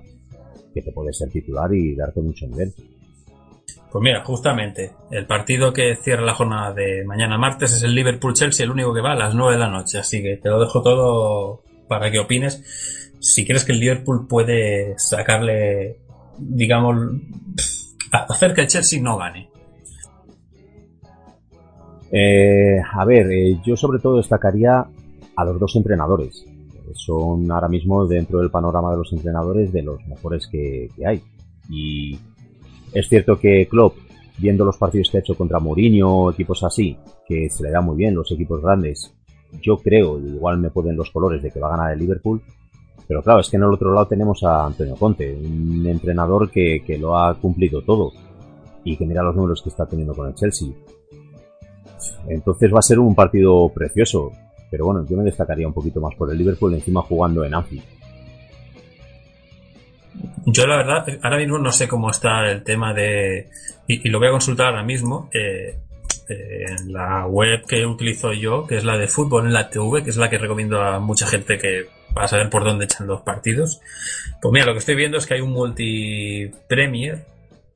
que 0.73 0.81
te 0.81 0.91
puede 0.91 1.13
ser 1.13 1.29
titular 1.29 1.71
y 1.75 1.93
darte 1.93 2.21
mucho 2.21 2.47
nivel. 2.47 2.73
Pues 3.93 4.01
mira, 4.01 4.23
justamente, 4.25 4.93
el 5.11 5.27
partido 5.27 5.71
que 5.71 5.95
cierra 5.95 6.25
la 6.25 6.33
jornada 6.33 6.73
de 6.73 7.03
mañana 7.05 7.37
martes 7.37 7.73
es 7.73 7.83
el 7.83 7.93
Liverpool-Chelsea, 7.93 8.63
el 8.63 8.71
único 8.71 8.91
que 8.91 9.01
va 9.01 9.11
a 9.11 9.15
las 9.15 9.35
9 9.35 9.53
de 9.53 9.59
la 9.59 9.69
noche, 9.69 9.99
así 9.99 10.23
que 10.23 10.37
te 10.37 10.49
lo 10.49 10.59
dejo 10.59 10.81
todo 10.81 11.61
para 11.87 12.09
que 12.09 12.17
opines. 12.17 13.13
Si 13.19 13.45
crees 13.45 13.63
que 13.63 13.71
el 13.71 13.79
Liverpool 13.79 14.27
puede 14.27 14.95
sacarle, 14.97 15.99
digamos, 16.39 16.95
hacer 18.11 18.55
que 18.55 18.61
el 18.61 18.67
Chelsea 18.67 18.99
no 18.99 19.17
gane. 19.17 19.49
Eh, 22.11 22.79
a 22.91 23.05
ver, 23.05 23.31
eh, 23.31 23.59
yo 23.63 23.75
sobre 23.75 23.99
todo 23.99 24.17
destacaría 24.17 24.85
a 25.35 25.45
los 25.45 25.59
dos 25.59 25.75
entrenadores. 25.75 26.45
Son 26.95 27.51
ahora 27.51 27.67
mismo 27.67 28.07
dentro 28.07 28.39
del 28.39 28.49
panorama 28.49 28.91
de 28.91 28.97
los 28.97 29.13
entrenadores 29.13 29.71
de 29.71 29.83
los 29.83 30.03
mejores 30.07 30.47
que, 30.47 30.89
que 30.95 31.05
hay. 31.05 31.21
Y 31.69 32.19
es 32.93 33.09
cierto 33.09 33.39
que 33.39 33.67
Klopp, 33.67 33.95
viendo 34.37 34.65
los 34.65 34.77
partidos 34.77 35.09
que 35.09 35.17
ha 35.17 35.21
hecho 35.21 35.35
contra 35.35 35.59
Mourinho, 35.59 36.31
equipos 36.31 36.63
así, 36.63 36.97
que 37.27 37.49
se 37.49 37.63
le 37.63 37.71
da 37.71 37.81
muy 37.81 37.97
bien 37.97 38.15
los 38.15 38.31
equipos 38.31 38.61
grandes, 38.61 39.13
yo 39.61 39.77
creo, 39.77 40.19
igual 40.19 40.57
me 40.57 40.71
pueden 40.71 40.95
los 40.95 41.11
colores 41.11 41.41
de 41.41 41.51
que 41.51 41.59
va 41.59 41.67
a 41.67 41.77
ganar 41.77 41.93
el 41.93 41.99
Liverpool, 41.99 42.41
pero 43.07 43.21
claro, 43.21 43.41
es 43.41 43.49
que 43.49 43.57
en 43.57 43.63
el 43.63 43.73
otro 43.73 43.93
lado 43.93 44.07
tenemos 44.07 44.43
a 44.43 44.65
Antonio 44.65 44.95
Conte, 44.95 45.33
un 45.33 45.85
entrenador 45.85 46.49
que, 46.49 46.81
que 46.85 46.97
lo 46.97 47.17
ha 47.17 47.33
cumplido 47.35 47.81
todo 47.81 48.11
y 48.83 48.97
que 48.97 49.05
mira 49.05 49.23
los 49.23 49.35
números 49.35 49.61
que 49.61 49.69
está 49.69 49.85
teniendo 49.85 50.13
con 50.13 50.27
el 50.27 50.35
Chelsea. 50.35 50.69
Entonces 52.27 52.73
va 52.73 52.79
a 52.79 52.83
ser 52.83 52.99
un 52.99 53.15
partido 53.15 53.69
precioso. 53.69 54.31
Pero 54.69 54.85
bueno, 54.85 55.05
yo 55.07 55.17
me 55.17 55.23
destacaría 55.23 55.67
un 55.67 55.73
poquito 55.73 56.01
más 56.01 56.15
por 56.15 56.31
el 56.31 56.37
Liverpool 56.37 56.73
encima 56.73 57.01
jugando 57.01 57.43
en 57.43 57.53
Anfield. 57.53 57.83
Yo 60.45 60.67
la 60.67 60.77
verdad, 60.77 61.05
ahora 61.21 61.37
mismo 61.37 61.57
no 61.57 61.71
sé 61.71 61.87
cómo 61.87 62.09
está 62.09 62.49
el 62.49 62.63
tema 62.63 62.93
de... 62.93 63.49
Y, 63.87 64.09
lo 64.09 64.19
voy 64.19 64.29
a 64.29 64.31
consultar 64.31 64.67
ahora 64.67 64.83
mismo. 64.83 65.29
eh, 65.33 65.77
eh, 66.29 66.65
en 66.67 66.93
la 66.93 67.27
web 67.27 67.65
que 67.67 67.85
utilizo 67.85 68.31
yo, 68.31 68.65
que 68.65 68.77
es 68.77 68.85
la 68.85 68.97
de 68.97 69.07
fútbol 69.07 69.45
en 69.45 69.53
la 69.53 69.69
TV, 69.69 70.03
que 70.03 70.09
es 70.09 70.15
la 70.15 70.29
que 70.29 70.37
recomiendo 70.37 70.81
a 70.81 70.99
mucha 70.99 71.27
gente 71.27 71.57
que 71.57 71.87
va 72.17 72.23
a 72.23 72.27
saber 72.29 72.49
por 72.49 72.63
dónde 72.63 72.85
echan 72.85 73.07
los 73.07 73.21
partidos. 73.21 73.81
Pues 74.41 74.53
mira, 74.53 74.65
lo 74.65 74.71
que 74.73 74.79
estoy 74.79 74.95
viendo 74.95 75.17
es 75.17 75.25
que 75.25 75.33
hay 75.33 75.41
un 75.41 75.51
multi-premier 75.51 77.25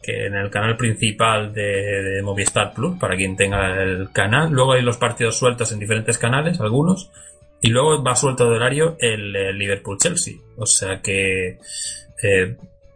que 0.01 0.27
en 0.27 0.35
el 0.35 0.49
canal 0.49 0.77
principal 0.77 1.53
de, 1.53 2.21
Movistar 2.23 2.73
Plus, 2.73 2.97
para 2.97 3.17
quien 3.17 3.35
tenga 3.35 3.83
el 3.83 4.11
canal. 4.13 4.49
Luego 4.51 4.73
hay 4.73 4.81
los 4.81 4.97
partidos 4.97 5.37
sueltos 5.37 5.73
en 5.73 5.79
diferentes 5.79 6.17
canales, 6.17 6.61
algunos. 6.61 7.11
Y 7.61 7.69
luego 7.69 8.01
va 8.01 8.15
suelto 8.15 8.49
de 8.49 8.55
horario 8.55 8.95
el, 8.99 9.35
el 9.35 9.57
Liverpool-Chelsea. 9.57 10.35
O 10.55 10.65
sea 10.65 11.01
que 11.01 11.57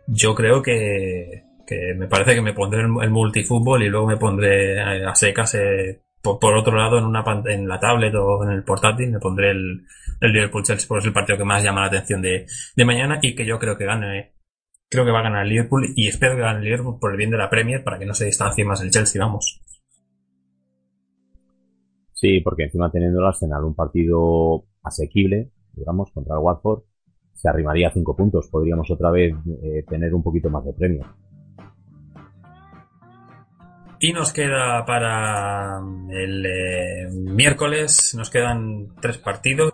yo 0.08 0.36
creo 0.36 0.62
que, 0.62 1.44
que 1.66 1.94
me 1.96 2.08
parece 2.08 2.36
que 2.36 2.42
me 2.42 2.54
pondré 2.54 2.82
el, 2.82 2.92
el 3.02 3.10
multifútbol 3.10 3.84
y 3.84 3.90
luego 3.90 4.08
me 4.08 4.18
pondré 4.18 4.80
a, 4.82 5.16
secas 5.16 5.56
eh, 5.56 6.02
por, 6.22 6.40
por 6.40 6.56
otro 6.56 6.76
lado 6.76 6.98
en 6.98 7.06
una 7.06 7.24
en 7.46 7.68
la 7.68 7.80
tablet 7.80 8.14
o 8.16 8.44
en 8.44 8.52
el 8.52 8.64
portátil 8.64 9.12
me 9.12 9.20
pondré 9.20 9.52
el, 9.52 9.86
el 10.20 10.32
Liverpool 10.32 10.64
Chelsea 10.64 10.88
porque 10.88 11.00
es 11.00 11.08
el 11.08 11.14
partido 11.14 11.38
que 11.38 11.46
más 11.46 11.64
llama 11.64 11.82
la 11.82 11.88
atención 11.88 12.22
de, 12.22 12.46
de 12.76 12.86
mañana 12.86 13.20
y 13.22 13.36
que 13.36 13.46
yo 13.46 13.58
creo 13.58 13.78
que 13.78 13.86
gane 13.86 14.34
creo 14.90 15.06
que 15.06 15.12
va 15.12 15.20
a 15.20 15.24
ganar 15.24 15.44
el 15.44 15.50
Liverpool 15.50 15.94
y 15.96 16.08
espero 16.08 16.36
que 16.36 16.42
gane 16.42 16.60
el 16.60 16.66
Liverpool 16.66 17.00
por 17.00 17.12
el 17.12 17.18
bien 17.18 17.32
de 17.32 17.38
la 17.38 17.50
Premier 17.50 17.84
para 17.84 17.98
que 17.98 18.06
no 18.06 18.14
se 18.14 18.26
distancie 18.26 18.66
más 18.66 18.82
el 18.82 18.92
Chelsea 18.92 19.24
vamos. 19.24 19.62
Sí, 22.14 22.40
porque 22.42 22.64
encima 22.64 22.92
teniendo 22.92 23.20
el 23.20 23.26
Arsenal 23.26 23.64
un 23.64 23.74
partido 23.74 24.66
asequible, 24.84 25.50
digamos, 25.74 26.12
contra 26.12 26.36
el 26.36 26.44
Watford, 26.44 26.84
se 27.42 27.50
arrimaría 27.50 27.88
a 27.88 27.92
cinco 27.92 28.16
puntos. 28.16 28.48
Podríamos 28.48 28.90
otra 28.92 29.10
vez 29.10 29.34
eh, 29.64 29.84
tener 29.90 30.14
un 30.14 30.22
poquito 30.22 30.50
más 30.50 30.64
de 30.64 30.74
premio. 30.74 31.06
Y 34.00 34.14
nos 34.14 34.32
queda 34.32 34.86
para 34.86 35.80
el 36.10 36.46
eh, 36.46 37.08
miércoles, 37.12 38.14
nos 38.16 38.30
quedan 38.30 38.90
tres 39.00 39.18
partidos 39.18 39.74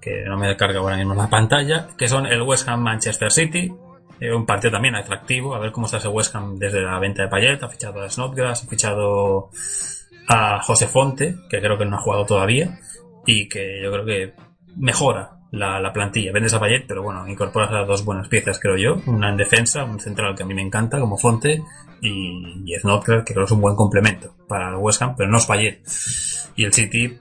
que 0.00 0.24
no 0.26 0.38
me 0.38 0.54
carga 0.56 0.80
ahora 0.80 0.96
mismo 0.96 1.14
la 1.14 1.28
pantalla, 1.28 1.88
que 1.96 2.08
son 2.08 2.26
el 2.26 2.42
West 2.42 2.68
Ham 2.68 2.82
Manchester 2.82 3.30
City, 3.30 3.72
eh, 4.20 4.32
un 4.32 4.46
partido 4.46 4.72
también 4.72 4.94
atractivo, 4.94 5.54
a 5.54 5.58
ver 5.58 5.72
cómo 5.72 5.86
está 5.86 5.98
ese 5.98 6.08
West 6.08 6.34
Ham 6.34 6.56
desde 6.56 6.80
la 6.80 6.98
venta 6.98 7.22
de 7.22 7.28
Payet, 7.28 7.62
ha 7.62 7.68
fichado 7.68 8.02
a 8.02 8.08
Snodgrass, 8.08 8.64
ha 8.64 8.68
fichado 8.68 9.50
a 10.28 10.62
José 10.62 10.86
Fonte, 10.86 11.36
que 11.50 11.60
creo 11.60 11.76
que 11.76 11.84
no 11.84 11.96
ha 11.96 12.00
jugado 12.00 12.24
todavía, 12.24 12.78
y 13.26 13.48
que 13.48 13.82
yo 13.82 13.90
creo 13.92 14.04
que 14.06 14.34
mejora 14.76 15.37
la, 15.50 15.80
la 15.80 15.92
plantilla. 15.92 16.32
Vendes 16.32 16.54
a 16.54 16.60
Payet, 16.60 16.84
pero 16.86 17.02
bueno, 17.02 17.26
incorporas 17.26 17.70
a 17.72 17.84
dos 17.84 18.04
buenas 18.04 18.28
piezas, 18.28 18.58
creo 18.60 18.76
yo. 18.76 19.02
Una 19.10 19.30
en 19.30 19.36
defensa, 19.36 19.84
un 19.84 20.00
central 20.00 20.34
que 20.34 20.42
a 20.42 20.46
mí 20.46 20.54
me 20.54 20.62
encanta, 20.62 21.00
como 21.00 21.16
Fonte, 21.16 21.62
y, 22.00 22.64
y 22.64 22.74
que 22.74 23.34
creo 23.34 23.44
es 23.44 23.50
un 23.50 23.60
buen 23.60 23.74
complemento 23.76 24.34
para 24.46 24.68
el 24.70 24.76
West 24.76 25.02
Ham, 25.02 25.14
pero 25.16 25.30
no 25.30 25.38
es 25.38 25.46
Payet. 25.46 25.82
Y 26.56 26.64
el 26.64 26.72
City, 26.72 27.18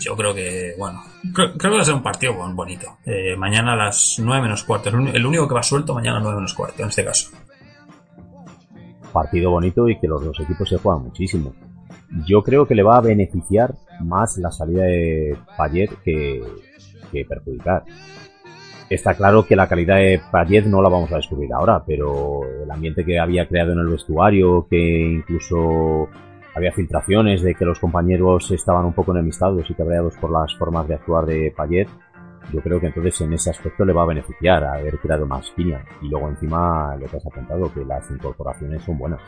yo 0.00 0.16
creo 0.16 0.34
que, 0.34 0.74
bueno, 0.78 1.02
creo, 1.34 1.56
que 1.56 1.68
va 1.68 1.80
a 1.80 1.84
ser 1.84 1.94
un 1.94 2.02
partido 2.02 2.34
bon- 2.34 2.56
bonito. 2.56 2.98
Eh, 3.06 3.36
mañana 3.36 3.74
a 3.74 3.76
las 3.76 4.16
9 4.18 4.42
menos 4.42 4.64
cuarto. 4.64 4.88
El, 4.88 5.26
único 5.26 5.46
que 5.46 5.54
va 5.54 5.62
suelto 5.62 5.94
mañana 5.94 6.16
a 6.16 6.20
las 6.20 6.24
9 6.24 6.36
menos 6.36 6.54
cuarto, 6.54 6.82
en 6.82 6.88
este 6.88 7.04
caso. 7.04 7.30
Partido 9.12 9.50
bonito 9.50 9.88
y 9.88 9.98
que 9.98 10.08
los 10.08 10.24
dos 10.24 10.40
equipos 10.40 10.68
se 10.68 10.78
juegan 10.78 11.04
muchísimo. 11.04 11.54
Yo 12.26 12.42
creo 12.42 12.66
que 12.66 12.74
le 12.74 12.82
va 12.82 12.96
a 12.96 13.00
beneficiar 13.00 13.74
más 14.02 14.36
la 14.38 14.50
salida 14.50 14.84
de 14.84 15.36
Payet 15.56 15.90
que, 16.04 16.42
que 17.10 17.24
perjudicar. 17.24 17.84
Está 18.90 19.14
claro 19.14 19.46
que 19.46 19.56
la 19.56 19.68
calidad 19.68 19.96
de 19.96 20.20
Payet 20.30 20.66
no 20.66 20.82
la 20.82 20.90
vamos 20.90 21.10
a 21.12 21.16
descubrir 21.16 21.52
ahora, 21.52 21.82
pero 21.86 22.42
el 22.62 22.70
ambiente 22.70 23.04
que 23.04 23.18
había 23.18 23.48
creado 23.48 23.72
en 23.72 23.78
el 23.78 23.88
vestuario, 23.88 24.66
que 24.68 25.00
incluso 25.00 26.08
había 26.54 26.72
filtraciones 26.72 27.42
de 27.42 27.54
que 27.54 27.64
los 27.64 27.78
compañeros 27.78 28.50
estaban 28.50 28.84
un 28.84 28.92
poco 28.92 29.12
enemistados 29.12 29.68
y 29.70 29.74
cabreados 29.74 30.14
por 30.18 30.30
las 30.30 30.54
formas 30.56 30.86
de 30.86 30.94
actuar 30.94 31.24
de 31.24 31.52
Payet, 31.56 31.88
yo 32.52 32.60
creo 32.60 32.80
que 32.80 32.88
entonces 32.88 33.20
en 33.20 33.32
ese 33.32 33.50
aspecto 33.50 33.84
le 33.84 33.92
va 33.92 34.02
a 34.02 34.06
beneficiar 34.06 34.64
haber 34.64 34.98
creado 34.98 35.26
más 35.26 35.48
piña. 35.50 35.82
Y 36.02 36.08
luego 36.08 36.28
encima 36.28 36.96
lo 36.96 37.06
que 37.06 37.16
has 37.16 37.26
apuntado, 37.26 37.72
que 37.72 37.84
las 37.84 38.10
incorporaciones 38.10 38.82
son 38.82 38.98
buenas. 38.98 39.20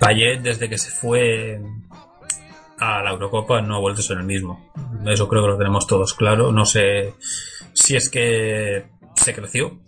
Payet, 0.00 0.40
desde 0.40 0.68
que 0.68 0.78
se 0.78 0.90
fue 0.90 1.60
a 2.78 3.02
la 3.02 3.10
Eurocopa, 3.10 3.60
no 3.60 3.76
ha 3.76 3.80
vuelto 3.80 4.00
a 4.00 4.04
ser 4.04 4.18
el 4.18 4.24
mismo. 4.24 4.72
Eso 5.06 5.28
creo 5.28 5.42
que 5.42 5.48
lo 5.48 5.58
tenemos 5.58 5.86
todos 5.86 6.14
claro. 6.14 6.52
No 6.52 6.64
sé 6.64 7.14
si 7.72 7.96
es 7.96 8.08
que 8.08 8.86
se 9.14 9.34
creció, 9.34 9.78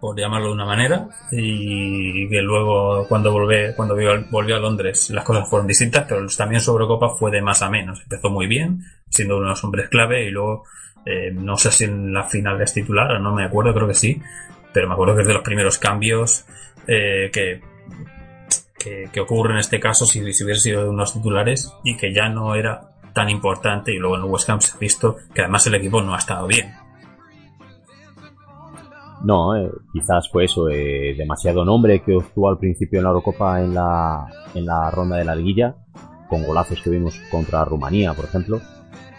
por 0.00 0.18
llamarlo 0.18 0.48
de 0.48 0.54
una 0.54 0.64
manera, 0.64 1.08
y 1.30 2.28
que 2.28 2.40
luego 2.40 3.06
cuando 3.06 3.30
volvió, 3.32 3.74
cuando 3.76 3.94
volvió 4.30 4.56
a 4.56 4.60
Londres 4.60 5.10
las 5.10 5.24
cosas 5.24 5.48
fueron 5.48 5.68
distintas, 5.68 6.06
pero 6.08 6.26
también 6.36 6.60
su 6.60 6.70
Eurocopa 6.70 7.10
fue 7.10 7.30
de 7.30 7.42
más 7.42 7.62
a 7.62 7.70
menos. 7.70 8.00
Empezó 8.02 8.30
muy 8.30 8.46
bien, 8.46 8.80
siendo 9.08 9.36
uno 9.36 9.44
de 9.44 9.50
los 9.50 9.64
hombres 9.64 9.88
clave, 9.90 10.26
y 10.26 10.30
luego 10.30 10.64
eh, 11.04 11.30
no 11.32 11.56
sé 11.56 11.70
si 11.70 11.84
en 11.84 12.12
la 12.12 12.24
final 12.24 12.60
es 12.62 12.72
titular, 12.72 13.20
no 13.20 13.34
me 13.34 13.44
acuerdo, 13.44 13.74
creo 13.74 13.88
que 13.88 13.94
sí, 13.94 14.20
pero 14.72 14.88
me 14.88 14.94
acuerdo 14.94 15.14
que 15.14 15.22
es 15.22 15.28
de 15.28 15.34
los 15.34 15.42
primeros 15.42 15.78
cambios 15.78 16.46
eh, 16.86 17.30
que 17.32 17.60
que, 18.80 19.20
ocurre 19.20 19.52
en 19.52 19.58
este 19.58 19.78
caso 19.78 20.06
si, 20.06 20.32
si 20.32 20.44
hubiera 20.44 20.58
sido 20.58 20.84
de 20.84 20.88
unos 20.88 21.12
titulares 21.12 21.72
y 21.84 21.96
que 21.96 22.12
ya 22.14 22.28
no 22.28 22.54
era 22.54 22.92
tan 23.12 23.28
importante 23.28 23.92
y 23.92 23.98
luego 23.98 24.16
en 24.16 24.24
West 24.24 24.48
Ham 24.48 24.60
se 24.60 24.76
ha 24.76 24.78
visto 24.78 25.16
que 25.34 25.42
además 25.42 25.66
el 25.66 25.74
equipo 25.74 26.00
no 26.00 26.14
ha 26.14 26.18
estado 26.18 26.46
bien. 26.46 26.72
No, 29.22 29.54
eh, 29.54 29.70
quizás 29.92 30.30
fue 30.30 30.44
eso, 30.44 30.68
eh, 30.70 31.14
demasiado 31.16 31.64
nombre 31.64 32.00
que 32.00 32.16
obtuvo 32.16 32.48
al 32.48 32.58
principio 32.58 33.00
en 33.00 33.04
la 33.04 33.10
Eurocopa 33.10 33.60
en 33.60 33.74
la, 33.74 34.26
en 34.54 34.64
la 34.64 34.90
ronda 34.90 35.18
de 35.18 35.24
la 35.24 35.34
liguilla, 35.34 35.74
con 36.30 36.42
golazos 36.44 36.80
que 36.80 36.88
vimos 36.88 37.20
contra 37.30 37.64
Rumanía, 37.64 38.14
por 38.14 38.24
ejemplo. 38.24 38.60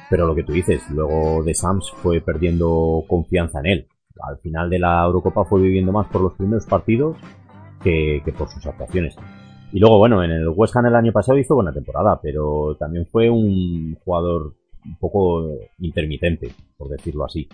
Pero 0.09 0.25
lo 0.25 0.33
que 0.33 0.43
tú 0.43 0.53
dices, 0.53 0.81
luego 0.89 1.43
de 1.43 1.53
Sams 1.53 1.91
fue 1.91 2.19
perdiendo 2.19 3.03
confianza 3.07 3.59
en 3.59 3.65
él. 3.67 3.87
Al 4.21 4.39
final 4.39 4.69
de 4.69 4.79
la 4.79 5.03
Eurocopa 5.03 5.45
fue 5.45 5.61
viviendo 5.61 5.91
más 5.91 6.07
por 6.07 6.21
los 6.21 6.33
primeros 6.33 6.65
partidos 6.65 7.17
que 7.83 8.21
por 8.37 8.49
sus 8.49 8.65
actuaciones. 8.65 9.15
Y 9.73 9.79
luego, 9.79 9.97
bueno, 9.97 10.23
en 10.23 10.31
el 10.31 10.49
West 10.49 10.75
Ham 10.75 10.87
el 10.87 10.95
año 10.95 11.11
pasado 11.11 11.37
hizo 11.37 11.55
buena 11.55 11.71
temporada, 11.71 12.19
pero 12.21 12.75
también 12.77 13.05
fue 13.05 13.29
un 13.29 13.95
jugador 14.03 14.53
un 14.85 14.95
poco 14.97 15.47
intermitente, 15.79 16.51
por 16.77 16.89
decirlo 16.89 17.25
así. 17.25 17.47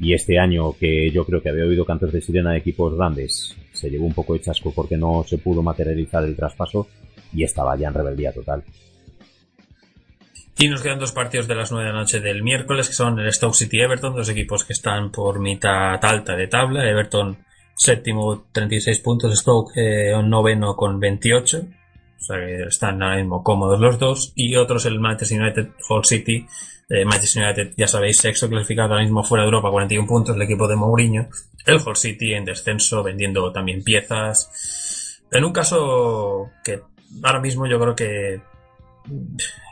Y 0.00 0.14
este 0.14 0.38
año, 0.38 0.72
que 0.72 1.10
yo 1.10 1.24
creo 1.24 1.42
que 1.42 1.50
había 1.50 1.64
oído 1.64 1.84
cantos 1.84 2.10
de 2.10 2.22
sirena 2.22 2.52
de 2.52 2.58
equipos 2.58 2.96
grandes, 2.96 3.56
se 3.72 3.90
llevó 3.90 4.06
un 4.06 4.14
poco 4.14 4.32
de 4.32 4.40
chasco 4.40 4.72
porque 4.74 4.96
no 4.96 5.22
se 5.24 5.38
pudo 5.38 5.62
materializar 5.62 6.24
el 6.24 6.34
traspaso 6.34 6.88
y 7.32 7.44
estaba 7.44 7.76
ya 7.76 7.88
en 7.88 7.94
rebeldía 7.94 8.32
total. 8.32 8.64
Y 10.58 10.68
nos 10.68 10.82
quedan 10.82 10.98
dos 10.98 11.12
partidos 11.12 11.48
de 11.48 11.54
las 11.54 11.70
9 11.70 11.86
de 11.86 11.92
la 11.92 12.00
noche 12.00 12.20
del 12.20 12.42
miércoles, 12.42 12.88
que 12.88 12.94
son 12.94 13.18
el 13.18 13.32
Stoke 13.32 13.54
City 13.54 13.78
y 13.78 13.80
Everton, 13.80 14.14
dos 14.14 14.28
equipos 14.28 14.64
que 14.64 14.72
están 14.72 15.10
por 15.10 15.38
mitad 15.38 16.04
alta 16.04 16.34
de 16.34 16.48
tabla. 16.48 16.88
Everton 16.88 17.38
séptimo, 17.80 18.44
36 18.52 19.00
puntos, 19.00 19.38
Stoke 19.38 19.72
eh, 19.74 20.22
noveno 20.22 20.76
con 20.76 21.00
28. 21.00 21.58
O 21.58 22.22
sea 22.22 22.36
que 22.36 22.62
están 22.64 23.02
ahora 23.02 23.16
mismo 23.16 23.42
cómodos 23.42 23.80
los 23.80 23.98
dos. 23.98 24.32
Y 24.34 24.54
otros 24.56 24.84
el 24.84 25.00
Manchester 25.00 25.40
United, 25.40 25.68
Hull 25.88 26.04
City. 26.04 26.46
Eh, 26.90 27.04
Manchester 27.06 27.44
United, 27.44 27.72
ya 27.78 27.88
sabéis, 27.88 28.18
sexto 28.18 28.48
clasificado 28.50 28.90
ahora 28.90 29.02
mismo 29.02 29.22
fuera 29.24 29.44
de 29.44 29.48
Europa, 29.48 29.70
41 29.70 30.06
puntos, 30.06 30.36
el 30.36 30.42
equipo 30.42 30.68
de 30.68 30.76
Mourinho. 30.76 31.28
El 31.64 31.76
Hull 31.76 31.96
City 31.96 32.34
en 32.34 32.44
descenso, 32.44 33.02
vendiendo 33.02 33.50
también 33.50 33.82
piezas. 33.82 35.22
En 35.30 35.44
un 35.44 35.52
caso 35.52 36.50
que 36.62 36.82
ahora 37.22 37.40
mismo 37.40 37.66
yo 37.66 37.80
creo 37.80 37.94
que 37.94 38.42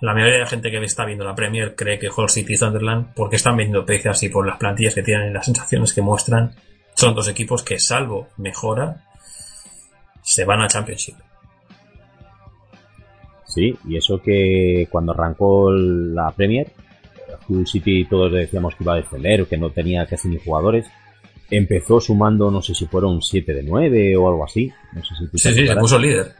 la 0.00 0.14
mayoría 0.14 0.34
de 0.34 0.40
la 0.40 0.46
gente 0.46 0.70
que 0.70 0.82
está 0.82 1.04
viendo 1.04 1.24
la 1.24 1.34
Premier 1.34 1.74
cree 1.74 1.98
que 1.98 2.08
Hull 2.08 2.30
City 2.30 2.54
y 2.54 2.56
Sunderland, 2.56 3.12
porque 3.14 3.36
están 3.36 3.56
vendiendo 3.56 3.84
piezas 3.84 4.22
y 4.22 4.30
por 4.30 4.46
las 4.46 4.56
plantillas 4.56 4.94
que 4.94 5.02
tienen 5.02 5.28
y 5.28 5.34
las 5.34 5.44
sensaciones 5.44 5.92
que 5.92 6.00
muestran, 6.00 6.54
son 6.98 7.14
dos 7.14 7.28
equipos 7.28 7.62
que, 7.62 7.78
salvo 7.78 8.26
mejora, 8.38 9.04
se 10.20 10.44
van 10.44 10.62
a 10.62 10.66
Championship. 10.66 11.14
Sí, 13.46 13.72
y 13.86 13.96
eso 13.96 14.20
que 14.20 14.88
cuando 14.90 15.12
arrancó 15.12 15.70
la 15.70 16.32
Premier, 16.32 16.72
Hull 17.48 17.68
City 17.68 18.04
todos 18.04 18.32
decíamos 18.32 18.74
que 18.74 18.82
iba 18.82 18.94
a 18.94 18.96
defender, 18.96 19.46
que 19.46 19.56
no 19.56 19.70
tenía 19.70 20.06
casi 20.06 20.26
ni 20.26 20.38
jugadores. 20.38 20.86
Empezó 21.48 22.00
sumando, 22.00 22.50
no 22.50 22.60
sé 22.62 22.74
si 22.74 22.86
fueron 22.86 23.22
7 23.22 23.54
de 23.54 23.62
9 23.62 24.16
o 24.16 24.28
algo 24.28 24.44
así. 24.44 24.68
No 24.92 25.04
sé 25.04 25.14
si 25.14 25.28
tú 25.28 25.38
Sí, 25.38 25.52
sí, 25.52 25.66
se 25.68 25.76
puso 25.76 26.00
líder. 26.00 26.32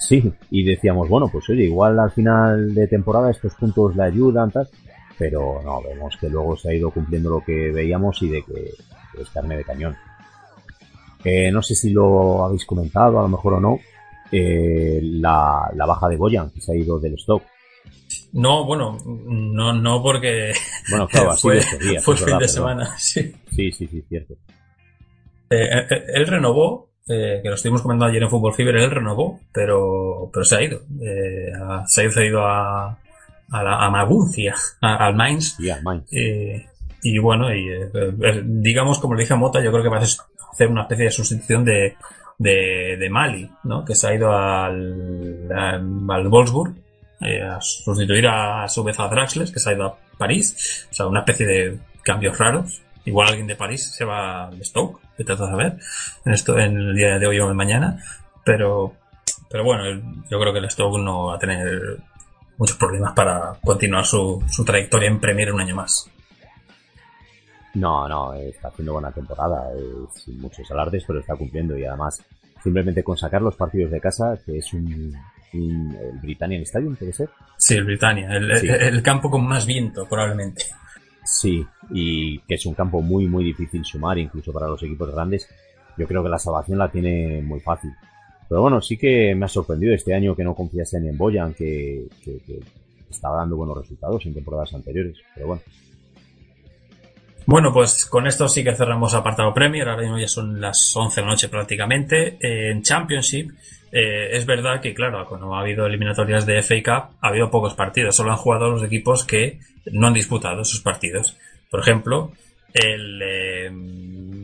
Sí, 0.00 0.32
y 0.50 0.64
decíamos, 0.64 1.08
bueno, 1.08 1.28
pues 1.28 1.48
oye, 1.48 1.62
igual 1.62 1.96
al 2.00 2.10
final 2.10 2.74
de 2.74 2.88
temporada 2.88 3.30
estos 3.30 3.54
puntos 3.54 3.94
le 3.94 4.02
ayudan, 4.02 4.50
tal. 4.50 4.68
Pero 5.16 5.62
no, 5.62 5.80
vemos 5.80 6.16
que 6.20 6.28
luego 6.28 6.56
se 6.56 6.70
ha 6.70 6.74
ido 6.74 6.90
cumpliendo 6.90 7.30
lo 7.30 7.40
que 7.44 7.70
veíamos 7.70 8.20
y 8.22 8.30
de 8.30 8.42
que 8.42 8.72
es 9.20 9.28
carne 9.30 9.56
de 9.56 9.64
cañón. 9.64 9.96
Eh, 11.24 11.50
no 11.52 11.62
sé 11.62 11.74
si 11.74 11.90
lo 11.90 12.44
habéis 12.44 12.64
comentado, 12.66 13.18
a 13.18 13.22
lo 13.22 13.28
mejor 13.28 13.54
o 13.54 13.60
no, 13.60 13.78
eh, 14.32 14.98
la, 15.02 15.70
la 15.74 15.86
baja 15.86 16.08
de 16.08 16.16
Boyan, 16.16 16.50
que 16.50 16.60
se 16.60 16.72
ha 16.72 16.76
ido 16.76 16.98
del 16.98 17.14
stock. 17.14 17.42
No, 18.32 18.64
bueno, 18.64 18.96
no, 19.04 19.72
no 19.74 20.02
porque 20.02 20.52
Bueno, 20.90 21.06
claro, 21.06 21.30
así 21.32 21.42
fue, 21.42 21.60
días, 21.80 22.04
fue 22.04 22.16
fin 22.16 22.24
verdad, 22.26 22.38
de 22.40 22.46
perdón. 22.46 22.48
semana. 22.54 22.94
Sí. 22.98 23.32
Sí, 23.50 23.72
sí, 23.72 23.86
sí, 23.86 24.02
cierto. 24.08 24.34
Eh, 25.50 25.68
eh, 25.90 26.04
él 26.14 26.26
renovó, 26.26 26.90
eh, 27.08 27.40
que 27.42 27.48
lo 27.48 27.54
estuvimos 27.54 27.82
comentando 27.82 28.06
ayer 28.10 28.22
en 28.22 28.30
Fútbol 28.30 28.54
Fever, 28.54 28.76
él 28.76 28.90
renovó, 28.90 29.38
pero, 29.52 30.30
pero 30.32 30.44
se 30.44 30.56
ha 30.56 30.62
ido. 30.62 30.80
Eh, 31.00 31.52
se 31.86 32.06
ha 32.06 32.10
cedido 32.10 32.40
a, 32.46 32.88
a, 33.50 33.62
la, 33.62 33.84
a 33.84 33.90
Maguncia, 33.90 34.54
a- 34.80 35.06
al 35.06 35.14
Mainz. 35.14 35.60
Y 35.60 35.68
al 35.70 35.82
Mainz. 35.82 36.10
Eh, 36.12 36.66
y 37.02 37.18
bueno, 37.18 37.52
y, 37.54 37.68
eh, 37.68 37.90
eh, 37.94 38.42
digamos, 38.44 39.00
como 39.00 39.14
le 39.14 39.22
dije 39.22 39.34
a 39.34 39.36
Mota, 39.36 39.60
yo 39.60 39.72
creo 39.72 39.82
que 39.82 39.88
va 39.88 39.98
a 39.98 40.02
hacer 40.02 40.68
una 40.68 40.82
especie 40.82 41.06
de 41.06 41.10
sustitución 41.10 41.64
de, 41.64 41.96
de, 42.38 42.96
de 42.98 43.10
Mali, 43.10 43.50
¿no? 43.64 43.84
Que 43.84 43.94
se 43.94 44.06
ha 44.06 44.14
ido 44.14 44.30
al, 44.30 45.50
al, 45.52 46.28
Wolfsburg 46.28 46.74
eh, 47.20 47.42
a 47.42 47.60
sustituir 47.60 48.28
a, 48.28 48.64
a 48.64 48.68
su 48.68 48.84
vez 48.84 48.98
a 49.00 49.08
Draxler, 49.08 49.52
que 49.52 49.58
se 49.58 49.70
ha 49.70 49.74
ido 49.74 49.86
a 49.86 49.98
París. 50.16 50.86
O 50.90 50.94
sea, 50.94 51.06
una 51.06 51.20
especie 51.20 51.46
de 51.46 51.78
cambios 52.04 52.38
raros. 52.38 52.82
Igual 53.04 53.28
alguien 53.28 53.48
de 53.48 53.56
París 53.56 53.92
se 53.96 54.04
va 54.04 54.46
al 54.46 54.64
Stoke, 54.64 55.00
que 55.16 55.24
vas 55.24 55.40
a 55.40 55.56
ver 55.56 55.76
en 56.24 56.32
esto 56.32 56.56
en 56.56 56.76
el 56.76 56.94
día 56.94 57.18
de 57.18 57.26
hoy 57.26 57.40
o 57.40 57.52
mañana. 57.52 58.00
Pero, 58.44 58.94
pero 59.50 59.64
bueno, 59.64 59.84
yo 60.30 60.38
creo 60.38 60.52
que 60.52 60.60
el 60.60 60.70
Stoke 60.70 61.00
no 61.00 61.26
va 61.26 61.34
a 61.34 61.38
tener 61.38 61.98
muchos 62.58 62.76
problemas 62.76 63.12
para 63.12 63.56
continuar 63.60 64.04
su, 64.04 64.40
su 64.48 64.64
trayectoria 64.64 65.08
en 65.08 65.18
Premier 65.18 65.52
un 65.52 65.60
año 65.60 65.74
más. 65.74 66.11
No, 67.74 68.06
no, 68.08 68.34
está 68.34 68.68
haciendo 68.68 68.92
buena 68.92 69.10
temporada, 69.10 69.70
eh, 69.74 69.82
sin 70.14 70.40
muchos 70.40 70.70
alardes, 70.70 71.04
pero 71.06 71.20
está 71.20 71.34
cumpliendo 71.36 71.76
y 71.78 71.84
además 71.84 72.22
simplemente 72.62 73.02
con 73.02 73.16
sacar 73.16 73.40
los 73.42 73.56
partidos 73.56 73.90
de 73.90 74.00
casa, 74.00 74.38
que 74.44 74.58
es 74.58 74.72
un, 74.74 75.14
un- 75.54 75.96
el 76.00 76.18
Britannian 76.20 76.62
Stadium, 76.62 76.94
puede 76.96 77.12
ser. 77.12 77.30
Sí, 77.56 77.74
el 77.74 77.84
Britannia, 77.84 78.28
el, 78.36 78.56
Sí. 78.58 78.68
el- 78.68 78.82
el 78.94 79.02
campo 79.02 79.30
con 79.30 79.46
más 79.46 79.66
viento, 79.66 80.06
probablemente. 80.08 80.64
Sí, 81.24 81.64
y 81.90 82.38
que 82.40 82.54
es 82.56 82.66
un 82.66 82.74
campo 82.74 83.00
muy, 83.00 83.26
muy 83.26 83.44
difícil 83.44 83.84
sumar, 83.84 84.18
incluso 84.18 84.52
para 84.52 84.66
los 84.68 84.82
equipos 84.82 85.10
grandes. 85.12 85.48
Yo 85.96 86.06
creo 86.06 86.22
que 86.22 86.28
la 86.28 86.38
salvación 86.38 86.78
la 86.78 86.90
tiene 86.90 87.40
muy 87.42 87.60
fácil. 87.60 87.90
Pero 88.48 88.60
bueno, 88.62 88.80
sí 88.82 88.98
que 88.98 89.34
me 89.34 89.46
ha 89.46 89.48
sorprendido 89.48 89.94
este 89.94 90.14
año 90.14 90.34
que 90.36 90.44
no 90.44 90.54
confiase 90.54 91.00
ni 91.00 91.08
en 91.08 91.16
Boyan, 91.16 91.54
que, 91.54 92.06
que, 92.24 92.38
que 92.40 92.60
estaba 93.10 93.38
dando 93.38 93.56
buenos 93.56 93.78
resultados 93.78 94.24
en 94.26 94.34
temporadas 94.34 94.74
anteriores. 94.74 95.16
Pero 95.34 95.46
bueno, 95.48 95.62
Bueno, 97.44 97.72
pues 97.72 98.06
con 98.06 98.26
esto 98.26 98.48
sí 98.48 98.62
que 98.62 98.74
cerramos 98.74 99.14
apartado 99.14 99.52
Premier. 99.52 99.88
Ahora 99.88 100.02
mismo 100.02 100.18
ya 100.18 100.28
son 100.28 100.60
las 100.60 100.94
11 100.94 101.20
de 101.20 101.24
la 101.26 101.32
noche 101.32 101.48
prácticamente. 101.48 102.38
Eh, 102.40 102.70
en 102.70 102.82
Championship 102.82 103.50
eh, 103.90 104.36
es 104.36 104.46
verdad 104.46 104.80
que, 104.80 104.94
claro, 104.94 105.26
cuando 105.28 105.54
ha 105.54 105.60
habido 105.60 105.86
eliminatorias 105.86 106.46
de 106.46 106.62
FA 106.62 106.76
Cup, 106.82 107.16
ha 107.20 107.28
habido 107.28 107.50
pocos 107.50 107.74
partidos. 107.74 108.14
Solo 108.14 108.30
han 108.30 108.36
jugado 108.36 108.70
los 108.70 108.82
equipos 108.82 109.24
que 109.24 109.58
no 109.90 110.06
han 110.06 110.14
disputado 110.14 110.64
sus 110.64 110.80
partidos. 110.80 111.36
Por 111.68 111.80
ejemplo, 111.80 112.32
el, 112.72 113.20
eh, 113.22 113.70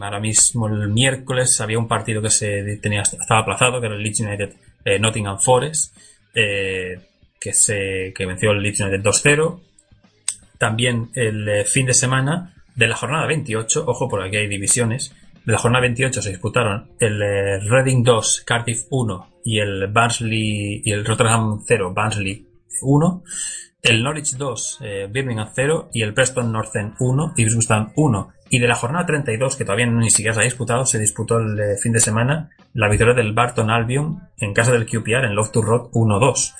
ahora 0.00 0.18
mismo 0.18 0.66
el 0.66 0.88
miércoles 0.88 1.60
había 1.60 1.78
un 1.78 1.88
partido 1.88 2.20
que 2.20 2.30
se 2.30 2.76
tenía 2.78 3.02
estaba 3.02 3.40
aplazado, 3.40 3.80
que 3.80 3.86
era 3.86 3.96
el 3.96 4.02
Leeds 4.02 4.20
United 4.20 4.54
eh, 4.84 4.98
Nottingham 4.98 5.38
Forest, 5.38 5.96
que 6.34 7.52
se 7.52 8.12
que 8.14 8.26
venció 8.26 8.50
el 8.50 8.60
Leeds 8.60 8.80
United 8.80 9.02
2-0. 9.02 9.60
También 10.58 11.10
el 11.14 11.64
fin 11.64 11.86
de 11.86 11.94
semana 11.94 12.54
de 12.78 12.86
la 12.86 12.94
jornada 12.94 13.26
28, 13.26 13.84
ojo, 13.86 14.08
por 14.08 14.22
aquí 14.22 14.36
hay 14.36 14.46
divisiones. 14.46 15.12
De 15.44 15.52
la 15.52 15.58
jornada 15.58 15.82
28 15.82 16.22
se 16.22 16.30
disputaron 16.30 16.92
el 17.00 17.20
eh, 17.20 17.58
Reading 17.58 18.04
2, 18.04 18.44
Cardiff 18.46 18.84
1 18.90 19.40
y 19.44 19.58
el 19.58 19.88
Barnsley 19.88 20.82
y 20.84 20.92
el 20.92 21.04
Rotterdam 21.04 21.60
0, 21.66 21.92
Barnsley 21.92 22.46
1. 22.80 23.24
El 23.82 24.02
Norwich 24.02 24.36
2, 24.36 24.78
eh, 24.82 25.08
Birmingham 25.10 25.48
0 25.52 25.90
y 25.92 26.02
el 26.02 26.14
Preston 26.14 26.52
North 26.52 26.76
End 26.76 26.94
1, 27.00 27.32
Ipswich 27.36 27.66
Town 27.66 27.92
1. 27.96 28.28
Y 28.50 28.60
de 28.60 28.68
la 28.68 28.76
jornada 28.76 29.06
32, 29.06 29.56
que 29.56 29.64
todavía 29.64 29.86
ni 29.86 30.10
siquiera 30.10 30.34
se 30.34 30.40
ha 30.40 30.44
disputado, 30.44 30.86
se 30.86 31.00
disputó 31.00 31.38
el 31.38 31.58
eh, 31.58 31.76
fin 31.82 31.92
de 31.92 32.00
semana 32.00 32.50
la 32.74 32.88
victoria 32.88 33.14
del 33.14 33.32
Barton 33.32 33.70
Albion 33.70 34.20
en 34.36 34.54
casa 34.54 34.70
del 34.70 34.86
QPR 34.86 35.24
en 35.24 35.34
Love 35.34 35.50
to 35.50 35.62
Rock 35.62 35.92
1-2. 35.94 36.54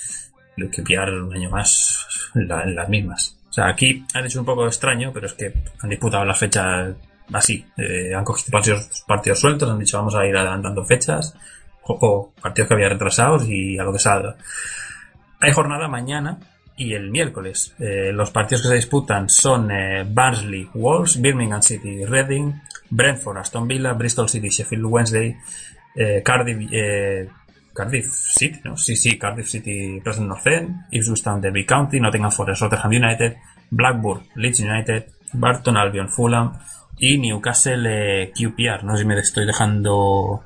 El 0.57 0.71
QPR 0.71 1.12
un 1.12 1.33
año 1.33 1.51
más 1.51 2.33
en 2.35 2.75
las 2.75 2.89
mismas. 2.89 3.38
Aquí 3.59 4.05
han 4.15 4.25
hecho 4.25 4.41
un 4.41 4.47
poco 4.47 4.67
extraño, 4.67 5.13
pero 5.13 5.27
es 5.27 5.35
que 5.35 5.53
han 5.81 5.91
disputado 5.91 6.25
las 6.25 6.39
fechas 6.39 6.95
así. 7.33 7.65
Eh, 7.77 8.15
han 8.15 8.25
cogido 8.25 8.51
partidos, 8.51 9.05
partidos 9.07 9.41
sueltos, 9.41 9.69
han 9.69 9.79
dicho 9.79 9.99
vamos 9.99 10.15
a 10.15 10.27
ir 10.27 10.37
adelantando 10.37 10.85
fechas, 10.85 11.35
o, 11.83 12.33
partidos 12.41 12.69
que 12.69 12.75
había 12.75 12.89
retrasados 12.89 13.47
y 13.47 13.79
a 13.79 13.83
lo 13.83 13.93
que 13.93 13.99
salga. 13.99 14.37
Hay 15.41 15.53
jornada 15.53 15.89
mañana 15.89 16.39
y 16.77 16.95
el 16.95 17.11
miércoles. 17.11 17.75
Eh, 17.79 18.13
los 18.13 18.31
partidos 18.31 18.63
que 18.63 18.69
se 18.69 18.75
disputan 18.75 19.29
son 19.29 19.71
eh, 19.71 20.05
Barnsley, 20.09 20.69
Wolves, 20.75 21.21
Birmingham 21.21 21.63
City, 21.63 22.05
Reading, 22.05 22.53
Brentford, 22.91 23.39
Aston 23.39 23.67
Villa, 23.67 23.93
Bristol 23.93 24.29
City, 24.29 24.49
Sheffield 24.49 24.85
Wednesday, 24.85 25.37
eh, 25.95 26.23
Cardiff, 26.25 26.71
Cardiff 27.79 28.12
City, 28.12 28.61
¿no? 28.64 28.76
Sí, 28.76 28.97
sí, 28.97 29.16
Cardiff 29.16 29.47
City, 29.47 30.01
Preston 30.03 30.26
North 30.26 30.47
End, 30.49 30.87
Ipswich 30.91 31.22
Town, 31.22 31.41
Derby 31.41 31.64
County, 31.64 32.01
Nottingham 32.01 32.33
Forest, 32.33 32.62
Rotherham 32.62 32.91
United, 32.91 33.37
Blackburn, 33.70 34.24
Leeds 34.35 34.61
United, 34.61 35.07
Barton 35.35 35.76
Albion, 35.76 36.09
Fulham 36.09 36.59
y 36.99 37.18
Newcastle 37.18 37.85
eh, 37.87 38.33
QPR. 38.33 38.83
No 38.83 38.97
sé 38.97 39.03
si 39.03 39.07
me 39.07 39.16
estoy 39.20 39.47
dejando 39.47 40.43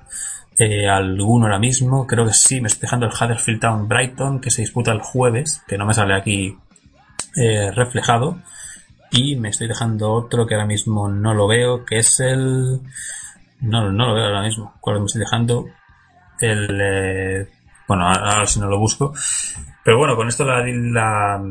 eh, 0.58 0.86
alguno 0.86 1.46
ahora 1.46 1.58
mismo. 1.58 2.06
Creo 2.06 2.26
que 2.26 2.34
sí, 2.34 2.60
me 2.60 2.68
estoy 2.68 2.82
dejando 2.82 3.06
el 3.06 3.12
Huddersfield 3.12 3.60
Town 3.60 3.88
Brighton, 3.88 4.38
que 4.38 4.50
se 4.50 4.60
disputa 4.60 4.92
el 4.92 5.00
jueves, 5.00 5.62
que 5.66 5.78
no 5.78 5.86
me 5.86 5.94
sale 5.94 6.14
aquí 6.14 6.58
eh, 7.36 7.70
reflejado. 7.70 8.42
Y 9.10 9.36
me 9.36 9.48
estoy 9.48 9.68
dejando 9.68 10.12
otro 10.12 10.46
que 10.46 10.54
ahora 10.54 10.66
mismo 10.66 11.08
no 11.08 11.32
lo 11.32 11.48
veo, 11.48 11.86
que 11.86 11.96
es 11.96 12.20
el... 12.20 12.80
No, 13.60 13.90
no 13.90 14.08
lo 14.08 14.14
veo 14.14 14.26
ahora 14.26 14.42
mismo. 14.42 14.74
¿Cuál 14.80 15.00
me 15.00 15.06
estoy 15.06 15.20
dejando? 15.20 15.66
El... 16.42 16.80
eh, 16.80 17.46
Bueno, 17.88 18.06
ahora 18.08 18.46
si 18.46 18.60
no 18.60 18.68
lo 18.68 18.78
busco. 18.78 19.12
Pero 19.84 19.98
bueno, 19.98 20.14
con 20.14 20.28
esto 20.28 20.44
la, 20.44 20.64
la, 20.64 21.42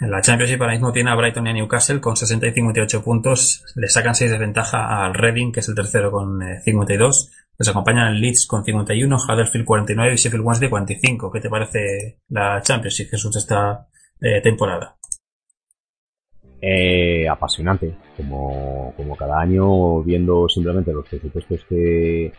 la 0.00 0.20
Championship 0.20 0.60
ahora 0.60 0.74
mismo 0.74 0.92
tiene 0.92 1.10
a 1.10 1.16
Brighton 1.16 1.46
y 1.46 1.50
a 1.50 1.52
Newcastle 1.52 2.00
con 2.00 2.16
60 2.16 2.46
y 2.46 2.52
58 2.52 3.02
puntos. 3.02 3.64
Le 3.74 3.88
sacan 3.88 4.14
6 4.14 4.30
de 4.30 4.38
ventaja 4.38 5.04
al 5.04 5.14
Reading, 5.14 5.50
que 5.52 5.60
es 5.60 5.68
el 5.68 5.74
tercero 5.74 6.10
con 6.12 6.40
eh, 6.42 6.60
52. 6.64 7.30
Les 7.58 7.68
acompañan 7.68 8.08
el 8.14 8.20
Leeds 8.20 8.46
con 8.46 8.64
51, 8.64 9.16
Huddersfield 9.16 9.66
49 9.66 10.14
y 10.14 10.16
Sheffield 10.16 10.44
Wednesday 10.44 10.68
45. 10.70 11.32
¿Qué 11.32 11.40
te 11.40 11.50
parece 11.50 12.18
la 12.28 12.60
Championship, 12.62 13.10
Jesús, 13.10 13.36
esta 13.36 13.86
eh, 14.20 14.40
temporada? 14.40 14.96
Eh, 16.60 17.28
apasionante, 17.28 17.92
como, 18.16 18.94
como 18.96 19.16
cada 19.16 19.40
año, 19.40 20.00
viendo 20.04 20.48
simplemente 20.48 20.92
los 20.92 21.06
presupuestos 21.08 21.64
que, 21.68 22.32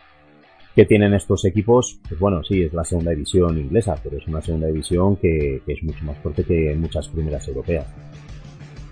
que 0.74 0.86
tienen 0.86 1.14
estos 1.14 1.44
equipos, 1.44 2.00
pues 2.08 2.18
bueno, 2.18 2.42
sí, 2.42 2.62
es 2.62 2.72
la 2.72 2.84
segunda 2.84 3.12
división 3.12 3.56
inglesa, 3.58 3.96
pero 4.02 4.16
es 4.16 4.26
una 4.26 4.42
segunda 4.42 4.66
división 4.66 5.16
que, 5.16 5.62
es 5.66 5.82
mucho 5.84 6.04
más 6.04 6.18
fuerte 6.18 6.42
que 6.42 6.74
muchas 6.74 7.08
primeras 7.08 7.46
europeas. 7.46 7.86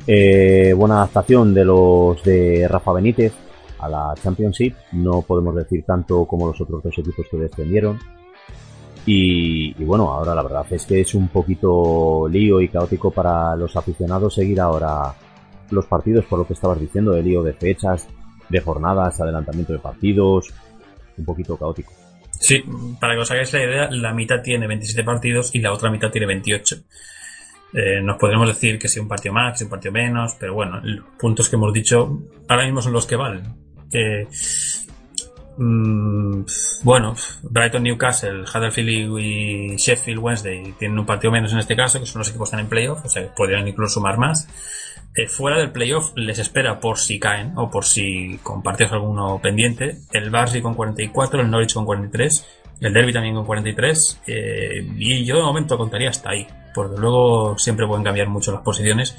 Eh, 0.06 0.72
buena 0.76 0.96
adaptación 0.96 1.52
de 1.52 1.64
los 1.64 2.22
de 2.22 2.66
Rafa 2.68 2.92
Benítez 2.92 3.32
a 3.80 3.88
la 3.88 4.14
Championship, 4.20 4.74
no 4.92 5.22
podemos 5.22 5.56
decir 5.56 5.84
tanto 5.84 6.24
como 6.24 6.46
los 6.46 6.60
otros 6.60 6.82
dos 6.82 6.98
equipos 6.98 7.26
que 7.28 7.36
descendieron. 7.36 7.98
Y, 9.04 9.74
y 9.82 9.84
bueno, 9.84 10.12
ahora 10.12 10.36
la 10.36 10.42
verdad 10.44 10.64
es 10.70 10.86
que 10.86 11.00
es 11.00 11.12
un 11.14 11.26
poquito 11.26 12.28
lío 12.28 12.60
y 12.60 12.68
caótico 12.68 13.10
para 13.10 13.56
los 13.56 13.74
aficionados 13.74 14.34
seguir 14.34 14.60
ahora 14.60 15.12
los 15.70 15.86
partidos, 15.86 16.24
por 16.26 16.38
lo 16.38 16.46
que 16.46 16.52
estabas 16.52 16.78
diciendo, 16.78 17.10
de 17.10 17.24
lío 17.24 17.42
de 17.42 17.54
fechas, 17.54 18.06
de 18.48 18.60
jornadas, 18.60 19.20
adelantamiento 19.20 19.72
de 19.72 19.80
partidos, 19.80 20.52
un 21.22 21.26
poquito 21.26 21.56
caótico. 21.56 21.92
Sí, 22.38 22.62
para 23.00 23.14
que 23.14 23.20
os 23.20 23.30
hagáis 23.30 23.52
la 23.52 23.62
idea, 23.62 23.88
la 23.90 24.12
mitad 24.12 24.42
tiene 24.42 24.66
27 24.66 25.04
partidos 25.04 25.54
y 25.54 25.60
la 25.60 25.72
otra 25.72 25.90
mitad 25.90 26.10
tiene 26.10 26.26
28. 26.26 26.76
Eh, 27.74 28.02
nos 28.02 28.18
podremos 28.18 28.48
decir 28.48 28.78
que 28.78 28.88
si 28.88 29.00
un 29.00 29.08
partido 29.08 29.32
más, 29.32 29.56
que 29.56 29.64
un 29.64 29.70
partido 29.70 29.92
menos, 29.92 30.36
pero 30.38 30.54
bueno, 30.54 30.80
los 30.82 31.06
puntos 31.18 31.48
que 31.48 31.56
hemos 31.56 31.72
dicho 31.72 32.20
ahora 32.48 32.64
mismo 32.64 32.82
son 32.82 32.92
los 32.92 33.06
que 33.06 33.16
valen. 33.16 33.42
Eh, 33.92 34.26
bueno, 35.56 37.14
Brighton, 37.42 37.82
Newcastle, 37.82 38.42
Huddersfield 38.42 39.18
y 39.20 39.76
Sheffield 39.76 40.18
Wednesday 40.18 40.74
tienen 40.78 40.98
un 40.98 41.06
partido 41.06 41.30
menos 41.30 41.52
en 41.52 41.58
este 41.58 41.76
caso, 41.76 42.00
que 42.00 42.06
son 42.06 42.20
los 42.20 42.28
equipos 42.28 42.48
que 42.48 42.56
están 42.56 42.64
en 42.64 42.68
playoff, 42.68 43.04
o 43.04 43.08
sea, 43.08 43.32
podrían 43.34 43.68
incluso 43.68 43.94
sumar 43.94 44.18
más. 44.18 44.48
Eh, 45.14 45.26
fuera 45.28 45.58
del 45.58 45.72
playoff 45.72 46.12
les 46.16 46.38
espera 46.38 46.80
por 46.80 46.98
si 46.98 47.18
caen 47.18 47.52
o 47.56 47.70
por 47.70 47.84
si 47.84 48.38
compartes 48.42 48.90
alguno 48.92 49.40
pendiente. 49.42 49.98
El 50.12 50.30
Barnsley 50.30 50.62
con 50.62 50.74
44, 50.74 51.40
el 51.42 51.50
Norwich 51.50 51.74
con 51.74 51.84
43, 51.84 52.46
el 52.80 52.92
Derby 52.94 53.12
también 53.12 53.34
con 53.34 53.44
43 53.44 54.22
eh, 54.26 54.86
y 54.96 55.24
yo 55.24 55.36
de 55.36 55.42
momento 55.42 55.76
contaría 55.76 56.08
hasta 56.10 56.30
ahí, 56.30 56.46
porque 56.74 56.98
luego 56.98 57.58
siempre 57.58 57.86
pueden 57.86 58.04
cambiar 58.04 58.28
mucho 58.28 58.52
las 58.52 58.62
posiciones. 58.62 59.14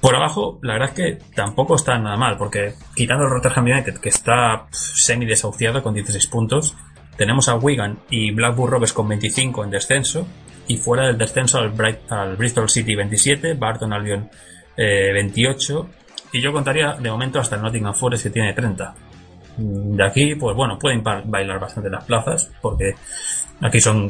Por 0.00 0.16
abajo, 0.16 0.58
la 0.62 0.72
verdad 0.72 0.88
es 0.88 0.94
que 0.94 1.24
tampoco 1.34 1.74
está 1.76 1.98
nada 1.98 2.16
mal, 2.16 2.38
porque 2.38 2.72
quitando 2.96 3.24
el 3.24 3.30
Rotterdam 3.30 3.66
United, 3.66 3.98
que 3.98 4.08
está 4.08 4.66
semi 4.70 5.26
desahuciado 5.26 5.82
con 5.82 5.92
16 5.92 6.26
puntos, 6.28 6.74
tenemos 7.18 7.50
a 7.50 7.56
Wigan 7.56 7.98
y 8.08 8.30
Blackburn 8.32 8.72
Rovers 8.72 8.94
con 8.94 9.06
25 9.06 9.62
en 9.64 9.70
descenso 9.70 10.26
y 10.66 10.78
fuera 10.78 11.06
del 11.06 11.18
descenso 11.18 11.58
al, 11.58 11.74
Bright- 11.74 12.10
al 12.10 12.36
Bristol 12.36 12.70
City 12.70 12.94
27, 12.94 13.52
Barton 13.54 13.92
Albion 13.92 14.30
eh, 14.82 15.12
28 15.12 15.88
y 16.32 16.40
yo 16.40 16.52
contaría 16.52 16.92
de 16.94 17.10
momento 17.10 17.38
hasta 17.40 17.56
el 17.56 17.62
Nottingham 17.62 17.92
Forest 17.94 18.22
que 18.24 18.30
tiene 18.30 18.52
30. 18.54 18.94
Mm, 19.58 19.96
De 19.96 20.04
aquí, 20.04 20.34
pues 20.36 20.56
bueno, 20.56 20.78
pueden 20.78 21.02
ba- 21.02 21.22
bailar 21.24 21.58
bastante 21.60 21.90
las 21.90 22.04
plazas 22.04 22.50
porque 22.62 22.94
aquí 23.60 23.80
son 23.80 24.08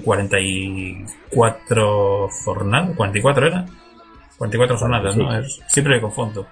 44 1.30 2.28
jornadas, 2.44 2.96
44 2.96 3.46
era, 3.46 3.66
44 4.38 4.78
jornadas, 4.78 5.16
¿no? 5.16 5.38
Es- 5.38 5.60
siempre 5.68 5.94
me 5.96 6.00
confundo. 6.00 6.46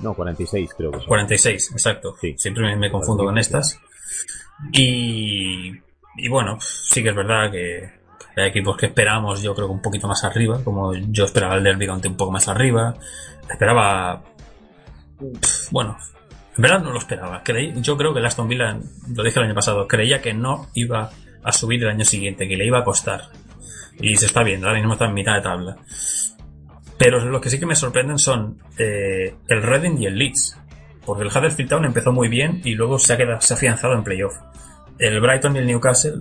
No, 0.00 0.14
46 0.14 0.74
creo 0.76 0.92
que 0.92 0.98
son. 0.98 1.06
46, 1.08 1.72
exacto. 1.72 2.14
Sí. 2.20 2.34
Siempre 2.38 2.62
me, 2.64 2.76
me 2.76 2.90
confundo 2.90 3.24
con 3.24 3.36
estas. 3.36 3.80
Y, 4.72 5.72
y 6.16 6.28
bueno, 6.28 6.58
sí 6.60 7.02
que 7.02 7.08
es 7.10 7.16
verdad 7.16 7.50
que 7.50 7.97
hay 8.42 8.48
equipos 8.48 8.76
que 8.76 8.86
esperamos, 8.86 9.42
yo 9.42 9.54
creo 9.54 9.68
que 9.68 9.74
un 9.74 9.82
poquito 9.82 10.08
más 10.08 10.24
arriba, 10.24 10.62
como 10.62 10.94
yo 10.94 11.24
esperaba 11.24 11.56
el 11.56 11.64
Derby 11.64 11.86
County 11.86 12.08
un 12.08 12.16
poco 12.16 12.32
más 12.32 12.48
arriba. 12.48 12.94
Esperaba. 13.50 14.22
Bueno, 15.70 15.96
en 16.56 16.62
verdad 16.62 16.80
no 16.80 16.92
lo 16.92 16.98
esperaba. 16.98 17.42
Yo 17.76 17.96
creo 17.96 18.12
que 18.12 18.20
el 18.20 18.26
Aston 18.26 18.48
Villa, 18.48 18.78
lo 19.14 19.22
dije 19.22 19.38
el 19.38 19.46
año 19.46 19.54
pasado, 19.54 19.86
creía 19.86 20.20
que 20.20 20.34
no 20.34 20.68
iba 20.74 21.10
a 21.42 21.52
subir 21.52 21.82
el 21.82 21.90
año 21.90 22.04
siguiente, 22.04 22.48
que 22.48 22.56
le 22.56 22.66
iba 22.66 22.80
a 22.80 22.84
costar. 22.84 23.22
Y 24.00 24.16
se 24.16 24.26
está 24.26 24.42
viendo, 24.42 24.66
ahora 24.66 24.78
mismo 24.78 24.94
está 24.94 25.06
en 25.06 25.14
mitad 25.14 25.34
de 25.34 25.42
tabla. 25.42 25.76
Pero 26.98 27.24
lo 27.24 27.40
que 27.40 27.48
sí 27.48 27.60
que 27.60 27.66
me 27.66 27.76
sorprenden 27.76 28.18
son 28.18 28.58
eh, 28.76 29.36
el 29.46 29.62
Reading 29.62 29.98
y 29.98 30.06
el 30.06 30.18
Leeds. 30.18 30.58
Porque 31.06 31.22
el 31.22 31.28
Huddersfield 31.28 31.70
Town 31.70 31.84
empezó 31.84 32.12
muy 32.12 32.28
bien 32.28 32.60
y 32.64 32.74
luego 32.74 32.98
se 32.98 33.12
ha, 33.12 33.16
quedado, 33.16 33.40
se 33.40 33.54
ha 33.54 33.56
afianzado 33.56 33.94
en 33.94 34.02
playoff. 34.02 34.34
El 34.98 35.20
Brighton 35.20 35.54
y 35.54 35.60
el 35.60 35.66
Newcastle 35.66 36.20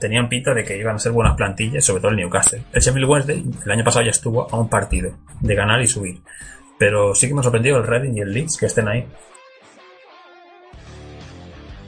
tenían 0.00 0.28
pinta 0.28 0.54
de 0.54 0.64
que 0.64 0.76
iban 0.76 0.96
a 0.96 0.98
ser 0.98 1.12
buenas 1.12 1.36
plantillas, 1.36 1.84
sobre 1.84 2.00
todo 2.00 2.10
el 2.10 2.16
Newcastle. 2.16 2.62
El 2.72 2.80
Sheffield 2.80 3.08
Wednesday 3.08 3.44
el 3.64 3.70
año 3.70 3.84
pasado 3.84 4.04
ya 4.04 4.10
estuvo 4.10 4.52
a 4.52 4.58
un 4.58 4.68
partido 4.68 5.12
de 5.40 5.54
ganar 5.54 5.80
y 5.80 5.86
subir. 5.86 6.20
Pero 6.78 7.14
sí 7.14 7.28
que 7.28 7.34
me 7.34 7.40
ha 7.40 7.42
sorprendido 7.42 7.76
el 7.76 7.86
Reading 7.86 8.16
y 8.16 8.20
el 8.20 8.32
Leeds 8.32 8.56
que 8.56 8.66
estén 8.66 8.88
ahí. 8.88 9.06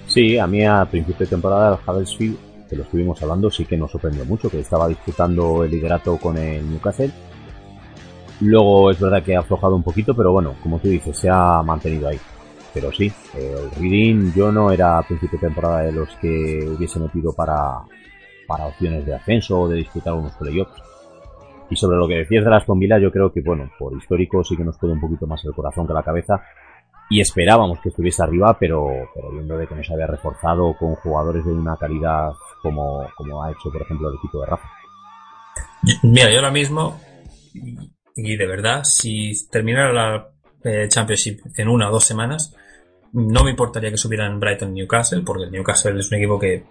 Sí, 0.07 0.39
a 0.39 0.47
mí 0.47 0.65
a 0.65 0.85
principio 0.85 1.25
de 1.25 1.31
temporada 1.31 1.75
el 1.75 1.91
Huddersfield, 1.91 2.69
que 2.69 2.77
lo 2.77 2.83
estuvimos 2.83 3.23
hablando, 3.23 3.51
sí 3.51 3.65
que 3.65 3.79
nos 3.79 3.91
sorprendió 3.91 4.27
mucho, 4.27 4.51
que 4.51 4.61
estaba 4.61 4.87
disputando 4.87 5.65
el 5.65 5.71
liderato 5.71 6.19
con 6.19 6.37
el 6.37 6.69
Newcastle. 6.71 7.11
Luego 8.41 8.91
es 8.91 9.01
verdad 9.01 9.23
que 9.23 9.35
ha 9.35 9.41
aflojado 9.41 9.75
un 9.75 9.83
poquito, 9.83 10.15
pero 10.15 10.33
bueno, 10.33 10.55
como 10.63 10.79
tú 10.79 10.89
dices, 10.89 11.17
se 11.17 11.31
ha 11.31 11.63
mantenido 11.63 12.09
ahí. 12.09 12.19
Pero 12.75 12.93
sí, 12.93 13.11
el 13.35 13.71
Reading 13.73 14.33
yo 14.35 14.53
no 14.53 14.71
era 14.71 14.99
a 14.99 15.03
principio 15.03 15.39
de 15.39 15.47
temporada 15.47 15.83
de 15.83 15.93
los 15.93 16.09
que 16.17 16.69
hubiese 16.77 16.99
metido 16.99 17.33
para, 17.33 17.83
para 18.53 18.66
opciones 18.66 19.07
de 19.07 19.14
ascenso 19.14 19.61
o 19.61 19.68
de 19.68 19.78
disputar 19.78 20.12
unos 20.12 20.32
playoffs. 20.36 20.82
Y 21.70 21.76
sobre 21.76 21.96
lo 21.96 22.07
que 22.07 22.16
decías 22.16 22.44
de 22.44 22.50
las 22.50 22.64
Villa, 22.68 22.98
yo 22.98 23.11
creo 23.11 23.32
que, 23.32 23.40
bueno, 23.40 23.70
por 23.78 23.96
histórico 23.96 24.44
sí 24.44 24.59
que 24.59 24.64
nos 24.64 24.76
puede 24.76 24.92
un 24.92 25.00
poquito 25.00 25.26
más 25.26 25.42
el 25.46 25.55
corazón 25.55 25.86
que 25.86 25.94
la 25.94 26.03
cabeza. 26.03 26.42
Y 27.09 27.20
esperábamos 27.20 27.80
que 27.80 27.88
estuviese 27.88 28.22
arriba, 28.22 28.57
pero, 28.59 28.88
pero 29.14 29.30
viendo 29.30 29.57
de 29.57 29.66
que 29.66 29.74
no 29.74 29.82
se 29.82 29.94
había 29.94 30.07
reforzado 30.07 30.76
con 30.78 30.94
jugadores 30.96 31.44
de 31.46 31.53
una 31.53 31.76
calidad 31.76 32.32
como, 32.61 33.07
como 33.16 33.42
ha 33.42 33.50
hecho, 33.50 33.70
por 33.72 33.80
ejemplo, 33.80 34.11
el 34.11 34.16
equipo 34.16 34.40
de 34.40 34.46
Rafa. 34.46 34.68
Mira, 36.03 36.30
yo 36.30 36.36
ahora 36.36 36.50
mismo, 36.50 37.00
y, 38.14 38.36
de 38.36 38.46
verdad, 38.46 38.84
si 38.84 39.32
terminara 39.50 39.92
la 39.92 40.28
eh, 40.62 40.88
Championship 40.88 41.40
en 41.57 41.68
una 41.68 41.88
o 41.88 41.92
dos 41.92 42.05
semanas, 42.05 42.55
no 43.14 43.44
me 43.44 43.50
importaría 43.50 43.90
que 43.90 43.96
subieran 43.96 44.38
Brighton 44.38 44.74
Newcastle, 44.74 45.22
porque 45.24 45.44
el 45.44 45.50
Newcastle 45.50 45.98
es 45.98 46.11
un 46.11 46.18
equipo 46.18 46.38
que 46.38 46.64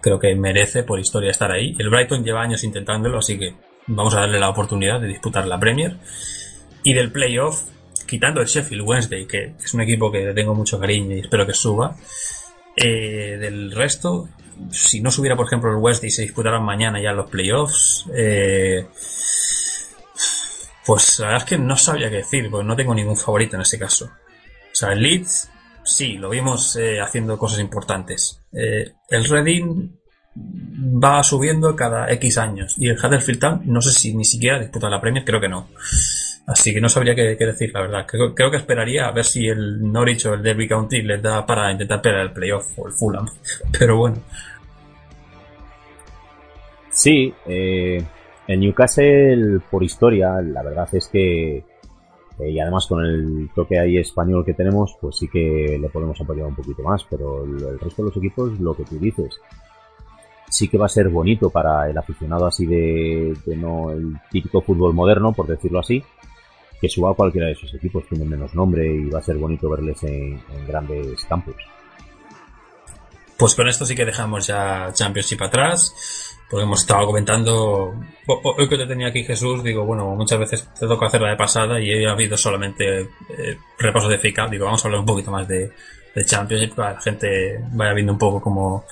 creo 0.00 0.18
que 0.18 0.34
merece 0.34 0.82
por 0.82 0.98
historia 0.98 1.30
estar 1.30 1.50
ahí. 1.50 1.74
El 1.78 1.90
Brighton 1.90 2.24
lleva 2.24 2.42
años 2.42 2.64
intentándolo, 2.64 3.18
así 3.18 3.38
que 3.38 3.54
vamos 3.86 4.14
a 4.14 4.20
darle 4.20 4.38
la 4.38 4.48
oportunidad 4.48 5.00
de 5.00 5.08
disputar 5.08 5.46
la 5.46 5.58
Premier. 5.58 5.96
Y 6.82 6.94
del 6.94 7.10
playoff, 7.10 7.62
quitando 8.06 8.40
el 8.40 8.46
Sheffield 8.46 8.82
Wednesday, 8.86 9.26
que 9.26 9.54
es 9.62 9.74
un 9.74 9.80
equipo 9.80 10.10
que 10.10 10.32
tengo 10.34 10.54
mucho 10.54 10.78
cariño 10.78 11.16
y 11.16 11.20
espero 11.20 11.46
que 11.46 11.54
suba, 11.54 11.96
eh, 12.76 13.36
del 13.38 13.72
resto, 13.72 14.28
si 14.70 15.00
no 15.00 15.10
subiera, 15.10 15.36
por 15.36 15.46
ejemplo, 15.46 15.70
el 15.70 15.76
Wednesday 15.76 16.08
y 16.08 16.12
se 16.12 16.22
disputaran 16.22 16.64
mañana 16.64 17.00
ya 17.02 17.12
los 17.12 17.30
playoffs, 17.30 18.06
eh, 18.14 18.86
pues 20.86 21.18
la 21.18 21.26
verdad 21.26 21.42
es 21.42 21.48
que 21.48 21.58
no 21.58 21.76
sabía 21.76 22.08
qué 22.08 22.16
decir, 22.16 22.48
porque 22.50 22.66
no 22.66 22.76
tengo 22.76 22.94
ningún 22.94 23.16
favorito 23.16 23.56
en 23.56 23.62
ese 23.62 23.78
caso. 23.78 24.06
O 24.06 24.74
sea, 24.74 24.92
el 24.92 25.02
Leeds, 25.02 25.50
sí, 25.90 26.14
lo 26.14 26.30
vimos 26.30 26.76
eh, 26.76 27.00
haciendo 27.00 27.38
cosas 27.38 27.60
importantes. 27.60 28.40
Eh, 28.52 28.92
el 29.08 29.24
Reading 29.24 29.90
va 31.02 31.22
subiendo 31.22 31.74
cada 31.74 32.10
X 32.12 32.38
años. 32.38 32.74
Y 32.78 32.88
el 32.88 32.98
Huddersfield 32.98 33.40
Town, 33.40 33.62
no 33.64 33.80
sé 33.80 33.90
si 33.92 34.14
ni 34.14 34.24
siquiera 34.24 34.58
disputa 34.58 34.88
la 34.88 35.00
Premier, 35.00 35.24
creo 35.24 35.40
que 35.40 35.48
no. 35.48 35.68
Así 36.46 36.72
que 36.72 36.80
no 36.80 36.88
sabría 36.88 37.14
qué, 37.14 37.36
qué 37.38 37.46
decir, 37.46 37.70
la 37.74 37.82
verdad. 37.82 38.06
Creo, 38.06 38.50
que 38.50 38.56
esperaría 38.56 39.06
a 39.06 39.12
ver 39.12 39.24
si 39.24 39.46
el 39.46 39.92
Norwich 39.92 40.26
o 40.26 40.34
el 40.34 40.42
Derby 40.42 40.66
County 40.66 41.02
les 41.02 41.22
da 41.22 41.44
para 41.44 41.70
intentar 41.70 42.00
pelear 42.00 42.22
el 42.22 42.32
playoff 42.32 42.78
o 42.78 42.86
el 42.86 42.92
Fulham. 42.94 43.26
Pero 43.78 43.98
bueno. 43.98 44.16
Sí, 46.90 47.32
eh, 47.46 48.02
el 48.46 48.60
Newcastle, 48.60 49.60
por 49.70 49.84
historia, 49.84 50.40
la 50.40 50.62
verdad 50.62 50.88
es 50.92 51.06
que, 51.08 51.62
eh, 52.38 52.50
y 52.50 52.60
además 52.60 52.86
con 52.86 53.04
el 53.04 53.50
toque 53.54 53.78
ahí 53.78 53.98
español 53.98 54.44
que 54.44 54.54
tenemos, 54.54 54.96
pues 55.00 55.16
sí 55.16 55.28
que 55.28 55.78
le 55.80 55.88
podemos 55.88 56.20
apoyar 56.20 56.46
un 56.46 56.54
poquito 56.54 56.82
más, 56.82 57.04
pero 57.08 57.44
el, 57.44 57.78
resto 57.78 58.02
de 58.02 58.08
los 58.08 58.16
equipos, 58.16 58.58
lo 58.60 58.74
que 58.74 58.84
tú 58.84 58.98
dices, 58.98 59.40
sí 60.48 60.68
que 60.68 60.78
va 60.78 60.86
a 60.86 60.90
ser 60.90 61.08
bonito 61.08 61.50
para 61.50 61.88
el 61.88 61.98
aficionado 61.98 62.46
así 62.46 62.66
de, 62.66 63.36
de 63.44 63.56
no 63.56 63.90
el 63.90 64.16
típico 64.30 64.60
fútbol 64.60 64.94
moderno, 64.94 65.32
por 65.32 65.46
decirlo 65.46 65.80
así, 65.80 66.02
que 66.80 66.88
suba 66.88 67.10
a 67.10 67.14
cualquiera 67.14 67.48
de 67.48 67.54
esos 67.54 67.74
equipos, 67.74 68.06
tiene 68.08 68.24
menos 68.24 68.54
nombre 68.54 68.86
y 68.86 69.10
va 69.10 69.18
a 69.18 69.22
ser 69.22 69.36
bonito 69.36 69.68
verles 69.68 70.02
en, 70.04 70.40
en 70.54 70.66
grandes 70.66 71.24
campos. 71.24 71.56
Pues 73.36 73.54
con 73.54 73.68
esto 73.68 73.84
sí 73.86 73.94
que 73.94 74.04
dejamos 74.04 74.46
ya 74.48 74.92
Championship 74.92 75.42
atrás 75.42 75.94
porque 76.50 76.64
hemos 76.64 76.80
estado 76.80 77.06
comentando 77.06 77.94
hoy 78.26 78.68
que 78.68 78.76
te 78.76 78.86
tenía 78.86 79.08
aquí 79.08 79.24
Jesús 79.24 79.62
digo 79.62 79.84
bueno 79.84 80.14
muchas 80.14 80.38
veces 80.38 80.68
te 80.78 80.86
toca 80.86 81.06
hacer 81.06 81.20
la 81.20 81.30
de 81.30 81.36
pasada 81.36 81.80
y 81.80 81.90
he 81.90 82.08
habido 82.08 82.36
solamente 82.36 83.00
eh, 83.00 83.58
repasos 83.78 84.10
de 84.10 84.18
FICA 84.18 84.48
digo 84.48 84.64
vamos 84.64 84.84
a 84.84 84.88
hablar 84.88 85.00
un 85.00 85.06
poquito 85.06 85.30
más 85.30 85.46
de, 85.46 85.70
de 86.14 86.24
Championship 86.24 86.74
para 86.74 86.90
que 86.90 86.94
la 86.94 87.00
gente 87.02 87.60
vaya 87.72 87.92
viendo 87.92 88.12
un 88.12 88.18
poco 88.18 88.40
cómo, 88.40 88.84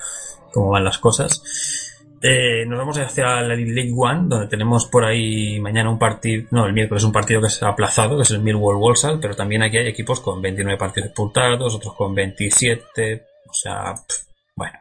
cómo 0.51 0.69
van 0.69 0.83
las 0.83 0.97
cosas. 0.97 1.93
Eh, 2.21 2.65
nos 2.65 2.79
vamos 2.79 2.97
hacia 2.97 3.41
la 3.41 3.55
League 3.55 3.93
One 3.95 4.23
donde 4.27 4.47
tenemos 4.47 4.87
por 4.87 5.05
ahí 5.05 5.59
mañana 5.59 5.91
un 5.91 5.99
partido 5.99 6.47
no 6.49 6.65
el 6.65 6.73
miércoles 6.73 7.03
un 7.03 7.11
partido 7.11 7.39
que 7.39 7.49
se 7.49 7.63
ha 7.63 7.69
aplazado 7.69 8.17
que 8.17 8.23
es 8.23 8.31
el 8.31 8.39
Millwall 8.39 8.77
Walsall 8.77 9.19
pero 9.19 9.35
también 9.35 9.61
aquí 9.61 9.77
hay 9.77 9.87
equipos 9.87 10.19
con 10.19 10.41
29 10.41 10.79
partidos 10.79 11.09
disputados 11.09 11.75
otros 11.75 11.93
con 11.93 12.15
27 12.15 13.23
o 13.47 13.53
sea 13.53 13.93
pff, 13.93 14.25
bueno 14.55 14.79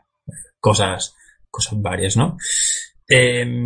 cosas 0.58 1.14
cosas 1.56 1.80
varias, 1.80 2.16
¿no? 2.16 2.36
Eh, 3.08 3.64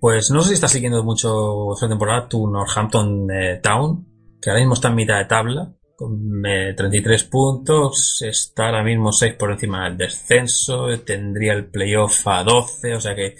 pues 0.00 0.30
no 0.30 0.42
sé 0.42 0.48
si 0.48 0.54
estás 0.54 0.72
siguiendo 0.72 1.02
mucho 1.02 1.74
esta 1.74 1.88
temporada 1.88 2.28
tu 2.28 2.46
Northampton 2.48 3.30
eh, 3.30 3.60
Town, 3.62 4.06
que 4.40 4.50
ahora 4.50 4.60
mismo 4.60 4.74
está 4.74 4.88
en 4.88 4.94
mitad 4.94 5.18
de 5.18 5.26
tabla, 5.26 5.72
con 5.96 6.44
eh, 6.46 6.74
33 6.76 7.24
puntos, 7.24 8.22
está 8.22 8.66
ahora 8.66 8.82
mismo 8.82 9.12
6 9.12 9.34
por 9.34 9.52
encima 9.52 9.84
del 9.84 9.98
descenso, 9.98 10.88
tendría 11.04 11.52
el 11.52 11.66
playoff 11.66 12.26
a 12.26 12.42
12, 12.42 12.94
o 12.94 13.00
sea 13.00 13.14
que 13.14 13.36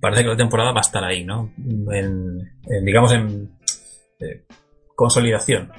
parece 0.00 0.22
que 0.22 0.28
la 0.28 0.36
temporada 0.36 0.72
va 0.72 0.80
a 0.80 0.88
estar 0.88 1.04
ahí, 1.04 1.24
¿no? 1.24 1.52
En, 1.92 2.40
en 2.64 2.84
digamos, 2.84 3.12
en 3.12 3.58
eh, 4.20 4.44
consolidación. 4.94 5.70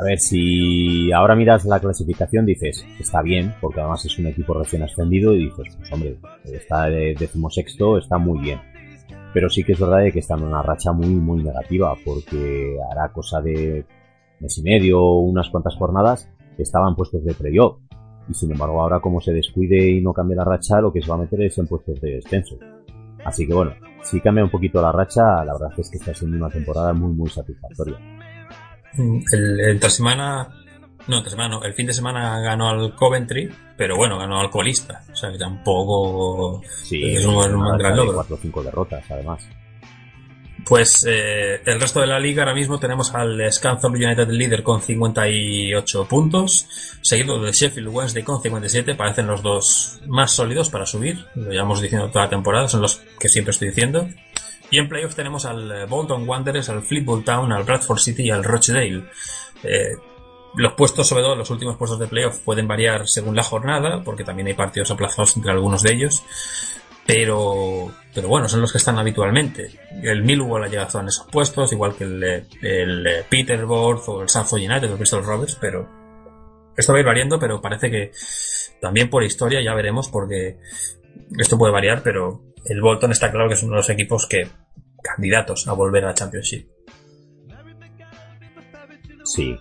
A 0.00 0.04
ver, 0.04 0.20
si 0.20 1.10
ahora 1.10 1.34
miras 1.34 1.64
la 1.64 1.80
clasificación 1.80 2.46
dices, 2.46 2.86
está 3.00 3.20
bien, 3.20 3.52
porque 3.60 3.80
además 3.80 4.04
es 4.04 4.16
un 4.20 4.28
equipo 4.28 4.54
recién 4.54 4.84
ascendido 4.84 5.32
y 5.32 5.46
dices, 5.46 5.74
pues 5.76 5.92
hombre, 5.92 6.18
está 6.44 6.86
de 6.86 7.16
decimosexto, 7.18 7.98
está 7.98 8.16
muy 8.16 8.38
bien. 8.38 8.60
Pero 9.34 9.50
sí 9.50 9.64
que 9.64 9.72
es 9.72 9.80
verdad 9.80 10.04
que 10.12 10.20
está 10.20 10.34
en 10.34 10.44
una 10.44 10.62
racha 10.62 10.92
muy, 10.92 11.08
muy 11.08 11.42
negativa, 11.42 11.96
porque 12.04 12.78
hará 12.92 13.12
cosa 13.12 13.40
de 13.40 13.84
mes 14.38 14.58
y 14.58 14.62
medio, 14.62 15.02
unas 15.02 15.50
cuantas 15.50 15.74
jornadas, 15.74 16.30
estaban 16.56 16.94
puestos 16.94 17.24
de 17.24 17.34
playoff. 17.34 17.78
Y 18.28 18.34
sin 18.34 18.52
embargo 18.52 18.80
ahora 18.80 19.00
como 19.00 19.20
se 19.20 19.32
descuide 19.32 19.90
y 19.90 20.00
no 20.00 20.12
cambie 20.12 20.36
la 20.36 20.44
racha, 20.44 20.80
lo 20.80 20.92
que 20.92 21.02
se 21.02 21.08
va 21.08 21.16
a 21.16 21.18
meter 21.18 21.42
es 21.42 21.58
en 21.58 21.66
puestos 21.66 22.00
de 22.00 22.16
descenso. 22.16 22.56
Así 23.24 23.48
que 23.48 23.54
bueno, 23.54 23.72
si 24.04 24.20
cambia 24.20 24.44
un 24.44 24.50
poquito 24.50 24.80
la 24.80 24.92
racha, 24.92 25.44
la 25.44 25.54
verdad 25.54 25.72
es 25.76 25.90
que 25.90 25.96
está 25.96 26.14
siendo 26.14 26.36
una 26.36 26.50
temporada 26.50 26.92
muy, 26.92 27.12
muy 27.12 27.28
satisfactoria. 27.28 27.96
El, 28.96 29.60
entre 29.60 29.90
semana, 29.90 30.48
no, 31.06 31.18
entre 31.18 31.30
semana 31.30 31.56
no, 31.56 31.64
el 31.64 31.74
fin 31.74 31.86
de 31.86 31.92
semana 31.92 32.40
ganó 32.40 32.68
al 32.68 32.94
Coventry, 32.94 33.50
pero 33.76 33.96
bueno, 33.96 34.18
ganó 34.18 34.40
al 34.40 34.50
colista, 34.50 35.04
o 35.12 35.16
sea 35.16 35.30
que 35.30 35.38
tampoco 35.38 36.62
sí, 36.82 37.16
es 37.16 37.24
un, 37.24 37.36
un 37.36 37.78
gran 37.78 37.96
logro. 37.96 38.14
4 38.14 38.34
o 38.34 38.38
5 38.38 38.62
derrotas, 38.64 39.04
además. 39.10 39.48
Pues 40.68 41.06
eh, 41.08 41.62
el 41.64 41.80
resto 41.80 42.00
de 42.00 42.06
la 42.06 42.18
liga 42.18 42.42
ahora 42.42 42.54
mismo 42.54 42.78
tenemos 42.78 43.14
al 43.14 43.40
Scunthorpe 43.50 44.04
United 44.04 44.28
líder 44.28 44.62
con 44.62 44.82
58 44.82 46.06
puntos, 46.06 46.68
seguido 47.00 47.40
de 47.40 47.52
Sheffield 47.52 47.88
Wednesday 47.88 48.22
con 48.22 48.42
57, 48.42 48.94
parecen 48.94 49.28
los 49.28 49.42
dos 49.42 50.00
más 50.08 50.32
sólidos 50.32 50.68
para 50.68 50.84
subir, 50.84 51.24
lo 51.36 51.50
llevamos 51.50 51.80
diciendo 51.80 52.10
toda 52.10 52.24
la 52.24 52.30
temporada, 52.30 52.68
son 52.68 52.82
los 52.82 52.96
que 53.18 53.30
siempre 53.30 53.52
estoy 53.52 53.68
diciendo. 53.68 54.08
Y 54.70 54.78
en 54.78 54.88
playoff 54.88 55.14
tenemos 55.14 55.44
al 55.46 55.70
eh, 55.70 55.86
Bolton 55.86 56.28
Wanderers, 56.28 56.68
al 56.68 56.82
Fleetwood 56.82 57.24
Town, 57.24 57.52
al 57.52 57.64
Bradford 57.64 57.98
City 57.98 58.24
y 58.24 58.30
al 58.30 58.44
Rochdale. 58.44 59.04
Eh, 59.62 59.96
los 60.54 60.72
puestos, 60.74 61.08
sobre 61.08 61.22
todo 61.22 61.36
los 61.36 61.50
últimos 61.50 61.76
puestos 61.76 61.98
de 61.98 62.06
playoff, 62.06 62.38
pueden 62.40 62.68
variar 62.68 63.08
según 63.08 63.36
la 63.36 63.42
jornada, 63.42 64.02
porque 64.04 64.24
también 64.24 64.48
hay 64.48 64.54
partidos 64.54 64.90
aplazados 64.90 65.36
entre 65.36 65.52
algunos 65.52 65.82
de 65.82 65.92
ellos. 65.92 66.22
Pero, 67.06 67.90
pero 68.14 68.28
bueno, 68.28 68.48
son 68.48 68.60
los 68.60 68.70
que 68.70 68.78
están 68.78 68.98
habitualmente. 68.98 69.70
El 70.02 70.24
Millwall 70.24 70.64
ha 70.64 70.68
llegado 70.68 71.00
en 71.00 71.08
esos 71.08 71.26
puestos, 71.26 71.72
igual 71.72 71.94
que 71.94 72.04
el, 72.04 72.22
el 72.60 73.24
Peterborough 73.30 74.02
o 74.08 74.22
el 74.22 74.28
Sanford 74.28 74.60
United 74.60 74.90
o 74.90 74.92
el 74.92 74.98
Bristol 74.98 75.24
Rovers, 75.24 75.56
pero 75.58 75.88
esto 76.76 76.92
va 76.92 76.98
a 76.98 77.00
ir 77.00 77.06
variando, 77.06 77.38
pero 77.38 77.62
parece 77.62 77.90
que 77.90 78.12
también 78.80 79.08
por 79.08 79.24
historia 79.24 79.62
ya 79.62 79.74
veremos, 79.74 80.08
porque 80.08 80.58
esto 81.38 81.58
puede 81.58 81.72
variar, 81.72 82.02
pero 82.02 82.42
el 82.64 82.80
Bolton 82.80 83.12
está 83.12 83.30
claro 83.30 83.48
que 83.48 83.54
es 83.54 83.62
uno 83.62 83.72
de 83.72 83.78
los 83.78 83.90
equipos 83.90 84.26
que 84.26 84.48
candidatos 85.02 85.66
a 85.68 85.72
volver 85.72 86.04
a 86.04 86.08
la 86.08 86.14
Championship. 86.14 86.68
Sí. 89.24 89.56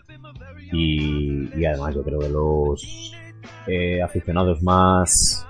Y, 0.72 1.66
además 1.66 1.96
yo 1.96 2.04
creo 2.04 2.20
que 2.20 2.30
los 2.30 3.14
eh, 3.68 4.02
aficionados 4.02 4.62
más, 4.62 5.46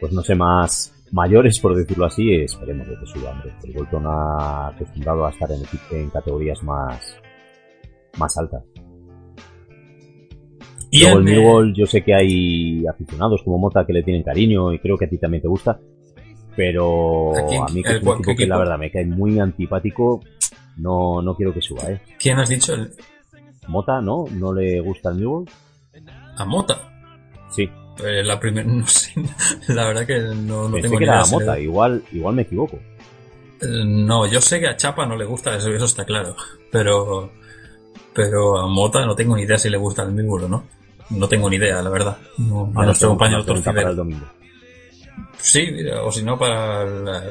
pues 0.00 0.12
no 0.12 0.22
sé, 0.22 0.34
más 0.34 0.92
mayores, 1.12 1.58
por 1.60 1.74
decirlo 1.74 2.06
así, 2.06 2.34
esperemos 2.34 2.86
que 2.86 3.26
hombre. 3.26 3.54
El 3.64 3.72
Bolton 3.72 4.06
ha 4.06 4.68
acostumbrado 4.68 5.26
a 5.26 5.30
estar 5.30 5.50
en, 5.52 5.62
en 5.90 6.10
categorías 6.10 6.62
más, 6.62 7.16
más 8.18 8.36
altas. 8.38 8.64
Y 10.94 11.00
Luego 11.00 11.18
el 11.18 11.24
Millwall, 11.24 11.74
yo 11.74 11.86
sé 11.86 12.02
que 12.04 12.14
hay 12.14 12.86
aficionados 12.86 13.42
como 13.42 13.58
Mota 13.58 13.84
que 13.86 13.92
le 13.94 14.02
tienen 14.02 14.22
cariño 14.22 14.72
y 14.72 14.78
creo 14.78 14.96
que 14.98 15.06
a 15.06 15.08
ti 15.08 15.16
también 15.18 15.40
te 15.42 15.48
gusta, 15.48 15.80
pero 16.54 17.32
¿A 17.36 17.46
quién? 17.48 17.62
a 17.62 17.66
mí 17.68 17.82
que 17.82 17.90
¿El 17.90 17.96
es 17.96 18.02
un 18.02 18.08
equipo 18.12 18.36
que 18.36 18.46
la 18.46 18.58
verdad 18.58 18.78
me 18.78 18.90
cae 18.90 19.06
muy 19.06 19.38
antipático, 19.40 20.22
no, 20.76 21.22
no 21.22 21.34
quiero 21.34 21.52
que 21.54 21.62
suba, 21.62 21.90
¿eh? 21.90 22.00
¿Quién 22.18 22.38
has 22.38 22.48
dicho? 22.48 22.74
El- 22.74 22.90
Mota, 23.68 24.00
¿no? 24.00 24.24
¿No 24.32 24.52
le 24.52 24.80
gusta 24.80 25.08
el 25.10 25.16
Millwall? 25.16 25.44
a 26.36 26.44
Mota. 26.44 26.78
Sí, 27.50 27.68
Eh, 28.04 28.22
la 28.24 28.38
primera, 28.40 28.66
no 28.70 28.86
sé, 28.86 29.12
la 29.68 29.86
verdad 29.86 30.06
que 30.06 30.18
no, 30.18 30.68
no 30.68 30.72
pensé 30.74 30.82
tengo 30.88 30.98
que 30.98 31.04
ni 31.04 31.10
era 31.10 31.14
idea. 31.22 31.22
a 31.22 31.26
Mota, 31.38 31.58
igual, 31.60 32.02
igual 32.12 32.34
me 32.34 32.42
equivoco. 32.42 32.76
Eh, 33.62 33.84
No, 33.84 34.26
yo 34.26 34.40
sé 34.40 34.60
que 34.60 34.66
a 34.68 34.76
Chapa 34.76 35.06
no 35.06 35.16
le 35.16 35.24
gusta 35.24 35.56
eso, 35.56 35.70
eso 35.70 35.84
está 35.86 36.04
claro. 36.04 36.34
Pero, 36.70 37.30
pero 38.12 38.58
a 38.58 38.66
Mota 38.66 39.06
no 39.06 39.14
tengo 39.14 39.36
ni 39.36 39.42
idea 39.44 39.56
si 39.58 39.70
le 39.70 39.76
gusta 39.78 40.02
el 40.02 40.12
Millwall 40.12 40.44
o 40.44 40.48
no. 40.48 40.64
No 41.12 41.28
tengo 41.28 41.48
ni 41.50 41.56
idea, 41.56 41.80
la 41.82 41.90
verdad. 41.90 42.16
No, 42.38 42.72
a 42.74 42.84
nuestro 42.86 43.08
compañero 43.10 43.44
para 43.44 43.90
el 43.90 43.96
domingo. 43.96 44.26
Sí, 45.38 45.68
mira, 45.72 46.02
o 46.02 46.12
si 46.12 46.22
no, 46.22 46.38
para, 46.38 46.84
la- 46.84 47.30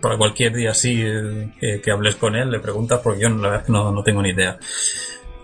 para 0.00 0.16
cualquier 0.16 0.54
día 0.54 0.70
así 0.72 1.02
eh, 1.04 1.52
que, 1.60 1.80
que 1.80 1.90
hables 1.92 2.16
con 2.16 2.34
él, 2.36 2.50
le 2.50 2.58
preguntas, 2.60 3.00
porque 3.02 3.20
yo 3.20 3.28
la 3.30 3.36
verdad 3.36 3.60
es 3.60 3.66
que 3.66 3.72
no, 3.72 3.92
no 3.92 4.02
tengo 4.02 4.22
ni 4.22 4.30
idea. 4.30 4.58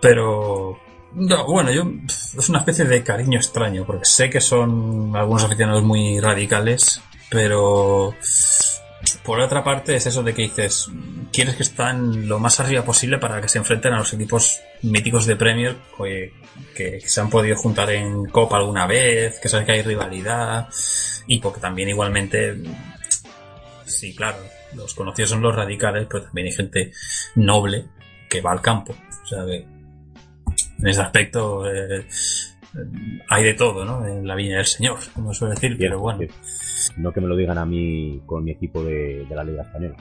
Pero, 0.00 0.78
no, 1.14 1.46
bueno, 1.46 1.72
yo, 1.72 1.84
es 2.06 2.48
una 2.48 2.58
especie 2.60 2.84
de 2.84 3.02
cariño 3.02 3.38
extraño, 3.38 3.84
porque 3.86 4.04
sé 4.04 4.28
que 4.30 4.40
son 4.40 5.14
algunos 5.14 5.44
aficionados 5.44 5.82
muy 5.84 6.18
radicales, 6.20 7.00
pero 7.30 8.14
por 9.26 9.40
otra 9.40 9.64
parte 9.64 9.96
es 9.96 10.06
eso 10.06 10.22
de 10.22 10.32
que 10.32 10.42
dices, 10.42 10.88
quieres 11.32 11.56
que 11.56 11.64
estén 11.64 12.28
lo 12.28 12.38
más 12.38 12.60
arriba 12.60 12.84
posible 12.84 13.18
para 13.18 13.40
que 13.40 13.48
se 13.48 13.58
enfrenten 13.58 13.92
a 13.92 13.98
los 13.98 14.12
equipos 14.12 14.60
míticos 14.82 15.26
de 15.26 15.34
Premier 15.34 15.76
que, 15.98 16.32
que 16.74 17.00
se 17.00 17.20
han 17.20 17.28
podido 17.28 17.56
juntar 17.56 17.90
en 17.90 18.26
Copa 18.26 18.56
alguna 18.56 18.86
vez, 18.86 19.40
que 19.40 19.48
sabes 19.48 19.66
que 19.66 19.72
hay 19.72 19.82
rivalidad 19.82 20.68
y 21.26 21.40
porque 21.40 21.60
también 21.60 21.88
igualmente, 21.88 22.56
sí, 23.84 24.14
claro, 24.14 24.38
los 24.74 24.94
conocidos 24.94 25.30
son 25.30 25.42
los 25.42 25.56
radicales, 25.56 26.06
pero 26.08 26.22
también 26.22 26.46
hay 26.46 26.52
gente 26.52 26.92
noble 27.34 27.86
que 28.28 28.40
va 28.40 28.52
al 28.52 28.62
campo. 28.62 28.94
O 29.24 29.26
sea 29.26 29.44
que 29.44 29.56
en 30.78 30.86
ese 30.86 31.00
aspecto 31.00 31.68
eh, 31.68 32.06
hay 33.28 33.44
de 33.44 33.54
todo, 33.54 33.84
¿no? 33.84 34.06
En 34.06 34.26
la 34.26 34.34
viña 34.34 34.56
del 34.56 34.66
Señor, 34.66 34.98
como 35.14 35.32
suele 35.32 35.54
decir, 35.54 35.76
pero 35.78 36.00
bueno. 36.00 36.20
No 36.96 37.12
que 37.12 37.20
me 37.20 37.28
lo 37.28 37.36
digan 37.36 37.58
a 37.58 37.66
mí 37.66 38.22
con 38.26 38.44
mi 38.44 38.52
equipo 38.52 38.82
de, 38.82 39.26
de 39.28 39.34
la 39.34 39.44
Liga 39.44 39.62
Española. 39.62 39.96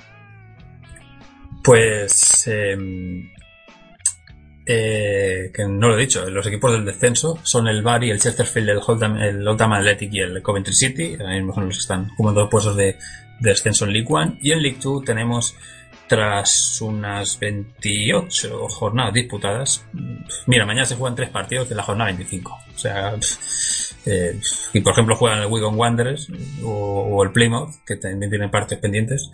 Pues 1.64 2.48
eh, 2.48 2.78
eh, 4.68 5.52
que 5.54 5.66
no 5.66 5.90
lo 5.90 5.98
he 5.98 6.02
dicho, 6.02 6.30
los 6.30 6.46
equipos 6.48 6.72
del 6.72 6.86
descenso 6.86 7.40
son 7.44 7.68
el 7.68 7.82
Bari, 7.82 8.12
el 8.12 8.20
Chesterfield, 8.20 8.70
el 8.70 8.80
Oldham, 8.86 9.18
el 9.18 9.48
Oldham 9.48 9.74
Athletic 9.74 10.14
y 10.14 10.20
el 10.20 10.42
Coventry 10.42 10.74
City, 10.74 11.16
ahora 11.20 11.34
mismo 11.34 11.54
son 11.54 11.66
los 11.66 11.76
que 11.76 11.82
están 11.82 12.10
jugando 12.10 12.42
dos 12.42 12.50
puestos 12.50 12.76
de, 12.76 12.98
de 13.40 13.50
descenso 13.50 13.86
en 13.86 13.94
League 13.94 14.08
One, 14.10 14.38
y 14.42 14.52
en 14.52 14.62
League 14.62 14.78
Two 14.80 15.02
tenemos 15.04 15.56
tras 16.08 16.80
unas 16.82 17.40
28 17.40 18.68
jornadas 18.70 19.14
disputadas, 19.14 19.86
mira, 20.46 20.66
mañana 20.66 20.86
se 20.86 20.96
juegan 20.96 21.16
tres 21.16 21.30
partidos 21.30 21.70
de 21.70 21.76
la 21.76 21.84
jornada 21.84 22.12
25, 22.12 22.52
o 22.76 22.78
sea, 22.78 23.16
eh, 24.06 24.40
y 24.74 24.80
por 24.82 24.94
ejemplo 24.94 25.16
juegan 25.16 25.40
el 25.40 25.48
Wigan 25.48 25.76
Wanderers 25.76 26.28
o, 26.64 27.24
el 27.24 27.32
Plymouth, 27.32 27.72
que 27.86 27.96
también 27.98 28.30
tienen 28.30 28.52
partidos 28.52 28.82
pendientes, 28.82 29.32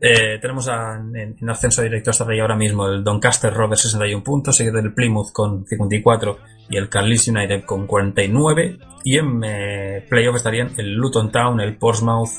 eh, 0.00 0.38
tenemos 0.40 0.66
a- 0.68 0.96
en, 0.96 1.36
en 1.40 1.50
ascenso 1.50 1.82
directo 1.82 2.10
hasta 2.10 2.24
ahí 2.28 2.40
ahora 2.40 2.56
mismo 2.56 2.88
el 2.88 3.04
Doncaster 3.04 3.52
Rovers 3.54 3.82
61 3.82 4.24
puntos, 4.24 4.56
seguido 4.56 4.82
del 4.82 4.92
Plymouth 4.94 5.30
con 5.32 5.64
54 5.66 6.38
y 6.68 6.76
el 6.76 6.88
Carlisle 6.88 7.32
United 7.38 7.64
con 7.64 7.86
49. 7.86 8.78
Y 9.04 9.18
en 9.18 9.40
eh, 9.44 10.04
playoff 10.08 10.36
estarían 10.36 10.72
el 10.78 10.94
Luton 10.94 11.30
Town, 11.30 11.60
el 11.60 11.76
Portsmouth. 11.76 12.30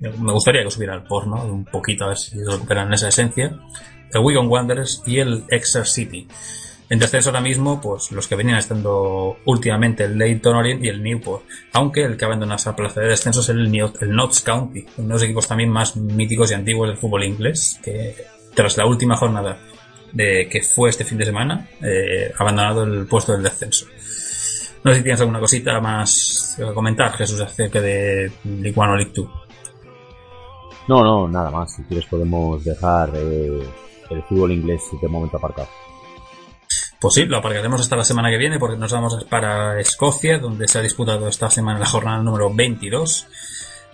Me 0.00 0.32
gustaría 0.32 0.62
que 0.62 0.70
subiera 0.70 0.94
el 0.94 1.02
Portsmouth 1.02 1.50
un 1.50 1.64
poquito 1.64 2.04
a 2.04 2.08
ver 2.08 2.18
si 2.18 2.42
recuperan 2.44 2.92
esa 2.92 3.08
esencia. 3.08 3.58
El 4.12 4.20
Wigan 4.22 4.48
Wanderers 4.48 5.02
y 5.06 5.18
el 5.18 5.44
Exeter 5.50 5.86
City. 5.86 6.28
En 6.90 6.98
descenso 6.98 7.28
ahora 7.28 7.42
mismo, 7.42 7.80
pues 7.80 8.10
los 8.12 8.26
que 8.28 8.34
venían 8.34 8.56
estando 8.56 9.36
últimamente 9.44 10.04
el 10.04 10.16
Leyton 10.16 10.56
Orient 10.56 10.82
y 10.82 10.88
el 10.88 11.02
Newport. 11.02 11.42
Aunque 11.74 12.02
el 12.04 12.16
que 12.16 12.24
abandona 12.24 12.54
esa 12.54 12.74
plaza 12.74 13.00
de 13.00 13.08
descenso 13.08 13.40
es 13.40 13.48
el, 13.50 13.70
Neu- 13.70 13.92
el 14.00 14.12
Notts 14.14 14.40
County, 14.40 14.86
uno 14.96 15.08
de 15.08 15.14
los 15.14 15.22
equipos 15.22 15.46
también 15.48 15.68
más 15.68 15.96
míticos 15.96 16.50
y 16.50 16.54
antiguos 16.54 16.88
del 16.88 16.96
fútbol 16.96 17.24
inglés, 17.24 17.78
que 17.82 18.14
tras 18.54 18.78
la 18.78 18.86
última 18.86 19.16
jornada 19.16 19.58
de 20.12 20.48
que 20.48 20.62
fue 20.62 20.88
este 20.88 21.04
fin 21.04 21.18
de 21.18 21.26
semana, 21.26 21.68
eh, 21.82 22.32
abandonado 22.38 22.84
el 22.84 23.06
puesto 23.06 23.32
del 23.32 23.42
descenso. 23.42 23.84
No 24.82 24.92
sé 24.92 24.98
si 24.98 25.02
tienes 25.02 25.20
alguna 25.20 25.40
cosita 25.40 25.78
más 25.80 26.54
que 26.56 26.64
comentar, 26.72 27.12
Jesús, 27.12 27.40
acerca 27.40 27.82
de 27.82 28.32
League 28.44 28.72
One 28.74 28.92
o 28.92 28.96
League 28.96 29.12
Two. 29.12 29.30
No, 30.88 31.04
no, 31.04 31.28
nada 31.28 31.50
más. 31.50 31.74
Si 31.74 31.82
quieres 31.82 32.06
podemos 32.06 32.64
dejar 32.64 33.10
eh, 33.14 33.62
el 34.10 34.22
fútbol 34.22 34.52
inglés 34.52 34.82
de 35.00 35.08
momento 35.08 35.36
aparcado. 35.36 35.68
Pues 37.00 37.14
sí, 37.14 37.26
lo 37.26 37.36
aparcaremos 37.36 37.80
hasta 37.80 37.94
la 37.94 38.04
semana 38.04 38.30
que 38.30 38.38
viene 38.38 38.58
porque 38.58 38.76
nos 38.76 38.92
vamos 38.92 39.22
para 39.24 39.78
Escocia, 39.78 40.38
donde 40.38 40.66
se 40.66 40.78
ha 40.78 40.82
disputado 40.82 41.28
esta 41.28 41.48
semana 41.48 41.78
la 41.78 41.86
jornada 41.86 42.22
número 42.22 42.52
22. 42.52 43.28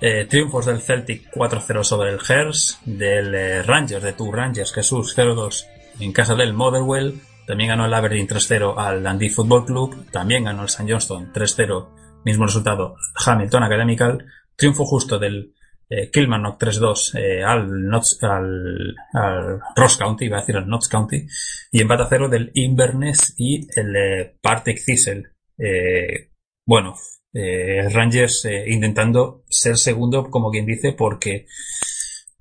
Eh, 0.01 0.27
triunfos 0.27 0.67
del 0.67 0.81
Celtic 0.81 1.31
4-0 1.33 1.83
sobre 1.85 2.11
el 2.13 2.21
Hearts, 2.21 2.81
del 2.85 3.35
eh, 3.35 3.63
Rangers, 3.63 4.03
de 4.03 4.13
tu 4.13 4.33
Rangers, 4.33 4.73
Jesús 4.73 5.17
0-2 5.17 5.67
en 6.01 6.13
casa 6.13 6.35
del 6.35 6.55
Motherwell. 6.55 7.21
También 7.47 7.71
ganó 7.71 7.85
el 7.85 7.95
Aberdeen 7.95 8.27
3-0 8.27 8.75
al 8.79 9.03
Dundee 9.03 9.31
Football 9.31 9.67
Club. 9.67 10.11
También 10.11 10.45
ganó 10.45 10.63
el 10.63 10.69
St. 10.69 10.91
Johnston 10.91 11.33
3-0, 11.33 11.89
mismo 12.25 12.47
resultado, 12.47 12.97
Hamilton 13.27 13.65
Academical. 13.65 14.27
Triunfo 14.57 14.85
justo 14.87 15.19
del 15.19 15.53
eh, 15.89 16.11
Kilmarnock 16.11 16.61
3-2 16.61 17.19
eh, 17.19 17.45
al, 17.45 17.91
al, 18.23 19.61
Ross 19.77 19.97
County, 19.97 20.27
iba 20.27 20.39
a 20.39 20.41
decir 20.41 20.57
al 20.57 20.69
Notts 20.69 20.89
County, 20.89 21.27
y 21.71 21.81
empate 21.81 22.03
a 22.03 22.09
cero 22.09 22.29
del 22.29 22.51
Inverness 22.55 23.35
y 23.37 23.67
el 23.79 23.97
eh, 23.97 24.37
Partick 24.41 24.83
Thistle. 24.85 25.25
Eh, 25.59 26.31
bueno, 26.67 26.95
eh, 27.33 27.89
Rangers 27.93 28.49
intentando 28.67 29.45
ser 29.49 29.77
segundo, 29.77 30.31
como 30.31 30.51
quien 30.51 30.67
dice, 30.67 30.93
porque 30.93 31.47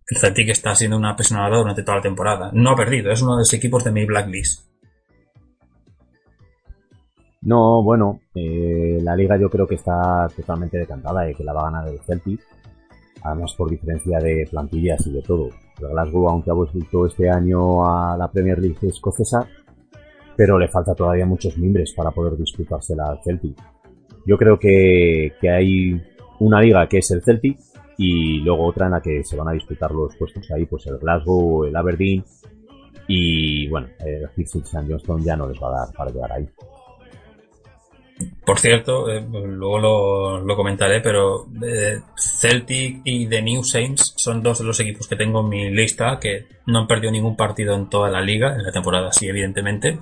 el 0.07 0.17
Celtic 0.17 0.49
está 0.49 0.75
siendo 0.75 0.97
una 0.97 1.15
personalidad 1.15 1.59
durante 1.59 1.83
toda 1.83 1.97
la 1.97 2.03
temporada. 2.03 2.51
No 2.53 2.71
ha 2.71 2.75
perdido, 2.75 3.11
es 3.11 3.21
uno 3.21 3.35
de 3.35 3.41
los 3.41 3.53
equipos 3.53 3.83
de 3.83 3.91
mi 3.91 4.05
blacklist. 4.05 4.71
No, 7.41 7.83
bueno, 7.83 8.21
la 8.33 9.17
liga 9.17 9.37
yo 9.37 9.49
creo 9.49 9.67
que 9.67 9.75
está 9.75 10.29
totalmente 10.33 10.77
decantada 10.77 11.29
y 11.29 11.35
que 11.35 11.43
la 11.43 11.51
va 11.51 11.67
a 11.67 11.71
ganar 11.71 11.89
el 11.89 11.99
Celtic. 11.99 12.39
Además 13.23 13.53
por 13.57 13.69
diferencia 13.69 14.19
de 14.19 14.47
plantillas 14.49 15.05
y 15.07 15.11
de 15.11 15.21
todo. 15.21 15.49
El 15.79 15.87
Glasgow, 15.89 16.29
aunque 16.29 16.51
ha 16.51 16.53
vuelto 16.53 17.05
este 17.05 17.29
año 17.29 17.85
a 17.87 18.17
la 18.17 18.29
Premier 18.29 18.59
League 18.59 18.77
escocesa, 18.81 19.47
pero 20.35 20.59
le 20.59 20.67
falta 20.67 20.93
todavía 20.93 21.25
muchos 21.25 21.57
mimbres 21.57 21.93
para 21.93 22.11
poder 22.11 22.37
disputársela 22.37 23.09
al 23.09 23.19
Celtic. 23.23 23.57
Yo 24.25 24.37
creo 24.37 24.57
que, 24.57 25.33
que 25.39 25.49
hay 25.49 26.01
una 26.39 26.61
liga 26.61 26.87
que 26.87 26.99
es 26.99 27.11
el 27.11 27.23
Celtic 27.23 27.57
y 27.97 28.39
luego 28.39 28.65
otra 28.65 28.87
en 28.87 28.93
la 28.93 29.01
que 29.01 29.23
se 29.23 29.37
van 29.37 29.49
a 29.49 29.53
disputar 29.53 29.91
los 29.91 30.15
puestos 30.15 30.49
ahí, 30.51 30.65
pues 30.65 30.85
el 30.87 30.97
Glasgow, 30.97 31.65
el 31.65 31.75
Aberdeen 31.75 32.23
y 33.07 33.67
bueno, 33.67 33.87
el 33.99 34.29
Sixers 34.35 34.75
and 34.75 34.89
Johnston 34.89 35.23
ya 35.23 35.35
no 35.35 35.47
les 35.47 35.61
va 35.61 35.67
a 35.67 35.85
dar 35.85 35.93
para 35.93 36.11
llegar 36.11 36.31
ahí. 36.31 36.47
Por 38.45 38.59
cierto, 38.59 39.09
eh, 39.09 39.25
luego 39.31 40.39
lo, 40.45 40.55
comentaré, 40.55 41.01
pero 41.01 41.47
eh, 41.65 41.99
Celtic 42.15 43.01
y 43.05 43.27
The 43.27 43.41
New 43.41 43.63
Saints 43.63 44.13
son 44.17 44.43
dos 44.43 44.59
de 44.59 44.65
los 44.65 44.79
equipos 44.79 45.07
que 45.07 45.15
tengo 45.15 45.39
en 45.41 45.49
mi 45.49 45.69
lista 45.71 46.19
que 46.19 46.45
no 46.67 46.79
han 46.79 46.87
perdido 46.87 47.11
ningún 47.11 47.35
partido 47.35 47.73
en 47.75 47.89
toda 47.89 48.09
la 48.09 48.21
liga, 48.21 48.53
en 48.55 48.63
la 48.63 48.71
temporada 48.71 49.11
sí, 49.11 49.27
evidentemente. 49.27 49.97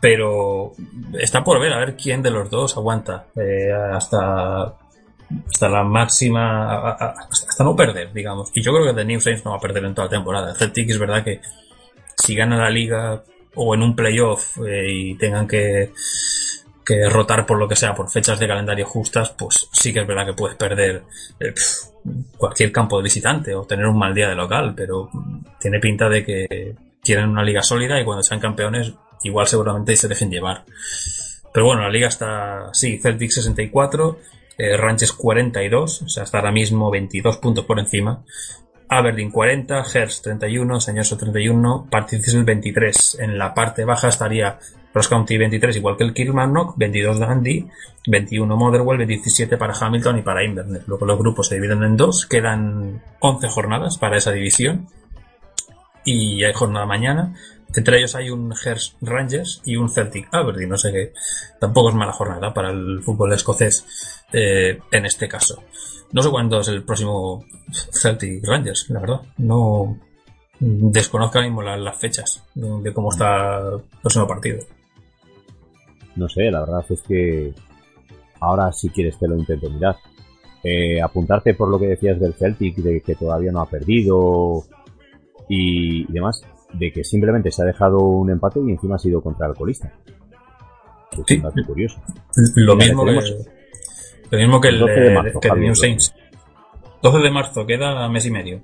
Pero 0.00 0.72
está 1.18 1.44
por 1.44 1.60
ver 1.60 1.72
a 1.72 1.78
ver 1.78 1.96
quién 1.96 2.22
de 2.22 2.30
los 2.32 2.50
dos 2.50 2.76
aguanta 2.76 3.26
eh, 3.36 3.70
hasta 3.72 4.74
hasta 5.48 5.68
la 5.68 5.82
máxima, 5.84 6.70
a- 6.74 6.90
a- 6.90 7.14
hasta 7.30 7.64
no 7.64 7.74
perder, 7.74 8.12
digamos. 8.12 8.50
Y 8.54 8.62
yo 8.62 8.72
creo 8.72 8.84
que 8.86 8.92
The 9.00 9.04
New 9.06 9.20
Saints 9.20 9.44
no 9.44 9.52
va 9.52 9.56
a 9.58 9.60
perder 9.60 9.84
en 9.84 9.94
toda 9.94 10.06
la 10.06 10.10
temporada. 10.10 10.50
El 10.50 10.56
Celtic 10.56 10.90
es 10.90 10.98
verdad 10.98 11.24
que 11.24 11.40
si 12.18 12.34
gana 12.34 12.58
la 12.58 12.68
liga 12.68 13.22
o 13.54 13.74
en 13.74 13.82
un 13.82 13.94
playoff 13.96 14.58
y 14.66 15.14
tengan 15.16 15.46
que, 15.46 15.92
rotar 17.08 17.46
por 17.46 17.58
lo 17.58 17.68
que 17.68 17.76
sea, 17.76 17.94
por 17.94 18.10
fechas 18.10 18.38
de 18.38 18.48
calendario 18.48 18.86
justas, 18.86 19.30
pues 19.30 19.68
sí 19.72 19.92
que 19.92 20.00
es 20.00 20.06
verdad 20.06 20.26
que 20.26 20.34
puedes 20.34 20.56
perder 20.56 21.02
eh, 21.40 21.54
cualquier 22.36 22.72
campo 22.72 22.98
de 22.98 23.04
visitante 23.04 23.54
o 23.54 23.64
tener 23.64 23.86
un 23.86 23.98
mal 23.98 24.14
día 24.14 24.28
de 24.28 24.34
local, 24.34 24.74
pero 24.76 25.10
tiene 25.60 25.78
pinta 25.78 26.08
de 26.08 26.24
que 26.24 26.74
quieren 27.02 27.30
una 27.30 27.44
liga 27.44 27.62
sólida 27.62 28.00
y 28.00 28.04
cuando 28.04 28.22
sean 28.22 28.40
campeones 28.40 28.92
igual 29.22 29.46
seguramente 29.46 29.96
se 29.96 30.08
dejen 30.08 30.30
llevar. 30.30 30.64
Pero 31.52 31.66
bueno, 31.66 31.82
la 31.82 31.90
liga 31.90 32.08
está, 32.08 32.70
sí, 32.72 32.98
Celtic 32.98 33.30
64, 33.30 34.18
eh, 34.58 34.76
Rangers 34.76 35.12
42, 35.12 36.02
o 36.02 36.08
sea, 36.08 36.24
está 36.24 36.38
ahora 36.38 36.52
mismo 36.52 36.90
22 36.90 37.36
puntos 37.38 37.64
por 37.64 37.78
encima. 37.78 38.24
Aberdeen 38.98 39.30
40, 39.30 39.84
Hearts 39.84 40.22
31, 40.22 40.80
Señorso 40.80 41.16
31, 41.16 41.86
Partizan 41.90 42.44
23. 42.44 43.18
En 43.20 43.38
la 43.38 43.54
parte 43.54 43.84
baja 43.84 44.08
estaría 44.08 44.58
Ross 44.92 45.08
County 45.08 45.38
23, 45.38 45.76
igual 45.76 45.96
que 45.96 46.04
el 46.04 46.12
Kilmarnock, 46.12 46.76
22 46.76 47.18
Dundee, 47.18 47.66
21 48.06 48.56
Motherwell, 48.56 49.06
17 49.06 49.56
para 49.56 49.74
Hamilton 49.74 50.18
y 50.18 50.22
para 50.22 50.44
Inverness. 50.44 50.86
Luego 50.86 51.06
los 51.06 51.18
grupos 51.18 51.48
se 51.48 51.54
dividen 51.54 51.82
en 51.82 51.96
dos, 51.96 52.26
quedan 52.26 53.02
11 53.20 53.48
jornadas 53.48 53.96
para 53.96 54.18
esa 54.18 54.32
división 54.32 54.88
y 56.04 56.44
hay 56.44 56.52
jornada 56.52 56.84
mañana. 56.84 57.34
Entre 57.74 57.98
ellos 57.98 58.14
hay 58.14 58.30
un 58.30 58.52
Hearts 58.54 58.96
Rangers 59.00 59.62
y 59.64 59.76
un 59.76 59.88
Celtic 59.88 60.28
Aberdeen, 60.32 60.68
no 60.68 60.76
sé 60.76 60.92
qué. 60.92 61.12
Tampoco 61.58 61.88
es 61.90 61.94
mala 61.94 62.12
jornada 62.12 62.52
para 62.52 62.70
el 62.70 63.00
fútbol 63.02 63.32
escocés 63.32 63.84
eh, 64.32 64.78
en 64.90 65.06
este 65.06 65.26
caso. 65.28 65.62
No 66.12 66.22
sé 66.22 66.28
cuándo 66.30 66.60
es 66.60 66.68
el 66.68 66.82
próximo 66.84 67.44
Celtic 67.92 68.44
Rangers, 68.46 68.90
la 68.90 69.00
verdad. 69.00 69.20
No 69.38 69.98
desconozco 70.60 71.38
ahora 71.38 71.48
mismo 71.48 71.62
la- 71.62 71.76
las 71.76 71.98
fechas 71.98 72.44
de, 72.54 72.92
cómo 72.92 73.10
está 73.10 73.58
el 73.58 73.80
próximo 74.02 74.26
partido. 74.26 74.58
No 76.16 76.28
sé, 76.28 76.50
la 76.50 76.60
verdad 76.60 76.84
es 76.90 77.00
que 77.02 77.54
ahora 78.40 78.70
si 78.72 78.90
quieres 78.90 79.18
te 79.18 79.26
lo 79.28 79.36
intento 79.36 79.70
mirar. 79.70 79.96
Eh, 80.62 81.00
apuntarte 81.02 81.54
por 81.54 81.68
lo 81.68 81.78
que 81.78 81.86
decías 81.88 82.20
del 82.20 82.34
Celtic, 82.34 82.76
de 82.76 83.00
que 83.00 83.14
todavía 83.16 83.50
no 83.50 83.62
ha 83.62 83.66
perdido 83.68 84.62
y 85.48 86.04
demás, 86.12 86.42
de 86.72 86.92
que 86.92 87.04
simplemente 87.04 87.50
se 87.50 87.62
ha 87.62 87.64
dejado 87.64 87.98
un 87.98 88.30
empate 88.30 88.60
y 88.60 88.70
encima 88.70 88.96
ha 88.96 88.98
sido 88.98 89.20
contra 89.22 89.46
el 89.46 89.54
colista. 89.54 89.92
Es 91.12 91.18
Sí. 91.26 91.36
un 91.36 91.42
dato 91.42 91.62
curioso. 91.66 92.00
Lo 92.56 92.74
mismo 92.76 93.04
que, 93.04 93.12
lo 94.30 94.38
mismo 94.38 94.60
que 94.60 94.68
el, 94.68 94.78
12 94.78 94.92
de 95.00 95.10
marzo, 95.14 95.40
que 95.40 95.48
el 95.48 95.52
Javier. 95.52 95.66
New 95.66 95.74
Saints. 95.74 96.14
12 97.02 97.18
de 97.18 97.30
marzo, 97.30 97.66
queda 97.66 98.08
mes 98.08 98.26
y 98.26 98.30
medio. 98.30 98.60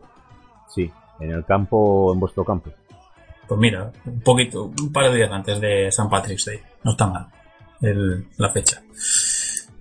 Sí, 0.74 0.90
en 1.20 1.30
el 1.32 1.44
campo, 1.44 2.12
en 2.14 2.20
vuestro 2.20 2.44
campo. 2.44 2.70
Pues 3.46 3.60
mira, 3.60 3.90
un 4.06 4.20
poquito, 4.20 4.64
un 4.80 4.92
par 4.92 5.10
de 5.10 5.16
días 5.16 5.30
antes 5.30 5.60
de 5.60 5.90
San 5.92 6.08
Patrick's 6.08 6.44
Day. 6.46 6.58
No 6.84 6.92
está 6.92 7.06
mal 7.06 7.26
el- 7.80 8.26
la 8.36 8.50
fecha. 8.50 8.82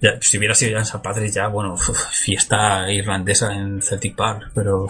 Ya, 0.01 0.11
si 0.21 0.38
hubiera 0.38 0.53
sido 0.53 0.73
ya 0.73 0.80
en 0.80 0.86
San 0.86 1.01
Patrick's, 1.01 1.34
ya, 1.34 1.47
bueno, 1.47 1.75
fiesta 1.78 2.91
irlandesa 2.91 3.53
en 3.55 3.82
Celtic 3.82 4.15
Park, 4.15 4.51
pero, 4.53 4.88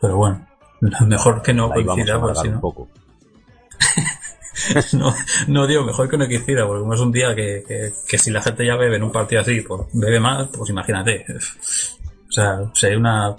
pero 0.00 0.16
bueno, 0.16 0.46
mejor 1.06 1.42
que 1.42 1.54
no 1.54 1.72
Ahí 1.72 1.84
vamos 1.84 1.92
a 1.92 1.94
coincida, 1.94 2.20
porque 2.20 2.38
alargar 2.38 2.42
si 2.42 2.48
un 2.48 2.54
no, 2.54 2.60
poco. 2.60 2.88
no, 4.92 5.14
no 5.48 5.66
digo 5.66 5.84
mejor 5.84 6.08
que 6.08 6.16
no 6.16 6.26
coincida, 6.26 6.66
porque 6.66 6.80
como 6.80 6.94
es 6.94 7.00
un 7.00 7.12
día 7.12 7.34
que, 7.34 7.62
que, 7.66 7.92
que 8.08 8.18
si 8.18 8.30
la 8.30 8.42
gente 8.42 8.66
ya 8.66 8.76
bebe 8.76 8.96
en 8.96 9.02
un 9.02 9.12
partido 9.12 9.40
así, 9.40 9.60
pues 9.60 9.82
bebe 9.92 10.20
más, 10.20 10.48
pues 10.48 10.70
imagínate. 10.70 11.24
O 12.28 12.32
sea, 12.32 12.60
sería 12.74 12.96
una 12.96 13.34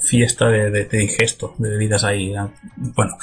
fiesta 0.00 0.48
de, 0.48 0.70
de, 0.70 0.84
de 0.84 0.98
digesto, 0.98 1.54
de 1.58 1.70
bebidas 1.70 2.04
ahí. 2.04 2.32
Bueno, 2.76 3.16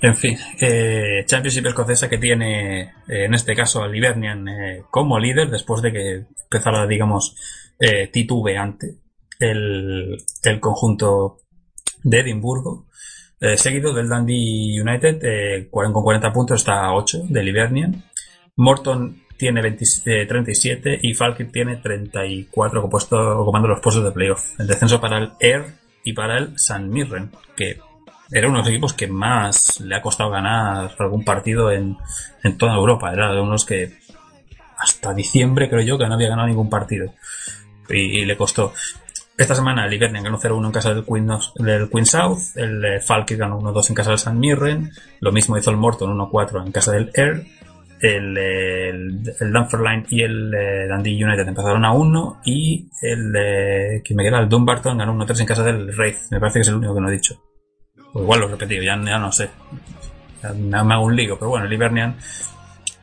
en 0.00 0.16
fin, 0.16 0.38
eh, 0.60 1.24
Championship 1.26 1.66
escocesa 1.66 2.08
que 2.08 2.18
tiene, 2.18 2.82
eh, 3.08 3.24
en 3.24 3.34
este 3.34 3.54
caso, 3.54 3.82
al 3.82 3.94
Hibernian 3.94 4.48
eh, 4.48 4.82
como 4.90 5.18
líder, 5.18 5.50
después 5.50 5.82
de 5.82 5.92
que 5.92 6.26
empezara, 6.44 6.86
digamos, 6.86 7.34
eh, 7.78 8.08
titubeante 8.08 8.98
el, 9.38 10.16
el 10.42 10.60
conjunto 10.60 11.38
de 12.06 12.20
Edimburgo. 12.20 12.86
Eh, 13.40 13.58
seguido 13.58 13.92
del 13.92 14.08
Dundee 14.08 14.80
United, 14.80 15.18
eh, 15.22 15.68
con 15.70 15.92
40 15.92 16.32
puntos 16.32 16.60
está 16.60 16.84
a 16.84 16.94
8 16.94 17.24
del. 17.28 18.02
Morton 18.56 19.22
tiene 19.36 19.60
20 19.60 19.84
eh, 20.06 20.26
37 20.26 21.00
y 21.02 21.12
Falkirk 21.12 21.52
tiene 21.52 21.76
34 21.76 22.80
compuesto, 22.80 23.40
ocupando 23.40 23.68
los 23.68 23.80
puestos 23.80 24.04
de 24.04 24.12
playoff. 24.12 24.58
El 24.58 24.68
descenso 24.68 25.00
para 25.00 25.18
el 25.18 25.32
Air 25.40 25.64
y 26.04 26.12
para 26.12 26.38
el 26.38 26.58
San 26.58 26.88
Mirren, 26.88 27.30
que 27.56 27.78
era 28.30 28.48
uno 28.48 28.58
de 28.58 28.62
los 28.62 28.70
equipos 28.70 28.92
que 28.94 29.08
más 29.08 29.80
le 29.80 29.96
ha 29.96 30.00
costado 30.00 30.30
ganar 30.30 30.94
algún 30.98 31.24
partido 31.24 31.72
en, 31.72 31.96
en 32.42 32.56
toda 32.56 32.74
Europa. 32.74 33.12
Era 33.12 33.32
de 33.32 33.40
unos 33.40 33.64
que 33.64 33.98
hasta 34.78 35.12
diciembre 35.12 35.68
creo 35.68 35.82
yo 35.82 35.98
que 35.98 36.06
no 36.06 36.14
había 36.14 36.28
ganado 36.28 36.48
ningún 36.48 36.70
partido. 36.70 37.12
Y 37.88 38.24
le 38.24 38.36
costó. 38.36 38.72
Esta 39.38 39.54
semana 39.54 39.84
el 39.84 39.92
Hibernian 39.92 40.24
ganó 40.24 40.38
0-1 40.38 40.64
en 40.64 40.72
casa 40.72 40.94
del 40.94 41.04
Queen, 41.04 41.28
del 41.56 41.90
Queen 41.90 42.06
South, 42.06 42.56
el 42.56 42.82
eh, 42.82 43.00
Falkirk 43.02 43.40
ganó 43.40 43.60
1-2 43.60 43.90
en 43.90 43.94
casa 43.94 44.10
del 44.10 44.18
San 44.18 44.38
Mirren, 44.38 44.90
lo 45.20 45.30
mismo 45.30 45.58
hizo 45.58 45.70
el 45.70 45.76
Morton 45.76 46.16
1-4 46.16 46.64
en 46.64 46.72
casa 46.72 46.92
del 46.92 47.10
Air, 47.12 47.44
el, 48.00 48.38
el, 48.38 49.34
el 49.38 49.52
Dunfermline 49.52 50.06
y 50.08 50.22
el 50.22 50.54
eh, 50.54 50.88
Dundee 50.88 51.22
United 51.22 51.48
empezaron 51.48 51.84
a 51.84 51.92
1 51.92 52.40
y 52.46 52.88
el 53.02 53.34
eh, 53.36 54.02
que 54.02 54.14
me 54.14 54.22
queda 54.22 54.38
el 54.38 54.48
Dumbarton 54.48 54.96
ganó 54.96 55.14
1-3 55.14 55.40
en 55.40 55.46
casa 55.46 55.62
del 55.62 55.90
Wraith, 55.94 56.16
me 56.30 56.40
parece 56.40 56.58
que 56.58 56.62
es 56.62 56.68
el 56.68 56.76
único 56.76 56.94
que 56.94 57.00
no 57.02 57.08
he 57.10 57.12
dicho. 57.12 57.42
O 58.14 58.22
igual 58.22 58.40
lo 58.40 58.46
he 58.48 58.50
repetido, 58.52 58.82
ya, 58.82 58.98
ya 59.04 59.18
no 59.18 59.30
sé. 59.32 59.50
Ya 60.42 60.52
me 60.54 60.94
hago 60.94 61.04
un 61.04 61.14
lío, 61.14 61.38
pero 61.38 61.50
bueno, 61.50 61.66
el 61.66 61.72
Hibernian 61.72 62.16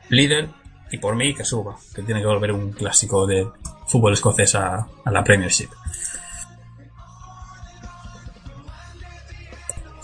líder 0.08 0.48
y 0.90 0.98
por 0.98 1.14
mí 1.14 1.32
que 1.32 1.44
suba, 1.44 1.76
que 1.94 2.02
tiene 2.02 2.20
que 2.20 2.26
volver 2.26 2.50
un 2.50 2.72
clásico 2.72 3.24
de 3.24 3.46
fútbol 3.86 4.14
escocés 4.14 4.56
a, 4.56 4.86
a 5.04 5.10
la 5.12 5.22
Premiership. 5.22 5.68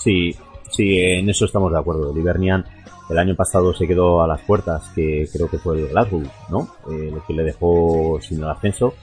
Sí, 0.03 0.34
sí, 0.70 0.98
en 0.98 1.28
eso 1.28 1.44
estamos 1.44 1.70
de 1.72 1.78
acuerdo. 1.78 2.11
El 2.11 2.18
Hibernian 2.18 2.64
el 3.11 3.18
año 3.18 3.34
pasado 3.34 3.74
se 3.74 3.88
quedó 3.88 4.22
a 4.22 4.28
las 4.28 4.40
puertas, 4.42 4.88
que 4.94 5.28
creo 5.32 5.51
que 5.51 5.59
fue 5.59 5.80
el 5.80 5.88
Glasgow, 5.88 6.22
¿no? 6.48 6.76
Eh, 6.90 7.11
lo 7.12 7.24
que 7.26 7.34
le 7.34 7.42
dejó 7.42 8.18
sin 8.22 8.38
el 8.38 8.48
ascenso. 8.48 8.94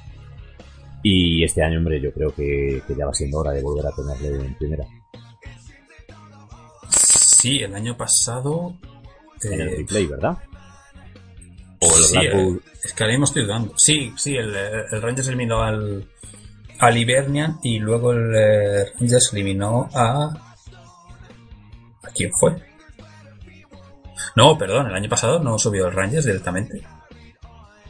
Y 1.04 1.44
este 1.44 1.62
año, 1.62 1.78
hombre, 1.80 2.00
yo 2.02 2.12
creo 2.14 2.34
que, 2.34 2.82
que 2.88 2.96
ya 2.96 3.06
va 3.06 3.14
siendo 3.14 3.40
hora 3.40 3.52
de 3.52 3.62
volver 3.62 3.86
a 3.86 3.92
tenerle 3.92 4.46
en 4.46 4.56
primera. 4.56 4.86
Sí, 6.90 7.60
el 7.60 7.76
año 7.76 7.96
pasado. 7.98 8.76
En 9.44 9.62
el 9.62 9.68
eh, 9.70 9.76
replay, 9.78 10.06
¿verdad? 10.08 10.38
O 11.82 11.86
el 11.86 12.04
sí, 12.04 12.14
Glasgow. 12.18 12.56
eh, 12.56 12.60
es 12.84 12.94
que 12.94 13.04
ahora 13.04 13.14
mismo 13.14 13.26
estoy 13.26 13.44
dudando. 13.44 13.74
Sí, 13.78 14.14
sí, 14.16 14.36
el, 14.36 14.56
el 14.56 15.02
Rangers 15.02 15.28
eliminó 15.28 15.62
al, 15.62 16.10
al 16.80 16.98
Hibernian 16.98 17.60
y 17.62 17.80
luego 17.80 18.14
el 18.14 18.34
eh, 18.36 18.86
Rangers 19.00 19.34
eliminó 19.34 19.90
a. 19.94 20.47
¿A 22.18 22.20
quién 22.20 22.32
fue? 22.34 22.56
No, 24.36 24.58
perdón, 24.58 24.88
el 24.88 24.96
año 24.96 25.10
pasado 25.10 25.40
no 25.40 25.58
subió 25.60 25.88
el 25.88 25.94
Rangers 25.94 26.26
directamente. 26.26 26.82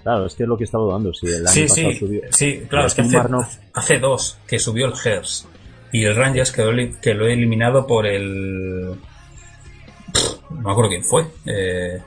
Claro, 0.03 0.25
es 0.25 0.35
que 0.35 0.43
es 0.43 0.49
lo 0.49 0.57
que 0.57 0.63
estaba 0.65 0.85
dudando. 0.85 1.13
Si 1.13 1.27
el 1.27 1.45
año 1.47 1.53
Sí, 1.53 1.61
pasado 1.67 1.91
sí, 1.91 1.97
subió. 1.97 2.21
sí, 2.31 2.63
claro, 2.69 2.87
es 2.87 2.95
que 2.95 3.01
hace, 3.01 3.11
Kilmarnock- 3.17 3.59
hace 3.73 3.99
dos 3.99 4.37
que 4.47 4.59
subió 4.59 4.85
el 4.87 4.95
Hearts 4.95 5.47
y 5.91 6.05
el 6.05 6.15
Rangers 6.15 6.51
quedó 6.51 6.71
que 7.01 7.13
lo 7.13 7.27
he 7.27 7.33
eliminado 7.33 7.85
por 7.85 8.05
el. 8.05 8.95
Pff, 10.13 10.51
No 10.51 10.61
me 10.61 10.71
acuerdo 10.71 10.89
quién 10.89 11.03
fue. 11.03 11.27
Eh, 11.45 12.01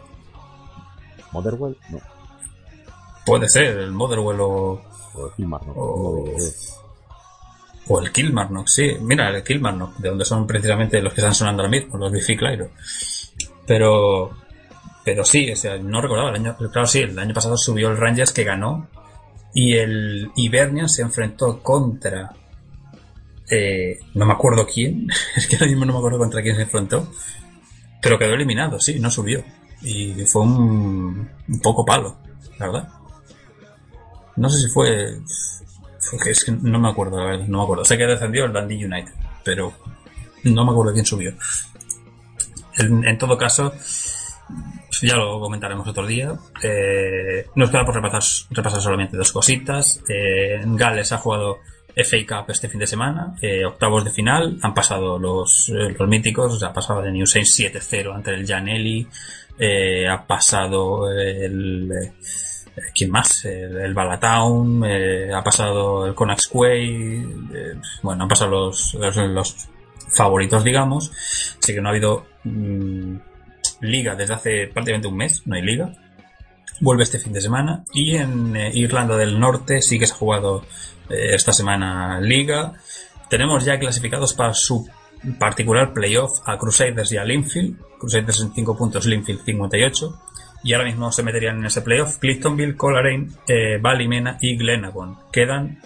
Motherwell, 1.33 1.77
no. 1.91 1.99
puede 3.27 3.49
ser 3.49 3.77
el 3.79 3.93
Motherwell 3.93 4.41
o, 4.41 4.83
O 5.15 5.33
el 5.37 5.45
O- 5.77 6.25
de 6.25 6.33
los 6.33 6.39
dos. 6.45 6.80
O 7.93 8.01
el 8.01 8.13
Kilmarnock, 8.13 8.69
sí. 8.69 8.97
Mira, 9.01 9.29
el 9.31 9.43
Kilmarnock, 9.43 9.97
de 9.97 10.09
donde 10.11 10.25
son 10.25 10.47
precisamente 10.47 11.03
los 11.03 11.13
que 11.13 11.21
están 11.21 11.35
sonando 11.35 11.63
ahora 11.63 11.77
mismo, 11.77 11.99
los 11.99 12.13
Biffy 12.13 12.37
Clyro. 12.37 12.71
Pero, 13.67 14.31
pero 15.05 15.25
sí, 15.25 15.51
o 15.51 15.57
sea, 15.57 15.77
no 15.77 16.01
recordaba 16.01 16.31
el 16.31 16.37
año, 16.37 16.57
claro, 16.57 16.87
sí, 16.87 17.01
el 17.01 17.19
año 17.19 17.35
pasado 17.35 17.57
subió 17.57 17.91
el 17.91 17.97
Rangers 17.97 18.33
que 18.33 18.45
ganó 18.45 18.89
y 19.53 19.75
el 19.75 20.31
Hibernian 20.37 20.89
se 20.89 21.03
enfrentó 21.03 21.61
contra 21.61 22.31
eh, 23.51 23.99
no 24.15 24.25
me 24.25 24.35
acuerdo 24.35 24.65
quién, 24.73 25.09
es 25.37 25.49
que 25.49 25.57
ahora 25.57 25.67
mismo 25.67 25.85
no 25.85 25.93
me 25.95 25.99
acuerdo 25.99 26.19
contra 26.19 26.43
quién 26.43 26.55
se 26.55 26.63
enfrentó, 26.63 27.13
pero 28.01 28.19
quedó 28.19 28.35
eliminado, 28.35 28.79
sí, 28.79 29.01
no 29.01 29.11
subió. 29.11 29.43
Y 29.83 30.13
fue 30.27 30.43
un, 30.43 31.29
un 31.49 31.61
poco 31.61 31.85
palo, 31.85 32.19
la 32.59 32.67
verdad. 32.67 32.89
No 34.37 34.49
sé 34.49 34.61
si 34.61 34.73
fue, 34.73 35.19
fue 36.01 36.19
es 36.31 36.45
que 36.45 36.53
no 36.53 36.79
me 36.79 36.89
acuerdo, 36.89 37.19
la 37.19 37.25
verdad, 37.25 37.47
no 37.47 37.59
me 37.59 37.65
acuerdo. 37.65 37.85
Sé 37.85 37.97
que 37.97 38.07
descendió 38.07 38.45
el 38.45 38.53
Dundee 38.53 38.85
United, 38.85 39.13
pero 39.45 39.73
no 40.45 40.65
me 40.65 40.71
acuerdo 40.73 40.93
quién 40.93 41.07
subió. 41.07 41.33
En, 42.79 43.19
todo 43.19 43.37
caso, 43.37 43.75
ya 45.03 45.17
lo 45.17 45.39
comentaremos 45.41 45.87
otro 45.87 46.07
día. 46.07 46.33
Eh, 46.63 47.47
nos 47.55 47.71
queda 47.71 47.85
por 47.85 47.95
repasar, 47.95 48.23
repasar 48.51 48.81
solamente 48.81 49.17
dos 49.17 49.33
cositas. 49.33 50.03
Eh, 50.09 50.63
Gales 50.65 51.13
ha 51.13 51.19
jugado 51.19 51.59
FA 51.95 52.19
Cup 52.27 52.51
este 52.51 52.69
fin 52.69 52.81
de 52.81 52.87
semana, 52.87 53.35
eh, 53.43 53.65
octavos 53.65 54.05
de 54.05 54.11
final, 54.11 54.59
han 54.63 54.75
pasado 54.75 55.19
los, 55.19 55.69
eh, 55.71 55.95
los 55.99 56.09
míticos, 56.09 56.55
o 56.55 56.59
sea, 56.59 56.69
ha 56.69 56.73
pasado 56.73 57.05
el 57.05 57.13
New 57.13 57.27
Saints 57.27 57.59
7-0 57.59 58.15
ante 58.15 58.33
el 58.33 58.47
Janelli, 58.47 59.07
eh, 59.59 60.09
ha 60.09 60.27
pasado 60.27 61.11
el, 61.11 61.91
¿quién 62.95 63.11
más? 63.11 63.45
El, 63.45 63.77
el 63.77 63.95
Balatown, 63.95 64.85
eh, 64.85 65.33
ha 65.33 65.43
pasado 65.43 66.07
el 66.07 66.15
Conax 66.15 66.49
Quay, 66.49 67.19
eh, 67.55 67.75
bueno, 68.03 68.23
han 68.23 68.29
pasado 68.29 68.51
los, 68.51 68.95
los, 68.95 69.69
favoritos, 70.09 70.65
digamos, 70.65 71.13
así 71.63 71.73
que 71.73 71.81
no 71.81 71.89
ha 71.89 71.93
habido 71.93 72.27
mm, 72.45 73.17
liga 73.81 74.15
desde 74.15 74.35
hace 74.35 74.67
prácticamente 74.67 75.09
un 75.09 75.17
mes, 75.17 75.47
no 75.47 75.55
hay 75.55 75.63
liga. 75.63 75.93
Vuelve 76.81 77.03
este 77.03 77.19
fin 77.19 77.33
de 77.33 77.41
semana 77.41 77.85
y 77.93 78.17
en 78.17 78.57
eh, 78.57 78.71
Irlanda 78.75 79.17
del 79.17 79.39
Norte 79.39 79.83
sí 79.83 79.99
que 79.99 80.07
se 80.07 80.15
ha 80.15 80.17
jugado 80.17 80.65
eh, 81.11 81.35
esta 81.35 81.53
semana 81.53 82.21
liga. 82.21 82.73
Tenemos 83.29 83.65
ya 83.65 83.79
clasificados 83.79 84.35
para 84.35 84.55
su 84.55 84.89
particular 85.39 85.93
playoff 85.93 86.41
a 86.47 86.57
Crusaders 86.57 87.13
y 87.13 87.19
a 87.19 87.25
Linfield. 87.25 87.79
Crusaders 87.99 88.41
en 88.41 88.55
5 88.55 88.77
puntos, 88.77 89.07
Linfield 89.07 89.45
58. 89.45 90.21
Y 90.63 90.75
ahora 90.75 90.87
mismo 90.87 91.11
se 91.11 91.23
meterían 91.23 91.59
en 91.59 91.67
ese 91.67 91.83
playoff 91.83 92.19
Cliftonville, 92.19 92.77
Coleraine, 92.77 93.31
eh, 93.49 93.81
y 94.41 94.57
Glenavon. 94.57 95.19
Quedan 95.33 95.81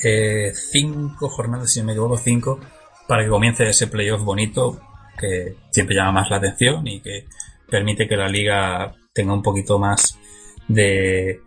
5 0.00 1.28
jornadas, 1.28 1.72
si 1.72 1.80
no 1.80 1.86
me 1.86 1.92
equivoco, 1.92 2.16
5 2.16 2.60
para 3.06 3.24
que 3.24 3.28
comience 3.28 3.68
ese 3.68 3.88
playoff 3.88 4.22
bonito 4.22 4.80
que 5.18 5.56
siempre 5.70 5.96
llama 5.96 6.12
más 6.12 6.30
la 6.30 6.36
atención 6.36 6.86
y 6.86 7.00
que 7.00 7.26
permite 7.68 8.08
que 8.08 8.16
la 8.16 8.28
liga 8.28 8.94
tenga 9.12 9.34
un 9.34 9.42
poquito 9.42 9.78
más 9.78 10.16
de, 10.68 11.40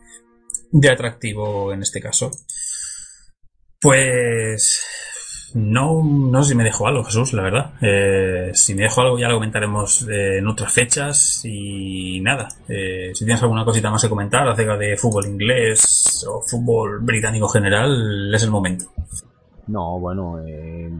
de 0.72 0.89
atractivo 0.89 1.74
en 1.74 1.82
este 1.82 1.99
caso. 1.99 2.30
Pues 3.82 4.86
no, 5.56 6.04
no 6.04 6.43
sé 6.43 6.49
si 6.49 6.56
me 6.56 6.64
dejo 6.64 6.88
algo, 6.88 7.04
Jesús, 7.04 7.34
la 7.34 7.43
verdad. 7.43 7.74
Eh, 7.82 8.51
si 8.54 8.74
me 8.74 8.84
dejo 8.84 9.01
algo 9.01 9.20
ya 9.20 9.28
lo 9.28 9.36
comentaremos 9.36 10.08
eh, 10.10 10.39
en 10.39 10.47
otras 10.47 10.74
fechas 10.74 11.41
y 11.45 12.20
nada. 12.22 12.47
Eh, 12.68 13.12
si 13.14 13.24
tienes 13.26 13.41
alguna 13.43 13.64
cosita 13.64 13.91
más 13.91 14.01
que 14.01 14.10
comentar 14.10 14.47
acerca 14.47 14.78
de 14.78 14.97
fútbol 14.97 15.28
inglés 15.28 16.26
o 16.28 16.41
fútbol 16.41 16.99
británico 17.01 17.47
general, 17.47 18.34
es 18.34 18.43
el 18.43 18.49
momento. 18.49 18.86
No, 19.68 19.99
bueno, 19.99 20.39
eh, 20.45 20.91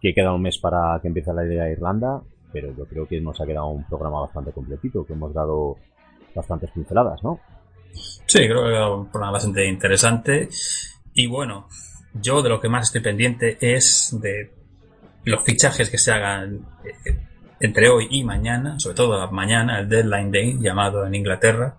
que 0.00 0.14
queda 0.14 0.34
un 0.34 0.42
mes 0.42 0.58
para 0.58 0.98
que 1.00 1.08
empiece 1.08 1.32
la 1.32 1.42
Liga 1.42 1.64
de 1.64 1.72
Irlanda, 1.72 2.20
pero 2.52 2.74
yo 2.76 2.84
creo 2.84 3.06
que 3.06 3.20
nos 3.20 3.40
ha 3.40 3.46
quedado 3.46 3.68
un 3.68 3.84
programa 3.84 4.20
bastante 4.20 4.52
completito, 4.52 5.06
que 5.06 5.14
hemos 5.14 5.32
dado 5.32 5.76
bastantes 6.34 6.70
pinceladas, 6.70 7.22
¿no? 7.22 7.40
Sí, 8.26 8.38
creo 8.46 8.62
que 8.62 8.68
ha 8.68 8.72
quedado 8.72 8.96
un 8.98 9.06
programa 9.10 9.32
bastante 9.32 9.66
interesante. 9.66 10.48
Y 11.14 11.26
bueno, 11.26 11.66
yo 12.14 12.42
de 12.42 12.48
lo 12.48 12.60
que 12.60 12.68
más 12.68 12.88
estoy 12.88 13.00
pendiente 13.00 13.56
es 13.60 14.16
de 14.20 14.52
los 15.24 15.44
fichajes 15.44 15.90
que 15.90 15.98
se 15.98 16.12
hagan 16.12 16.66
eh, 16.84 17.16
entre 17.60 17.88
hoy 17.88 18.08
y 18.10 18.24
mañana, 18.24 18.78
sobre 18.78 18.96
todo 18.96 19.30
mañana, 19.30 19.80
el 19.80 19.88
Deadline 19.88 20.32
Day, 20.32 20.56
llamado 20.60 21.06
en 21.06 21.14
Inglaterra, 21.14 21.76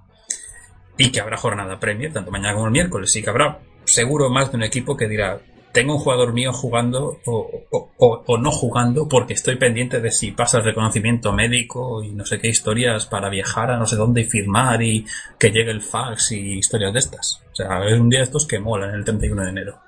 y 0.98 1.12
que 1.12 1.20
habrá 1.20 1.38
jornada 1.38 1.80
Premier, 1.80 2.14
tanto 2.14 2.32
mañana 2.32 2.54
como 2.54 2.68
el 2.68 2.72
miércoles, 2.72 3.14
y 3.16 3.22
que 3.22 3.30
habrá 3.30 3.60
seguro 3.84 4.30
más 4.30 4.50
de 4.50 4.58
un 4.58 4.64
equipo 4.64 4.96
que 4.96 5.10
dirá, 5.10 5.42
tengo 5.74 5.96
un 5.96 6.00
jugador 6.00 6.34
mío 6.34 6.54
jugando 6.54 7.20
o, 7.26 8.38
no 8.38 8.52
jugando 8.52 9.08
porque 9.10 9.34
estoy 9.34 9.58
pendiente 9.58 10.00
de 10.00 10.12
si 10.12 10.32
pasa 10.32 10.60
el 10.60 10.66
reconocimiento 10.66 11.34
médico 11.34 12.04
y 12.04 12.12
no 12.12 12.26
sé 12.26 12.40
qué 12.40 12.48
historias 12.48 13.08
para 13.08 13.30
viajar 13.30 13.72
a 13.72 13.78
no 13.78 13.88
sé 13.88 13.96
dónde 13.96 14.22
y 14.22 14.26
firmar 14.26 14.82
y 14.84 15.06
que 15.40 15.50
llegue 15.50 15.72
el 15.72 15.82
fax 15.82 16.34
y 16.34 16.60
historias 16.60 16.94
de 16.94 17.00
estas. 17.00 17.42
O 17.52 17.56
sea, 17.56 17.84
es 17.86 18.00
un 18.00 18.08
día 18.08 18.20
de 18.20 18.26
estos 18.26 18.46
que 18.46 18.60
molan 18.60 18.94
el 18.94 19.04
31 19.04 19.44
de 19.44 19.50
enero. 19.50 19.83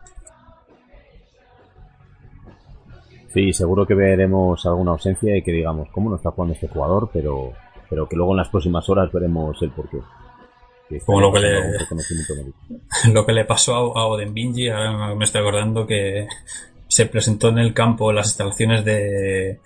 Sí, 3.36 3.52
seguro 3.52 3.86
que 3.86 3.94
veremos 3.94 4.66
alguna 4.66 4.92
ausencia 4.92 5.36
y 5.36 5.42
que 5.42 5.52
digamos, 5.52 5.90
¿cómo 5.92 6.10
no 6.10 6.16
está 6.16 6.32
jugando 6.32 6.54
este 6.54 6.70
jugador? 6.70 7.10
Pero, 7.12 7.52
pero 7.90 8.08
que 8.08 8.16
luego 8.16 8.32
en 8.32 8.38
las 8.38 8.48
próximas 8.48 8.88
horas 8.90 9.12
veremos 9.12 9.62
el 9.62 9.72
porqué. 9.72 9.98
Que 10.88 11.02
Como 11.02 11.20
lo 11.20 11.34
que 11.34 11.40
le-. 11.40 11.54
Lo 13.14 13.26
que 13.26 13.34
le 13.34 13.44
pasó 13.44 13.76
a, 13.76 14.00
a 14.00 14.06
Oden 14.08 14.34
Binji, 14.34 14.70
ahora 14.70 15.14
me 15.16 15.26
estoy 15.26 15.42
acordando 15.42 15.86
que 15.86 16.28
se 16.88 17.08
presentó 17.08 17.50
en 17.50 17.58
el 17.58 17.74
campo 17.74 18.14
las 18.14 18.28
instalaciones 18.28 18.86
de 18.86 19.60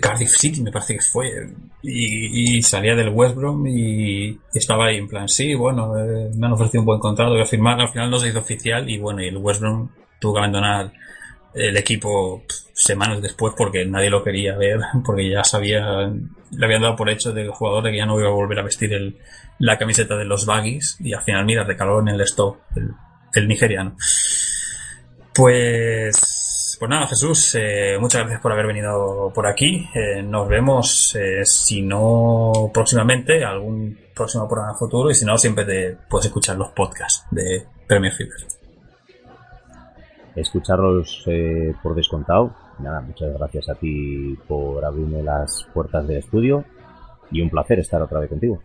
Cardiff 0.00 0.36
City, 0.36 0.62
me 0.62 0.72
parece 0.72 0.94
que 0.94 1.02
fue, 1.02 1.30
y, 1.82 2.56
y 2.56 2.62
salía 2.62 2.94
del 2.94 3.10
West 3.10 3.34
Brom 3.34 3.66
y, 3.66 4.38
estaba 4.52 4.86
ahí 4.86 4.96
en 4.96 5.08
plan, 5.08 5.28
sí, 5.28 5.54
bueno, 5.54 5.98
eh, 5.98 6.30
me 6.36 6.46
han 6.46 6.52
ofrecido 6.52 6.82
un 6.82 6.86
buen 6.86 7.00
contrato, 7.00 7.42
firmar, 7.44 7.80
al 7.80 7.88
final 7.88 8.10
no 8.10 8.18
se 8.18 8.28
hizo 8.28 8.40
oficial 8.40 8.88
y 8.88 8.98
bueno, 8.98 9.22
y 9.22 9.28
el 9.28 9.36
West 9.36 9.60
Brom 9.60 9.88
tuvo 10.20 10.34
que 10.34 10.38
abandonar 10.40 10.92
el 11.54 11.76
equipo 11.76 12.42
semanas 12.72 13.22
después 13.22 13.54
porque 13.56 13.84
nadie 13.86 14.10
lo 14.10 14.24
quería 14.24 14.56
ver, 14.56 14.80
porque 15.04 15.30
ya 15.30 15.44
sabía, 15.44 16.10
le 16.50 16.64
habían 16.64 16.82
dado 16.82 16.96
por 16.96 17.08
hecho 17.08 17.32
del 17.32 17.50
jugador 17.50 17.84
de 17.84 17.92
que 17.92 17.98
ya 17.98 18.06
no 18.06 18.18
iba 18.18 18.28
a 18.28 18.32
volver 18.32 18.58
a 18.58 18.62
vestir 18.62 18.92
el, 18.92 19.16
la 19.58 19.78
camiseta 19.78 20.16
de 20.16 20.24
los 20.24 20.46
Baggies 20.46 20.96
y 21.00 21.12
al 21.12 21.22
final, 21.22 21.44
mira, 21.44 21.64
recaló 21.64 22.00
en 22.00 22.08
el 22.08 22.20
stop 22.22 22.56
el, 22.76 22.90
el 23.34 23.48
nigeriano. 23.48 23.96
Pues, 25.34 26.76
pues 26.78 26.88
nada, 26.88 27.06
Jesús, 27.08 27.56
eh, 27.56 27.96
muchas 27.98 28.20
gracias 28.20 28.40
por 28.40 28.52
haber 28.52 28.66
venido 28.66 29.32
por 29.34 29.46
aquí. 29.46 29.88
Eh, 29.94 30.22
nos 30.22 30.48
vemos, 30.48 31.16
eh, 31.16 31.44
si 31.44 31.82
no 31.82 32.70
próximamente, 32.72 33.44
algún 33.44 33.98
próximo 34.14 34.48
programa 34.48 34.76
futuro 34.76 35.10
y 35.10 35.14
si 35.14 35.24
no, 35.24 35.36
siempre 35.36 35.64
te 35.64 35.96
puedes 36.08 36.26
escuchar 36.26 36.56
los 36.56 36.70
podcasts 36.70 37.26
de 37.30 37.64
Premier 37.86 38.12
Fever. 38.12 38.63
Escucharlos 40.36 41.24
eh, 41.26 41.74
por 41.82 41.94
descontado. 41.94 42.54
Nada, 42.78 43.00
muchas 43.00 43.32
gracias 43.38 43.68
a 43.68 43.74
ti 43.74 44.36
por 44.48 44.84
abrirme 44.84 45.22
las 45.22 45.66
puertas 45.72 46.06
del 46.06 46.18
estudio 46.18 46.64
y 47.30 47.40
un 47.40 47.50
placer 47.50 47.78
estar 47.78 48.02
otra 48.02 48.20
vez 48.20 48.28
contigo. 48.28 48.60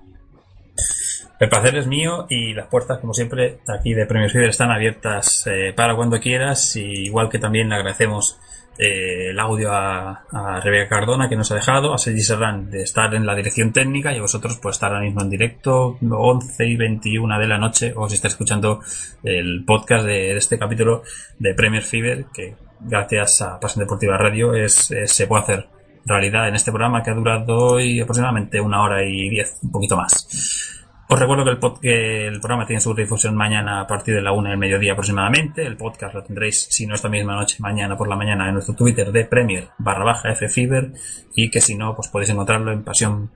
El 1.39 1.47
placer 1.47 1.77
es 1.77 1.87
mío 1.87 2.25
y 2.29 2.53
las 2.53 2.67
puertas, 2.67 2.99
como 2.99 3.13
siempre, 3.13 3.59
aquí 3.67 3.93
de 3.93 4.05
Premios 4.05 4.33
Feeder 4.33 4.49
están 4.49 4.71
abiertas 4.71 5.47
eh, 5.47 5.71
para 5.73 5.95
cuando 5.95 6.19
quieras. 6.19 6.75
Y 6.75 7.05
igual 7.05 7.29
que 7.29 7.39
también 7.39 7.69
le 7.69 7.75
agradecemos 7.75 8.37
eh, 8.79 9.31
el 9.31 9.39
audio 9.39 9.73
a, 9.73 10.23
a 10.31 10.61
Rebeca 10.61 10.87
Cardona 10.89 11.27
que 11.27 11.35
nos 11.35 11.51
ha 11.51 11.55
dejado, 11.55 11.93
a 11.93 11.97
Sergi 11.97 12.21
Serrán 12.21 12.71
de 12.71 12.81
estar 12.83 13.13
en 13.13 13.25
la 13.25 13.35
dirección 13.35 13.73
técnica 13.73 14.13
y 14.13 14.17
a 14.17 14.21
vosotros 14.21 14.57
por 14.57 14.71
estar 14.71 14.91
ahora 14.91 15.03
mismo 15.03 15.21
en 15.21 15.29
directo, 15.29 15.97
11 16.01 16.65
y 16.65 16.75
21 16.77 17.37
de 17.39 17.47
la 17.47 17.57
noche, 17.57 17.93
o 17.95 18.07
si 18.07 18.15
está 18.15 18.29
escuchando 18.29 18.79
el 19.23 19.65
podcast 19.65 20.05
de, 20.05 20.37
este 20.37 20.57
capítulo 20.57 21.03
de 21.37 21.53
Premier 21.53 21.83
Fever, 21.83 22.25
que 22.33 22.55
gracias 22.79 23.41
a 23.41 23.59
Pasión 23.59 23.83
Deportiva 23.83 24.17
Radio 24.17 24.53
es, 24.55 24.89
es- 24.91 25.11
se 25.11 25.27
puede 25.27 25.43
hacer 25.43 25.67
realidad 26.05 26.47
en 26.47 26.55
este 26.55 26.71
programa 26.71 27.03
que 27.03 27.11
ha 27.11 27.13
durado 27.13 27.73
hoy 27.73 27.99
aproximadamente 27.99 28.61
una 28.61 28.81
hora 28.81 29.03
y 29.03 29.29
diez, 29.29 29.57
un 29.61 29.71
poquito 29.71 29.97
más. 29.97 30.78
Os 31.11 31.19
recuerdo 31.19 31.43
que 31.43 31.49
el, 31.49 31.59
pod- 31.59 31.79
que 31.79 32.27
el 32.27 32.39
programa 32.39 32.67
tiene 32.67 32.79
su 32.81 32.93
difusión 32.93 33.35
mañana 33.35 33.81
a 33.81 33.87
partir 33.87 34.13
de 34.13 34.21
la 34.21 34.31
una 34.31 34.51
del 34.51 34.59
mediodía 34.59 34.91
aproximadamente. 34.93 35.65
El 35.65 35.75
podcast 35.75 36.13
lo 36.13 36.23
tendréis, 36.23 36.67
si 36.69 36.85
no 36.85 36.93
esta 36.93 37.09
misma 37.09 37.33
noche, 37.35 37.55
mañana 37.59 37.97
por 37.97 38.07
la 38.07 38.15
mañana 38.15 38.47
en 38.47 38.53
nuestro 38.53 38.75
Twitter 38.75 39.11
de 39.11 39.25
Premier 39.25 39.69
barra 39.79 40.03
baja 40.05 40.35
FFever 40.35 40.91
y 41.33 41.49
que 41.49 41.61
si 41.61 41.75
no, 41.75 41.95
pues 41.95 42.09
podéis 42.09 42.29
encontrarlo 42.29 42.71
en 42.71 42.83
pasión, 42.83 43.31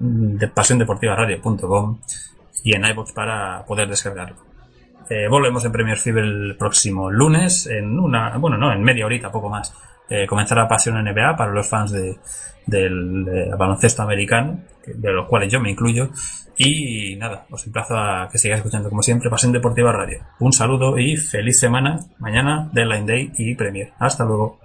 de 0.00 0.48
pasiondeportivaradio.com 0.48 2.00
y 2.64 2.74
en 2.74 2.84
iBox 2.86 3.12
para 3.12 3.64
poder 3.66 3.88
descargarlo. 3.88 4.36
Eh, 5.08 5.28
volvemos 5.28 5.64
en 5.64 5.70
Premier 5.70 5.98
Fever 5.98 6.24
el 6.24 6.56
próximo 6.58 7.08
lunes, 7.08 7.66
en 7.68 8.00
una, 8.00 8.36
bueno, 8.38 8.56
no, 8.56 8.72
en 8.72 8.82
media 8.82 9.06
horita, 9.06 9.30
poco 9.30 9.48
más. 9.48 9.72
Eh, 10.10 10.26
comenzará 10.26 10.66
Pasión 10.66 10.96
NBA 11.02 11.36
para 11.36 11.52
los 11.52 11.68
fans 11.68 11.92
de, 11.92 12.16
del 12.66 13.24
baloncesto 13.56 14.02
americano, 14.02 14.60
de 14.86 15.12
los 15.12 15.28
cuales 15.28 15.52
yo 15.52 15.60
me 15.60 15.70
incluyo. 15.70 16.10
Y 16.64 17.16
nada, 17.16 17.44
os 17.50 17.66
emplazo 17.66 17.96
a 17.96 18.28
que 18.30 18.38
sigáis 18.38 18.58
escuchando 18.60 18.88
como 18.88 19.02
siempre 19.02 19.28
Pasión 19.28 19.50
Deportiva 19.50 19.90
Radio. 19.92 20.20
Un 20.38 20.52
saludo 20.52 20.96
y 20.96 21.16
feliz 21.16 21.58
semana. 21.58 21.98
Mañana, 22.18 22.70
Deadline 22.72 23.06
Day 23.06 23.32
y 23.36 23.54
Premier. 23.56 23.92
Hasta 23.98 24.24
luego. 24.24 24.60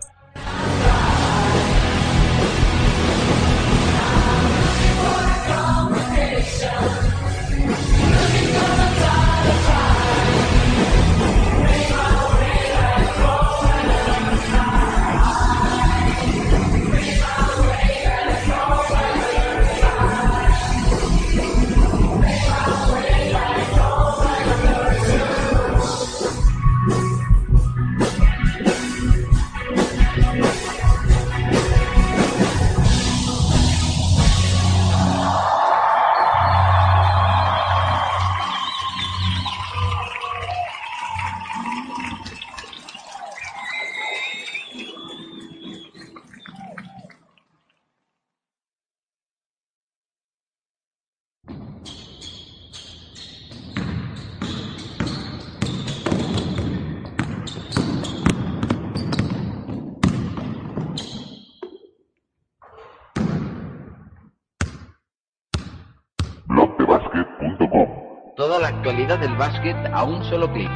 la 68.60 68.70
actualidad 68.70 69.20
del 69.20 69.36
básquet 69.36 69.76
a 69.94 70.04
un 70.04 70.24
solo 70.26 70.52
clic. 70.52 70.70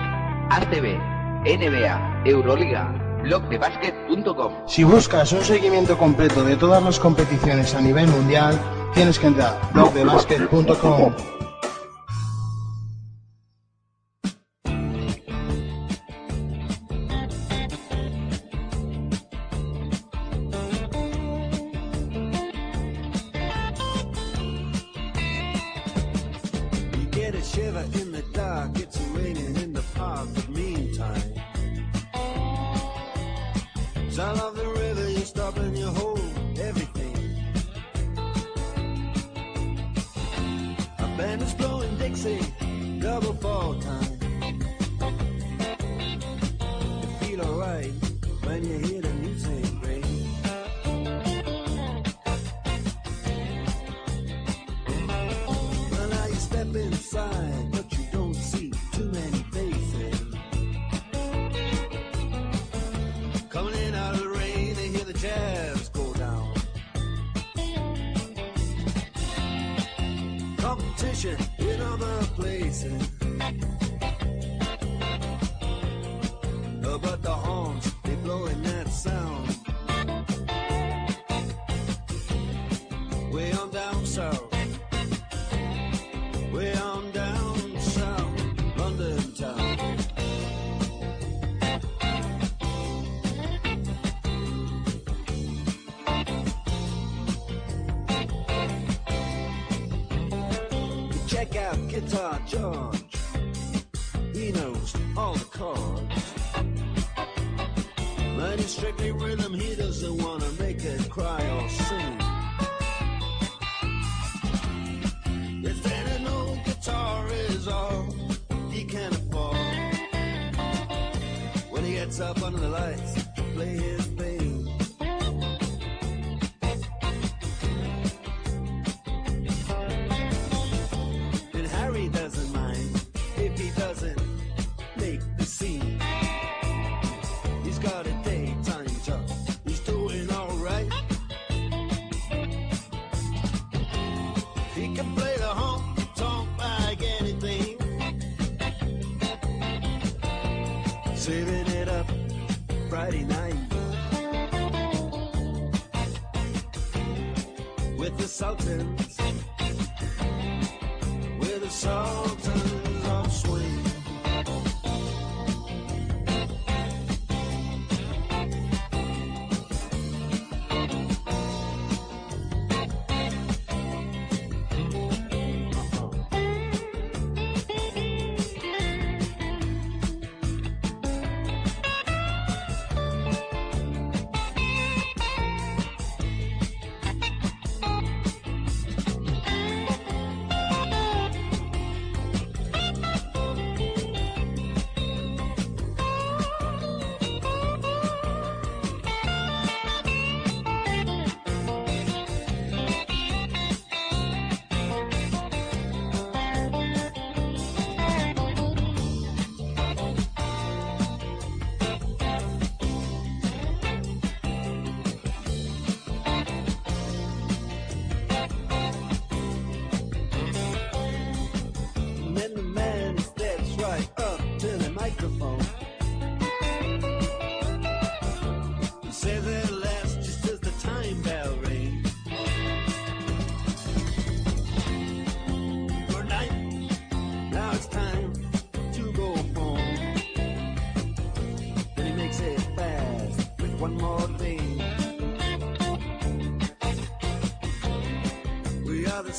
ACB, 0.49 0.97
NBA, 1.45 2.23
Euroliga, 2.25 2.93
blogdebasket.com. 3.23 4.53
Si 4.67 4.83
buscas 4.83 5.31
un 5.31 5.43
seguimiento 5.43 5.97
completo 5.97 6.43
de 6.43 6.55
todas 6.55 6.83
las 6.83 6.99
competiciones 6.99 7.73
a 7.75 7.81
nivel 7.81 8.07
mundial, 8.07 8.59
tienes 8.93 9.17
que 9.17 9.27
entrar 9.27 9.59
a 9.61 9.73
blogdebasket.com. 9.73 11.40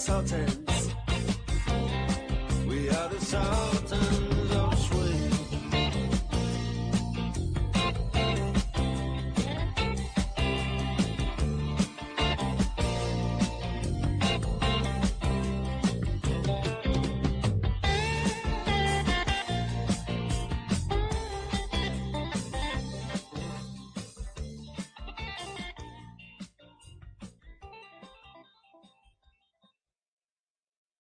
Salted. 0.03 0.62